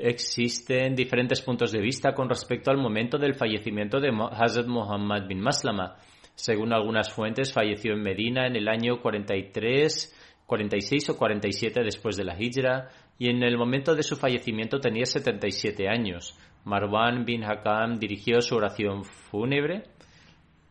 Existen 0.09 0.95
diferentes 0.95 1.43
puntos 1.43 1.73
de 1.73 1.81
vista 1.81 2.15
con 2.15 2.29
respecto 2.29 2.71
al 2.71 2.77
momento 2.77 3.19
del 3.19 3.35
fallecimiento 3.35 3.99
de 3.99 4.13
Hazrat 4.31 4.69
Muhammad 4.69 5.27
bin 5.27 5.41
Maslama. 5.41 5.97
Según 6.37 6.73
algunas 6.73 7.13
fuentes, 7.13 7.53
falleció 7.53 7.95
en 7.95 8.03
Medina 8.03 8.47
en 8.47 8.55
el 8.55 8.69
año 8.69 9.03
43, 9.03 10.45
46 10.47 11.11
o 11.11 11.17
47 11.17 11.83
después 11.83 12.17
de 12.17 12.23
la 12.23 12.37
Hijra 12.41 12.89
y 13.19 13.31
en 13.31 13.43
el 13.43 13.59
momento 13.59 13.97
de 13.97 14.05
su 14.05 14.15
fallecimiento 14.15 14.79
tenía 14.79 15.07
77 15.07 15.89
años. 15.89 16.39
Marwan 16.65 17.25
bin 17.25 17.43
Hakam 17.43 17.99
dirigió 17.99 18.41
su 18.43 18.55
oración 18.55 19.03
fúnebre, 19.03 19.89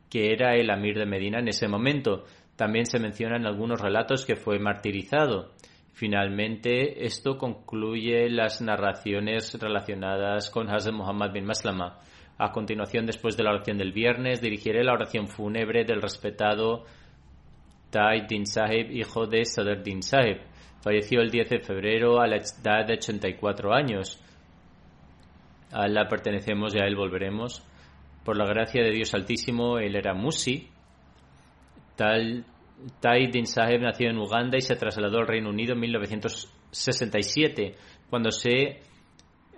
que 0.09 0.31
era 0.31 0.55
el 0.55 0.69
amir 0.69 0.97
de 0.97 1.05
Medina 1.05 1.39
en 1.39 1.49
ese 1.49 1.67
momento. 1.67 2.23
También 2.55 2.85
se 2.85 2.99
menciona 2.99 3.35
en 3.35 3.45
algunos 3.45 3.81
relatos 3.81 4.25
que 4.25 4.37
fue 4.37 4.59
martirizado. 4.59 5.51
Finalmente, 5.95 7.05
esto 7.05 7.37
concluye 7.37 8.29
las 8.29 8.61
narraciones 8.61 9.57
relacionadas 9.57 10.49
con 10.49 10.69
Hazrat 10.69 10.93
Muhammad 10.93 11.31
bin 11.31 11.45
Maslama. 11.45 12.01
A 12.37 12.51
continuación, 12.51 13.05
después 13.05 13.37
de 13.37 13.45
la 13.45 13.51
oración 13.51 13.77
del 13.77 13.93
viernes, 13.93 14.41
dirigiré 14.41 14.83
la 14.83 14.91
oración 14.91 15.29
fúnebre 15.29 15.85
del 15.85 16.01
respetado 16.01 16.83
Tai 17.91 18.27
Din 18.27 18.45
Sahib, 18.45 18.91
hijo 18.91 19.25
de 19.25 19.45
Sadr 19.45 19.83
Din 19.83 20.03
Sahib. 20.03 20.41
Falleció 20.81 21.21
el 21.21 21.31
10 21.31 21.49
de 21.49 21.59
febrero 21.61 22.19
a 22.19 22.27
la 22.27 22.35
edad 22.35 22.85
de 22.85 22.95
84 22.95 23.73
años. 23.73 24.21
A 25.71 25.87
la 25.87 26.09
pertenecemos 26.09 26.75
y 26.75 26.79
a 26.79 26.87
él 26.87 26.97
volveremos. 26.97 27.65
Por 28.25 28.35
la 28.35 28.45
gracia 28.45 28.83
de 28.83 28.91
Dios 28.91 29.13
Altísimo, 29.13 29.79
él 29.79 29.95
era 29.95 30.13
Musi. 30.13 30.67
Tal 31.95 32.43
Tai 32.99 33.27
Din 33.31 33.47
Sahib 33.47 33.81
nació 33.81 34.09
en 34.09 34.17
Uganda 34.17 34.57
y 34.57 34.61
se 34.61 34.75
trasladó 34.75 35.19
al 35.19 35.27
Reino 35.27 35.49
Unido 35.49 35.73
en 35.73 35.79
1967. 35.79 37.75
Cuando 38.09 38.31
se 38.31 38.81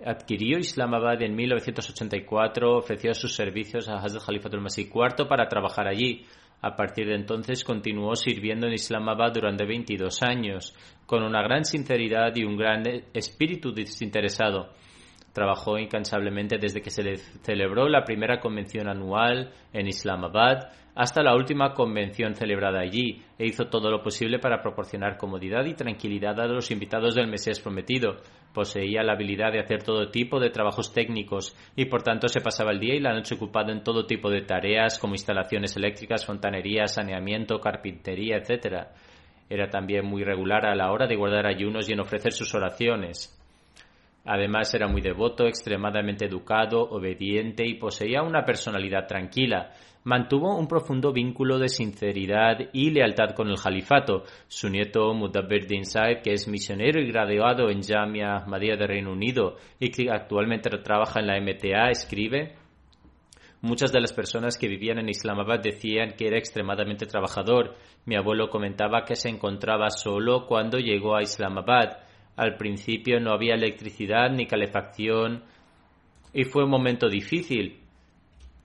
adquirió 0.04 0.58
Islamabad 0.58 1.20
en 1.22 1.34
1984, 1.34 2.76
ofreció 2.76 3.14
sus 3.14 3.34
servicios 3.34 3.88
a 3.88 3.96
Hazrat 3.96 4.24
Khalifatul 4.24 4.60
Masih 4.60 4.88
IV 4.88 5.26
para 5.28 5.48
trabajar 5.48 5.88
allí. 5.88 6.24
A 6.60 6.74
partir 6.74 7.06
de 7.06 7.14
entonces 7.14 7.62
continuó 7.62 8.16
sirviendo 8.16 8.66
en 8.66 8.72
Islamabad 8.72 9.32
durante 9.32 9.64
22 9.64 10.22
años, 10.22 10.74
con 11.06 11.22
una 11.22 11.40
gran 11.42 11.64
sinceridad 11.64 12.34
y 12.34 12.44
un 12.44 12.56
gran 12.56 12.82
espíritu 13.14 13.72
desinteresado. 13.72 14.70
Trabajó 15.32 15.78
incansablemente 15.78 16.58
desde 16.58 16.80
que 16.80 16.90
se 16.90 17.16
celebró 17.42 17.88
la 17.88 18.04
primera 18.04 18.40
convención 18.40 18.88
anual 18.88 19.52
en 19.72 19.86
Islamabad 19.86 20.70
hasta 20.98 21.22
la 21.22 21.36
última 21.36 21.74
convención 21.74 22.34
celebrada 22.34 22.80
allí 22.80 23.22
e 23.38 23.46
hizo 23.46 23.66
todo 23.68 23.88
lo 23.88 24.02
posible 24.02 24.40
para 24.40 24.60
proporcionar 24.60 25.16
comodidad 25.16 25.64
y 25.64 25.74
tranquilidad 25.74 26.40
a 26.40 26.48
los 26.48 26.72
invitados 26.72 27.14
del 27.14 27.28
Mesías 27.28 27.60
prometido. 27.60 28.16
Poseía 28.52 29.04
la 29.04 29.12
habilidad 29.12 29.52
de 29.52 29.60
hacer 29.60 29.84
todo 29.84 30.10
tipo 30.10 30.40
de 30.40 30.50
trabajos 30.50 30.92
técnicos 30.92 31.56
y 31.76 31.84
por 31.84 32.02
tanto 32.02 32.26
se 32.26 32.40
pasaba 32.40 32.72
el 32.72 32.80
día 32.80 32.96
y 32.96 33.00
la 33.00 33.14
noche 33.14 33.36
ocupado 33.36 33.70
en 33.70 33.84
todo 33.84 34.06
tipo 34.06 34.28
de 34.28 34.42
tareas 34.42 34.98
como 34.98 35.14
instalaciones 35.14 35.76
eléctricas, 35.76 36.26
fontanería, 36.26 36.88
saneamiento, 36.88 37.60
carpintería, 37.60 38.38
etc. 38.38 38.88
Era 39.48 39.70
también 39.70 40.04
muy 40.04 40.24
regular 40.24 40.66
a 40.66 40.74
la 40.74 40.90
hora 40.90 41.06
de 41.06 41.14
guardar 41.14 41.46
ayunos 41.46 41.88
y 41.88 41.92
en 41.92 42.00
ofrecer 42.00 42.32
sus 42.32 42.52
oraciones. 42.56 43.37
Además 44.30 44.74
era 44.74 44.86
muy 44.88 45.00
devoto, 45.00 45.46
extremadamente 45.46 46.26
educado, 46.26 46.82
obediente 46.82 47.66
y 47.66 47.76
poseía 47.76 48.22
una 48.22 48.44
personalidad 48.44 49.06
tranquila. 49.06 49.70
mantuvo 50.04 50.54
un 50.56 50.68
profundo 50.68 51.12
vínculo 51.12 51.58
de 51.58 51.68
sinceridad 51.68 52.58
y 52.74 52.90
lealtad 52.90 53.34
con 53.34 53.48
el 53.48 53.58
califato. 53.58 54.24
Su 54.46 54.68
nieto 54.68 55.14
Mudabbir 55.14 55.66
Din 55.66 55.82
que 56.22 56.32
es 56.34 56.46
misionero 56.46 57.00
y 57.00 57.10
graduado 57.10 57.70
en 57.70 57.82
Jamia 57.82 58.36
Ahmadiyya 58.36 58.76
de 58.76 58.86
Reino 58.86 59.12
Unido 59.12 59.56
y 59.80 59.90
que 59.90 60.10
actualmente 60.10 60.68
trabaja 60.82 61.20
en 61.20 61.26
la 61.26 61.40
MTA, 61.40 61.90
escribe 61.90 62.54
Muchas 63.62 63.92
de 63.92 64.00
las 64.02 64.12
personas 64.12 64.58
que 64.58 64.68
vivían 64.68 64.98
en 64.98 65.08
Islamabad 65.08 65.60
decían 65.60 66.12
que 66.18 66.26
era 66.26 66.36
extremadamente 66.36 67.06
trabajador. 67.06 67.76
Mi 68.04 68.14
abuelo 68.14 68.50
comentaba 68.50 69.04
que 69.06 69.16
se 69.16 69.30
encontraba 69.30 69.88
solo 69.88 70.46
cuando 70.46 70.78
llegó 70.78 71.16
a 71.16 71.22
Islamabad. 71.22 72.07
Al 72.38 72.56
principio 72.56 73.18
no 73.18 73.32
había 73.32 73.56
electricidad 73.56 74.30
ni 74.30 74.46
calefacción 74.46 75.42
y 76.32 76.44
fue 76.44 76.62
un 76.62 76.70
momento 76.70 77.08
difícil, 77.08 77.80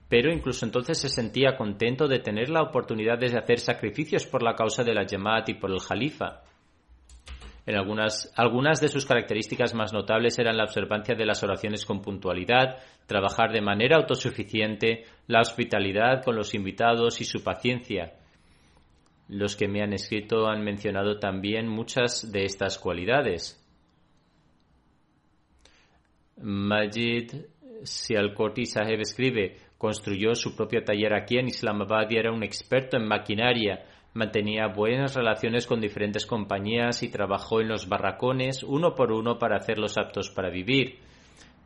pero 0.08 0.32
incluso 0.32 0.64
entonces 0.64 0.96
se 0.96 1.08
sentía 1.08 1.56
contento 1.56 2.06
de 2.06 2.20
tener 2.20 2.50
la 2.50 2.62
oportunidad 2.62 3.18
de 3.18 3.36
hacer 3.36 3.58
sacrificios 3.58 4.26
por 4.26 4.44
la 4.44 4.54
causa 4.54 4.84
de 4.84 4.94
la 4.94 5.04
Jamaat 5.04 5.48
y 5.48 5.54
por 5.54 5.72
el 5.72 5.80
Jalifa. 5.80 6.42
En 7.66 7.74
algunas, 7.74 8.32
algunas 8.36 8.80
de 8.80 8.86
sus 8.86 9.06
características 9.06 9.74
más 9.74 9.92
notables 9.92 10.38
eran 10.38 10.56
la 10.56 10.64
observancia 10.64 11.16
de 11.16 11.26
las 11.26 11.42
oraciones 11.42 11.84
con 11.84 12.00
puntualidad, 12.00 12.76
trabajar 13.08 13.50
de 13.50 13.60
manera 13.60 13.96
autosuficiente, 13.96 15.02
la 15.26 15.40
hospitalidad 15.40 16.22
con 16.22 16.36
los 16.36 16.54
invitados 16.54 17.20
y 17.20 17.24
su 17.24 17.42
paciencia. 17.42 18.12
Los 19.28 19.56
que 19.56 19.66
me 19.66 19.82
han 19.82 19.94
escrito 19.94 20.46
han 20.46 20.62
mencionado 20.62 21.18
también 21.18 21.66
muchas 21.66 22.30
de 22.30 22.44
estas 22.44 22.78
cualidades. 22.78 23.60
Majid 26.42 27.32
Sialkoti 27.82 28.66
Saheb 28.66 29.00
escribe, 29.00 29.56
construyó 29.78 30.34
su 30.34 30.56
propio 30.56 30.82
taller 30.82 31.14
aquí 31.14 31.38
en 31.38 31.48
Islamabad 31.48 32.08
y 32.10 32.16
era 32.16 32.32
un 32.32 32.42
experto 32.42 32.96
en 32.96 33.06
maquinaria 33.06 33.84
Mantenía 34.14 34.68
buenas 34.68 35.16
relaciones 35.16 35.66
con 35.66 35.80
diferentes 35.80 36.24
compañías 36.24 37.02
y 37.02 37.10
trabajó 37.10 37.60
en 37.60 37.66
los 37.66 37.88
barracones 37.88 38.62
uno 38.62 38.94
por 38.94 39.10
uno 39.10 39.40
para 39.40 39.56
hacerlos 39.56 39.98
aptos 39.98 40.30
para 40.30 40.50
vivir. 40.50 41.00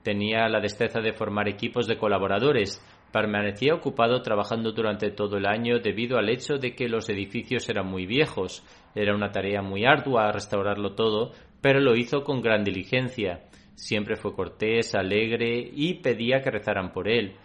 Tenía 0.02 0.48
la 0.48 0.58
destreza 0.58 1.00
de 1.00 1.12
formar 1.12 1.46
equipos 1.46 1.86
de 1.86 1.98
colaboradores. 1.98 2.82
Permanecía 3.12 3.74
ocupado 3.74 4.22
trabajando 4.22 4.72
durante 4.72 5.10
todo 5.10 5.36
el 5.36 5.44
año 5.44 5.80
debido 5.80 6.16
al 6.16 6.30
hecho 6.30 6.56
de 6.56 6.74
que 6.74 6.88
los 6.88 7.10
edificios 7.10 7.68
eran 7.68 7.86
muy 7.86 8.06
viejos. 8.06 8.64
Era 8.94 9.14
una 9.14 9.30
tarea 9.30 9.60
muy 9.60 9.84
ardua 9.84 10.32
restaurarlo 10.32 10.94
todo, 10.94 11.32
pero 11.60 11.80
lo 11.80 11.96
hizo 11.96 12.24
con 12.24 12.40
gran 12.40 12.64
diligencia. 12.64 13.42
Siempre 13.78 14.16
fue 14.16 14.34
cortés, 14.34 14.96
alegre 14.96 15.70
y 15.72 15.94
pedía 15.94 16.42
que 16.42 16.50
rezaran 16.50 16.90
por 16.90 17.08
él. 17.08 17.36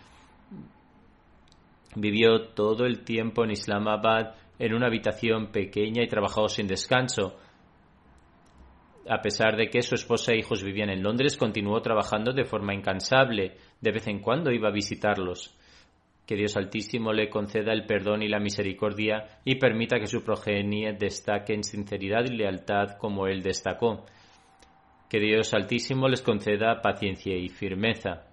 Vivió 1.96 2.48
todo 2.56 2.88
el 2.88 3.04
tiempo 3.04 3.44
en 3.44 3.52
Islamabad 3.52 4.34
en 4.58 4.74
una 4.74 4.88
habitación 4.88 5.52
pequeña 5.52 6.02
y 6.02 6.08
trabajó 6.08 6.50
sin 6.50 6.66
descanso. 6.66 7.38
A 9.08 9.22
pesar 9.22 9.56
de 9.56 9.70
que 9.70 9.84
su 9.84 9.94
esposa 9.94 10.34
e 10.34 10.40
hijos 10.40 10.64
vivían 10.64 10.90
en 10.90 11.04
Londres, 11.04 11.38
continuó 11.38 11.80
trabajando 11.84 12.34
de 12.34 12.46
forma 12.46 12.74
incansable. 12.74 13.58
De 13.80 13.92
vez 13.92 14.08
en 14.08 14.20
cuando 14.20 14.52
iba 14.52 14.70
a 14.70 14.74
visitarlos. 14.74 15.56
Que 16.26 16.36
Dios 16.36 16.58
Altísimo 16.58 17.14
le 17.14 17.30
conceda 17.30 17.74
el 17.74 17.86
perdón 17.86 18.24
y 18.24 18.28
la 18.28 18.40
misericordia 18.40 19.40
y 19.46 19.60
permita 19.60 20.00
que 20.00 20.08
su 20.08 20.24
progenie 20.24 20.94
destaque 20.94 21.54
en 21.54 21.64
sinceridad 21.64 22.26
y 22.26 22.36
lealtad 22.36 22.98
como 22.98 23.28
él 23.28 23.44
destacó. 23.44 24.04
Que 25.14 25.20
Dios 25.20 25.54
Altísimo 25.54 26.10
les 26.10 26.24
conceda 26.24 26.82
paciencia 26.82 27.38
y 27.38 27.48
firmeza. 27.48 28.33